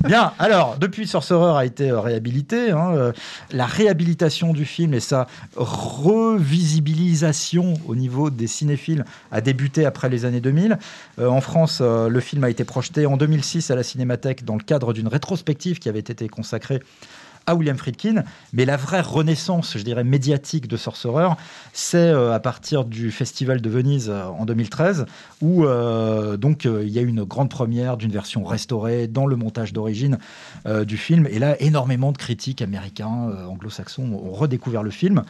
Bien, 0.05 0.33
alors, 0.39 0.77
depuis 0.79 1.07
Sorcerer 1.07 1.59
a 1.59 1.65
été 1.65 1.91
euh, 1.91 1.99
réhabilité, 1.99 2.73
hein, 2.73 2.93
euh, 2.95 3.13
la 3.53 3.65
réhabilitation 3.65 4.53
du 4.53 4.67
film 4.67 4.93
et 4.93 5.01
sa 5.01 5.27
revisibilisation 5.57 7.73
au 7.89 7.97
niveau 7.97 8.29
des 8.29 8.47
cinéphiles 8.47 9.07
a 9.33 9.41
débuté 9.41 9.87
après 9.87 10.11
les 10.11 10.27
années 10.27 10.43
2000. 10.43 10.79
Euh, 11.19 11.29
en 11.29 11.41
France, 11.41 11.81
le 11.81 12.21
film 12.21 12.45
a 12.45 12.51
été 12.51 12.65
projeté 12.65 13.07
en 13.07 13.17
2006 13.17 13.71
à 13.71 13.77
la 13.77 13.83
Cinémathèque 13.83 14.45
dans 14.45 14.57
le 14.57 14.63
cadre 14.63 14.93
d'une 14.93 15.09
rétrospective 15.09 15.79
qui 15.79 15.89
avait 15.89 16.01
été 16.01 16.29
consacrée 16.29 16.83
à 17.47 17.55
William 17.55 17.77
Friedkin. 17.77 18.25
Mais 18.53 18.65
la 18.65 18.77
vraie 18.77 19.01
renaissance, 19.01 19.77
je 19.77 19.83
dirais, 19.83 20.05
médiatique 20.05 20.69
de 20.69 20.77
Sorcerer, 20.77 21.29
c'est 21.73 21.99
euh, 21.99 22.33
à 22.33 22.41
partir 22.41 22.85
du 22.85 23.11
Festival 23.11 23.61
de 23.61 23.71
Venise 23.71 24.11
euh, 24.11 24.25
en 24.25 24.45
2013, 24.45 25.07
où 25.41 25.65
euh, 25.65 26.37
donc 26.37 26.65
il 26.65 26.89
y 26.89 26.99
a 26.99 27.03
une 27.03 27.25
grande 27.25 27.51
première 27.51 27.97
d'une 27.97 28.11
version 28.11 28.45
restaurée 28.45 29.07
dans 29.07 29.27
le 29.27 29.37
montage 29.37 29.73
d'origine 29.73 30.19
du 30.87 30.97
film. 30.97 31.27
Et 31.31 31.39
là, 31.39 31.61
énormément 31.61 32.13
de 32.13 32.19
critiques 32.19 32.63
américains, 32.63 33.31
anglo-saxons 33.49 34.13
ont 34.13 34.33
redécouvert 34.33 34.83
le 34.83 34.91
film. 34.91 35.23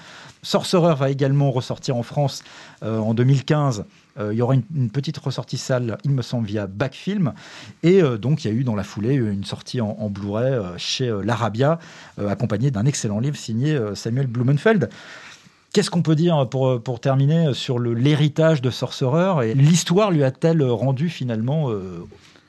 Sorcerer 0.43 0.95
va 0.95 1.11
également 1.11 1.51
ressortir 1.51 1.97
en 1.97 2.03
France 2.03 2.43
en 2.83 3.15
2015 3.15 3.85
euh, 4.19 4.33
il 4.33 4.39
y 4.39 4.43
aura 4.43 4.55
une, 4.55 4.91
petite 4.91 5.19
ressortie 5.19 5.59
salle, 5.59 5.99
il 6.05 6.13
me 6.13 6.23
semble, 6.23 6.47
via 6.47 6.67
Backfilm. 6.67 7.33
Et 7.83 8.03
euh, 8.03 8.17
donc, 8.17 8.45
il 8.45 8.51
y 8.51 8.55
a 8.55 8.55
eu 8.55 8.65
dans 8.65 8.77
la 8.77 8.85
foulée 8.85 9.15
une 9.15 9.45
sortie 9.45 9.81
en, 9.81 10.09
Blu-ray 10.09 10.53
euh, 10.53 10.79
chez 10.79 11.13
l'Arabia, 11.25 11.79
accompagnée 12.19 12.71
d'un 12.71 12.87
excellent 12.87 13.19
livre 13.19 13.37
signé 13.37 13.79
Samuel 13.95 14.27
Blumenfeld. 14.27 14.89
Qu'est-ce 15.73 15.91
qu'on 15.91 16.03
peut 16.03 16.15
dire 16.15 16.49
pour, 16.49 16.81
pour 16.81 17.01
terminer 17.01 17.53
sur 17.53 17.81
l'héritage 17.81 18.63
de 18.63 18.71
Sorcerer 18.71 19.51
et 19.51 19.55
l'histoire 19.55 20.13
lui 20.13 20.23
a-t-elle 20.23 20.63
rendu 20.63 21.09
finalement 21.09 21.71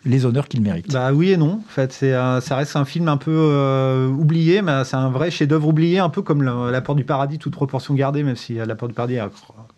les 0.06 0.26
honneurs 0.26 0.48
qu'il 0.48 0.62
mérite? 0.62 0.94
Bah 0.94 1.12
oui 1.12 1.32
et 1.32 1.38
non. 1.38 1.54
En 1.54 1.70
fait, 1.70 1.92
c'est 1.92 2.12
ça 2.12 2.56
reste 2.56 2.76
un 2.76 2.86
film 2.86 3.08
un 3.08 3.18
peu 3.18 4.08
oublié, 4.16 4.62
mais 4.62 4.84
c'est 4.84 4.98
un 4.98 5.10
vrai 5.10 5.32
chef-d'œuvre 5.32 5.68
oublié, 5.68 5.98
un 5.98 6.10
peu 6.10 6.22
comme 6.22 6.44
La 6.44 6.82
Porte 6.82 7.00
du 7.00 7.06
Paradis, 7.06 7.40
toute 7.40 7.54
proportion 7.54 7.96
gardée, 7.96 8.22
même 8.22 8.36
si 8.36 8.54
La 8.54 8.76
Porte 8.76 8.92
du 8.92 8.96
Paradis 8.96 9.18
a 9.18 9.30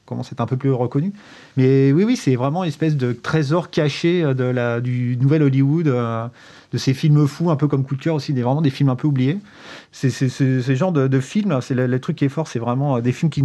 commence 0.07 0.29
à 0.29 0.31
être 0.31 0.41
un 0.41 0.47
peu 0.47 0.57
plus 0.57 0.71
reconnu. 0.71 1.13
Mais 1.57 1.91
oui, 1.91 2.03
oui, 2.03 2.15
c'est 2.15 2.35
vraiment 2.35 2.63
une 2.63 2.69
espèce 2.69 2.95
de 2.95 3.13
trésor 3.13 3.69
caché 3.69 4.23
euh, 4.23 4.33
de 4.33 4.45
la, 4.45 4.81
du 4.81 5.17
nouvel 5.17 5.43
Hollywood, 5.43 5.87
euh, 5.87 6.27
de 6.71 6.77
ces 6.77 6.95
films 6.95 7.27
fous, 7.27 7.51
un 7.51 7.55
peu 7.55 7.67
comme 7.67 7.83
Coup 7.83 7.95
aussi, 8.09 8.33
des, 8.33 8.41
vraiment 8.41 8.61
des 8.61 8.71
films 8.71 8.89
un 8.89 8.95
peu 8.95 9.07
oubliés. 9.07 9.37
C'est 9.91 10.09
ce 10.09 10.75
genre 10.75 10.91
de, 10.91 11.07
de 11.07 11.19
films, 11.19 11.59
c'est 11.61 11.75
le, 11.75 11.85
le, 11.85 11.99
truc 11.99 12.15
qui 12.15 12.25
est 12.25 12.29
fort, 12.29 12.47
c'est 12.47 12.59
vraiment 12.59 12.97
euh, 12.97 13.01
des 13.01 13.11
films 13.11 13.29
qui 13.29 13.43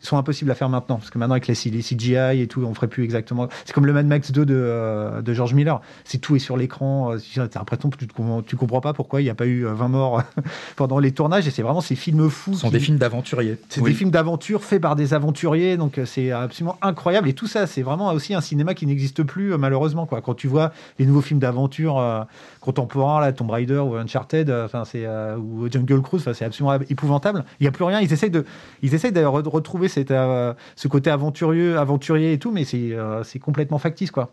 sont 0.00 0.16
impossibles 0.16 0.50
à 0.50 0.54
faire 0.54 0.68
maintenant. 0.68 0.96
Parce 0.96 1.10
que 1.10 1.18
maintenant, 1.18 1.34
avec 1.34 1.46
les, 1.46 1.54
CGI 1.54 2.40
et 2.40 2.46
tout, 2.46 2.62
on 2.62 2.74
ferait 2.74 2.88
plus 2.88 3.04
exactement. 3.04 3.48
C'est 3.64 3.72
comme 3.72 3.86
le 3.86 3.92
Mad 3.92 4.06
Max 4.06 4.32
2 4.32 4.44
de, 4.44 4.54
euh, 4.56 5.22
de 5.22 5.34
George 5.34 5.54
Miller. 5.54 5.80
C'est 6.04 6.18
tout 6.18 6.36
est 6.36 6.40
sur 6.40 6.56
l'écran. 6.56 7.12
Euh, 7.12 7.18
tu 7.18 7.40
as 7.40 7.48
l'impression 7.54 7.90
que 7.90 7.96
tu, 8.42 8.56
comprends 8.56 8.80
pas 8.80 8.92
pourquoi 8.92 9.20
il 9.20 9.24
n'y 9.24 9.30
a 9.30 9.34
pas 9.34 9.46
eu 9.46 9.64
20 9.64 9.84
euh, 9.84 9.88
morts 9.88 10.22
pendant 10.76 10.98
les 10.98 11.12
tournages. 11.12 11.46
Et 11.46 11.50
c'est 11.50 11.62
vraiment 11.62 11.80
ces 11.80 11.96
films 11.96 12.28
fous. 12.30 12.54
Ce 12.54 12.60
sont 12.60 12.70
des 12.70 12.80
films 12.80 12.98
d'aventuriers. 12.98 13.58
C'est 13.68 13.82
des 13.82 13.92
films 13.92 14.10
d'aventure 14.10 14.64
faits 14.64 14.80
par 14.80 14.96
des 14.96 15.14
aventuriers. 15.14 15.76
Donc 15.76 16.00
c'est 16.04 16.30
absolument 16.30 16.76
incroyable. 16.82 17.28
Et 17.28 17.34
tout 17.34 17.46
ça, 17.46 17.66
c'est 17.66 17.82
vraiment 17.82 18.12
aussi 18.12 18.34
un 18.34 18.40
cinéma 18.40 18.74
qui 18.74 18.86
n'existe 18.86 19.22
plus, 19.22 19.56
malheureusement. 19.56 20.06
Quoi. 20.06 20.20
Quand 20.20 20.34
tu 20.34 20.48
vois 20.48 20.72
les 20.98 21.06
nouveaux 21.06 21.20
films 21.20 21.40
d'aventure 21.40 22.26
contemporains, 22.60 23.20
là, 23.20 23.32
Tomb 23.32 23.50
Raider 23.50 23.78
ou 23.78 23.94
Uncharted, 23.94 24.50
enfin 24.50 24.84
c'est 24.84 25.06
ou 25.36 25.70
Jungle 25.70 26.00
Cruise, 26.02 26.28
c'est 26.32 26.44
absolument 26.44 26.78
épouvantable. 26.88 27.44
Il 27.58 27.64
n'y 27.64 27.68
a 27.68 27.72
plus 27.72 27.84
rien. 27.84 28.00
Ils 28.00 28.12
essayent 28.12 28.30
de, 28.30 28.44
ils 28.82 28.94
essayent 28.94 29.12
de 29.12 29.24
retrouver 29.24 29.89
c'était 29.90 30.14
euh, 30.14 30.54
ce 30.76 30.88
côté 30.88 31.10
aventurieux, 31.10 31.78
aventurier 31.78 32.32
et 32.32 32.38
tout, 32.38 32.50
mais 32.50 32.64
c'est 32.64 32.92
euh, 32.92 33.22
complètement 33.40 33.78
factice, 33.78 34.10
quoi. 34.10 34.32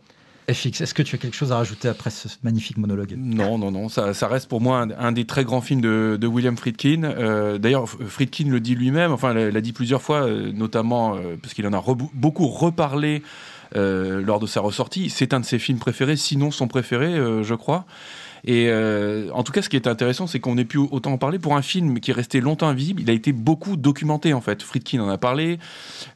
FX, 0.50 0.80
est-ce 0.80 0.94
que 0.94 1.04
tu 1.04 1.16
as 1.16 1.18
quelque 1.18 1.36
chose 1.36 1.52
à 1.52 1.58
rajouter 1.58 1.90
après 1.90 2.10
ce 2.10 2.30
magnifique 2.42 2.78
monologue? 2.78 3.16
Non, 3.18 3.58
non, 3.58 3.70
non, 3.70 3.90
ça, 3.90 4.14
ça, 4.14 4.30
reste 4.30 4.48
pour 4.48 4.62
moi 4.62 4.88
un, 4.98 5.12
des 5.12 5.26
très 5.26 5.44
grands 5.44 5.60
films 5.60 5.82
de, 5.82 6.18
de 6.20 6.28
William 6.28 6.56
Friedkin. 6.56 7.04
Euh, 7.04 7.58
D'ailleurs, 7.58 7.90
Friedkin 7.90 8.46
le 8.48 8.62
dit 8.62 8.74
lui-même, 8.74 9.12
enfin, 9.12 9.34
l'a 9.34 9.62
dit 9.62 9.74
plusieurs 9.74 10.02
fois, 10.02 10.22
euh, 10.22 10.54
notamment 10.54 11.18
parce 11.42 11.54
qu'il 11.54 11.68
en 11.68 11.74
a 11.74 11.84
beaucoup 12.14 12.48
reparlé 12.48 13.24
lors 13.76 14.40
de 14.40 14.48
sa 14.48 14.62
ressortie. 14.62 15.10
C'est 15.10 15.34
un 15.34 15.42
de 15.42 15.46
ses 15.46 15.60
films 15.60 15.80
préférés, 15.80 16.16
sinon 16.16 16.50
son 16.50 16.70
préféré, 16.70 17.16
je 17.44 17.54
crois. 17.54 17.86
Et 18.44 18.68
euh, 18.70 19.30
en 19.34 19.44
tout 19.44 19.52
cas, 19.52 19.62
ce 19.62 19.70
qui 19.70 19.76
est 19.76 19.88
intéressant, 19.88 20.28
c'est 20.28 20.40
qu'on 20.40 20.58
ait 20.58 20.66
pu 20.66 20.78
autant 20.78 21.14
en 21.14 21.18
parler 21.18 21.40
pour 21.40 21.56
un 21.56 21.62
film 21.62 22.00
qui 22.00 22.12
est 22.12 22.14
resté 22.14 22.42
longtemps 22.42 22.68
invisible. 22.68 23.02
Il 23.02 23.10
a 23.10 23.14
été 23.14 23.32
beaucoup 23.32 23.76
documenté 23.76 24.34
en 24.34 24.42
fait. 24.42 24.62
Friedkin 24.62 25.00
en 25.00 25.10
a 25.10 25.18
parlé, 25.18 25.60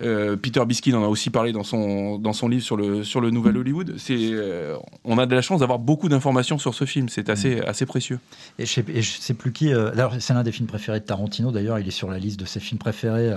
euh, 0.01 0.36
Peter 0.36 0.63
Biskin 0.65 0.93
en 0.93 1.03
a 1.03 1.07
aussi 1.07 1.30
parlé 1.30 1.51
dans 1.51 1.63
son 1.63 2.17
dans 2.19 2.34
son 2.34 2.47
livre 2.47 2.63
sur 2.63 2.78
le 2.78 3.03
sur 3.03 3.22
le 3.22 3.32
nouvel 3.32 3.57
Hollywood. 3.57 3.95
C'est 3.97 4.17
euh, 4.17 4.76
on 5.03 5.17
a 5.17 5.26
de 5.26 5.36
la 5.36 5.41
chance 5.41 5.61
d'avoir 5.61 5.80
beaucoup 5.80 6.09
d'informations 6.09 6.57
sur 6.57 6.74
ce 6.74 6.86
film. 6.86 7.09
C'est 7.09 7.30
assez 7.30 7.57
mm. 7.57 7.65
assez 7.67 7.86
précieux. 7.86 8.19
Et 8.59 8.65
je 8.65 8.72
sais, 8.72 8.86
je 8.88 9.01
sais 9.01 9.34
plus 9.34 9.51
qui. 9.51 9.72
alors 9.72 10.15
c'est 10.19 10.34
l'un 10.34 10.43
des 10.43 10.51
films 10.51 10.67
préférés 10.67 10.99
de 10.99 11.05
Tarantino. 11.05 11.51
D'ailleurs, 11.51 11.80
il 11.80 11.88
est 11.88 11.91
sur 11.91 12.09
la 12.09 12.19
liste 12.19 12.39
de 12.39 12.45
ses 12.45 12.59
films 12.59 12.80
préférés 12.80 13.32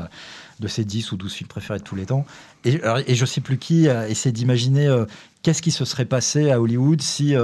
de 0.60 0.68
ses 0.68 0.84
10 0.84 1.10
ou 1.12 1.16
12 1.16 1.32
films 1.32 1.48
préférés 1.48 1.78
de 1.78 1.84
tous 1.84 1.96
les 1.96 2.06
temps. 2.06 2.24
Et, 2.64 2.80
et 3.06 3.14
je 3.14 3.24
sais 3.24 3.40
plus 3.40 3.58
qui 3.58 3.86
essaie 3.86 4.32
d'imaginer 4.32 4.88
qu'est-ce 5.42 5.62
qui 5.62 5.70
se 5.70 5.84
serait 5.84 6.04
passé 6.04 6.50
à 6.50 6.60
Hollywood 6.60 7.00
si 7.00 7.34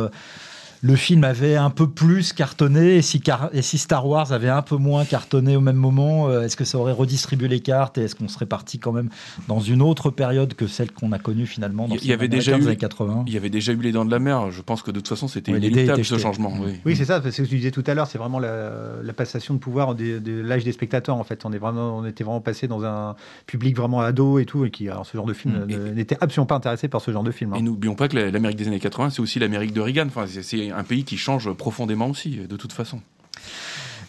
le 0.82 0.96
film 0.96 1.24
avait 1.24 1.56
un 1.56 1.70
peu 1.70 1.88
plus 1.88 2.32
cartonné 2.32 2.96
et 2.96 3.02
si, 3.02 3.22
et 3.52 3.62
si, 3.62 3.78
Star 3.78 4.06
Wars 4.06 4.32
avait 4.32 4.48
un 4.48 4.62
peu 4.62 4.76
moins 4.76 5.04
cartonné 5.04 5.56
au 5.56 5.60
même 5.60 5.76
moment, 5.76 6.28
euh, 6.28 6.42
est-ce 6.42 6.56
que 6.56 6.64
ça 6.64 6.78
aurait 6.78 6.92
redistribué 6.92 7.48
les 7.48 7.60
cartes 7.60 7.98
et 7.98 8.02
est-ce 8.02 8.14
qu'on 8.14 8.28
serait 8.28 8.46
parti 8.46 8.78
quand 8.78 8.92
même 8.92 9.10
dans 9.48 9.60
une 9.60 9.82
autre 9.82 10.10
période 10.10 10.54
que 10.54 10.66
celle 10.66 10.92
qu'on 10.92 11.12
a 11.12 11.18
connue 11.18 11.46
finalement 11.46 11.86
dans 11.86 11.96
il 11.96 12.06
y 12.06 12.12
avait 12.12 12.28
déjà 12.28 12.58
eu, 12.58 12.76
80 12.76 13.24
Il 13.26 13.34
y 13.34 13.36
avait 13.36 13.50
déjà 13.50 13.72
eu 13.72 13.76
les 13.76 13.92
dents 13.92 14.04
de 14.04 14.10
la 14.10 14.18
mer. 14.18 14.50
Je 14.50 14.62
pense 14.62 14.82
que 14.82 14.90
de 14.90 15.00
toute 15.00 15.08
façon 15.08 15.28
c'était 15.28 15.52
inévitable 15.52 16.04
ce 16.04 16.18
changement. 16.18 16.52
Oui, 16.60 16.80
oui 16.84 16.96
c'est 16.96 17.04
ça. 17.04 17.20
C'est 17.22 17.30
ce 17.30 17.42
que 17.42 17.46
tu 17.48 17.56
disais 17.56 17.70
tout 17.70 17.84
à 17.86 17.94
l'heure. 17.94 18.06
C'est 18.06 18.18
vraiment 18.18 18.38
la, 18.38 19.12
passation 19.16 19.54
de 19.54 19.58
pouvoir 19.58 19.94
de, 19.94 20.40
l'âge 20.40 20.64
des 20.64 20.72
spectateurs. 20.72 21.16
En 21.16 21.24
fait, 21.24 21.44
on 21.44 21.52
est 21.52 21.58
vraiment, 21.58 21.98
on 21.98 22.06
était 22.06 22.24
vraiment 22.24 22.40
passé 22.40 22.68
dans 22.68 22.84
un 22.84 23.16
public 23.46 23.76
vraiment 23.76 24.00
ado 24.00 24.38
et 24.38 24.46
tout 24.46 24.64
et 24.64 24.70
qui, 24.70 24.88
alors, 24.88 25.04
ce 25.04 25.16
genre 25.16 25.26
de 25.26 25.34
film 25.34 25.66
mm. 25.66 25.94
n'était 25.94 26.16
absolument 26.20 26.46
pas 26.46 26.54
intéressé 26.54 26.88
par 26.88 27.00
ce 27.00 27.10
genre 27.10 27.22
de 27.22 27.30
film. 27.30 27.52
Hein. 27.52 27.58
Et 27.58 27.62
n'oublions 27.62 27.94
pas 27.94 28.08
que 28.08 28.16
l'Amérique 28.16 28.56
des 28.56 28.68
années 28.68 28.80
80, 28.80 29.10
c'est 29.10 29.20
aussi 29.20 29.38
l'Amérique 29.38 29.74
de 29.74 29.80
Reagan. 29.80 30.06
Enfin, 30.06 30.24
c'est 30.26 30.69
un 30.72 30.84
pays 30.84 31.04
qui 31.04 31.16
change 31.16 31.52
profondément 31.52 32.08
aussi, 32.08 32.36
de 32.36 32.56
toute 32.56 32.72
façon. 32.72 33.00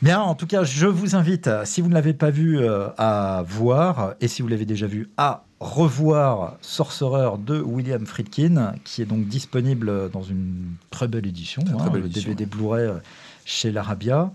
Bien, 0.02 0.20
en 0.20 0.34
tout 0.34 0.48
cas, 0.48 0.64
je 0.64 0.88
vous 0.88 1.16
invite, 1.16 1.48
si 1.64 1.80
vous 1.80 1.88
ne 1.88 1.94
l'avez 1.94 2.14
pas 2.14 2.32
vu, 2.32 2.60
euh, 2.60 2.88
à 2.98 3.44
voir, 3.48 4.16
et 4.20 4.28
si 4.28 4.42
vous 4.42 4.48
l'avez 4.48 4.66
déjà 4.66 4.88
vu, 4.88 5.10
à 5.18 5.44
revoir 5.60 6.58
Sorcerer 6.62 7.38
de 7.38 7.62
William 7.62 8.04
Friedkin, 8.08 8.74
qui 8.84 9.04
est 9.04 9.06
donc 9.06 9.28
disponible 9.28 10.10
dans 10.10 10.24
une 10.24 10.72
très 10.90 11.08
belle 11.08 11.28
édition, 11.28 11.62
hein, 11.68 11.92
le 11.94 12.10
DVD 12.10 12.48
Blu-ray 12.48 12.90
chez 13.46 13.72
l'Arabia. 13.72 14.32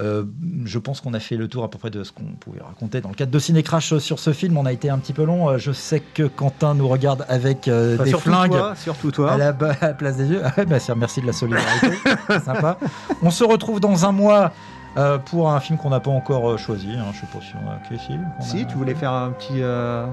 Euh, 0.00 0.24
je 0.64 0.78
pense 0.78 1.00
qu'on 1.00 1.12
a 1.12 1.20
fait 1.20 1.36
le 1.36 1.48
tour 1.48 1.62
à 1.64 1.70
peu 1.70 1.78
près 1.78 1.90
de 1.90 2.04
ce 2.04 2.12
qu'on 2.12 2.24
pouvait 2.38 2.62
raconter 2.62 3.00
dans 3.00 3.10
le 3.10 3.14
cadre 3.14 3.30
de 3.30 3.38
Ciné 3.38 3.62
Crash 3.62 3.96
sur 3.98 4.18
ce 4.18 4.32
film. 4.32 4.56
On 4.56 4.64
a 4.64 4.72
été 4.72 4.88
un 4.88 4.98
petit 4.98 5.12
peu 5.12 5.24
long. 5.24 5.50
Euh, 5.50 5.58
je 5.58 5.72
sais 5.72 6.00
que 6.00 6.22
Quentin 6.22 6.74
nous 6.74 6.88
regarde 6.88 7.26
avec 7.28 7.68
euh, 7.68 8.02
des 8.02 8.12
flingues 8.12 8.56
surtout 8.76 9.10
toi. 9.10 9.30
À, 9.30 9.36
la, 9.36 9.52
place 9.52 10.16
des 10.16 10.26
yeux. 10.26 10.42
Ah, 10.56 10.64
bah, 10.64 10.78
merci 10.96 11.20
de 11.20 11.26
la 11.26 11.32
solidarité. 11.32 11.92
sympa. 12.44 12.78
On 13.22 13.30
se 13.30 13.44
retrouve 13.44 13.80
dans 13.80 14.04
un 14.04 14.12
mois. 14.12 14.52
Pour 15.26 15.50
un 15.50 15.60
film 15.60 15.78
qu'on 15.78 15.90
n'a 15.90 16.00
pas 16.00 16.10
encore 16.10 16.58
choisi, 16.58 16.90
hein. 16.92 17.06
je 17.12 17.20
sais 17.20 17.26
pas 17.26 17.40
si 17.44 17.52
on 17.56 17.70
a 17.70 17.98
film. 17.98 18.26
Si, 18.40 18.66
tu 18.66 18.76
voulais 18.76 18.94
faire 18.94 19.12
un 19.12 19.30
petit 19.30 19.62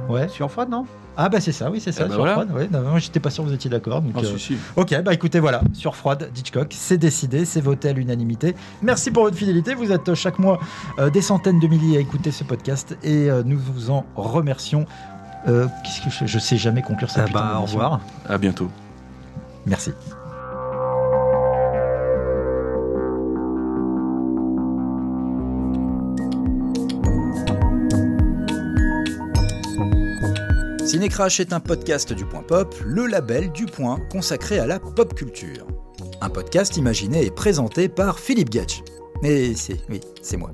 ouais. 0.10 0.28
sur 0.30 0.52
froide, 0.52 0.70
non? 0.70 0.86
Ah 1.20 1.30
bah 1.30 1.42
c'est 1.42 1.52
ça, 1.52 1.72
oui 1.72 1.82
c'est 1.82 1.92
ça, 1.92 2.04
eh 2.06 2.10
ben 2.10 2.14
sur 2.14 2.28
froide. 2.28 2.70
moi 2.72 3.00
j'étais 3.00 3.20
pas 3.20 3.32
sûr 3.32 3.44
que 3.44 3.50
vous 3.50 3.56
étiez 3.56 3.72
d'accord. 3.72 4.04
Ah, 4.16 4.20
euh, 4.24 4.56
Ok, 4.76 5.02
bah 5.02 5.16
écoutez 5.16 5.40
voilà, 5.40 5.62
sur 5.74 5.96
froide, 5.96 6.30
Ditchcock, 6.32 6.68
c'est 6.70 7.00
décidé, 7.00 7.44
c'est 7.44 7.60
voté 7.60 7.90
à 7.90 7.94
l'unanimité. 7.94 8.56
Merci 8.84 9.10
pour 9.10 9.24
votre 9.24 9.36
fidélité, 9.36 9.74
vous 9.74 9.92
êtes 9.92 10.14
chaque 10.14 10.38
mois 10.38 10.60
euh, 11.00 11.10
des 11.10 11.24
centaines 11.24 11.60
de 11.60 11.68
milliers 11.68 11.98
à 11.98 12.02
écouter 12.02 12.30
ce 12.30 12.44
podcast 12.44 12.96
et 13.04 13.32
euh, 13.32 13.42
nous 13.44 13.58
vous 13.58 13.90
en 13.90 14.06
remercions. 14.16 14.86
Qu'est-ce 15.46 16.02
que 16.02 16.10
je, 16.12 16.26
je 16.28 16.40
sais 16.40 16.58
jamais 16.58 16.84
conclure 16.84 17.10
ça. 17.10 17.26
Ah 17.26 17.32
bah, 17.34 17.58
au 17.58 17.62
revoir. 17.64 18.02
À 18.28 18.38
bientôt. 18.38 18.70
Merci. 19.66 19.94
Cinécrash 30.88 31.42
est 31.42 31.52
un 31.52 31.60
podcast 31.60 32.14
du 32.14 32.24
Point 32.24 32.44
Pop, 32.44 32.74
le 32.86 33.08
label 33.08 33.52
du 33.52 33.66
Point 33.66 34.00
consacré 34.10 34.58
à 34.58 34.66
la 34.66 34.80
pop 34.80 35.14
culture. 35.14 35.68
Un 36.22 36.30
podcast 36.30 36.78
imaginé 36.78 37.26
et 37.26 37.30
présenté 37.30 37.90
par 37.90 38.20
Philippe 38.20 38.52
Gatch. 38.52 38.84
Mais 39.22 39.54
c'est, 39.54 39.82
oui, 39.90 40.00
c'est 40.22 40.38
moi. 40.38 40.52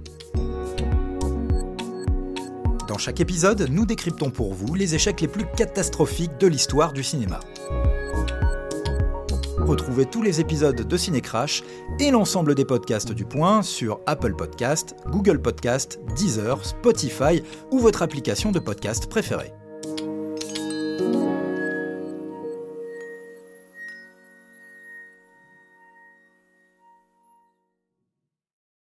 Dans 2.87 2.97
chaque 2.97 3.19
épisode, 3.19 3.67
nous 3.69 3.85
décryptons 3.85 4.31
pour 4.31 4.55
vous 4.55 4.73
les 4.73 4.95
échecs 4.95 5.21
les 5.21 5.27
plus 5.27 5.45
catastrophiques 5.55 6.39
de 6.39 6.47
l'histoire 6.47 6.93
du 6.93 7.03
cinéma. 7.03 7.39
Retrouvez 9.59 10.07
tous 10.07 10.23
les 10.23 10.41
épisodes 10.41 10.81
de 10.81 10.97
Cinécrash 10.97 11.61
et 11.99 12.09
l'ensemble 12.09 12.55
des 12.55 12.65
podcasts 12.65 13.11
du 13.11 13.23
Point 13.23 13.61
sur 13.61 13.99
Apple 14.07 14.33
Podcast, 14.33 14.95
Google 15.09 15.39
Podcast, 15.39 15.99
Deezer, 16.15 16.65
Spotify 16.65 17.43
ou 17.69 17.77
votre 17.77 18.01
application 18.01 18.51
de 18.51 18.57
podcast 18.57 19.05
préférée. 19.05 19.53
Thank 20.95 21.15
you. 21.15 21.32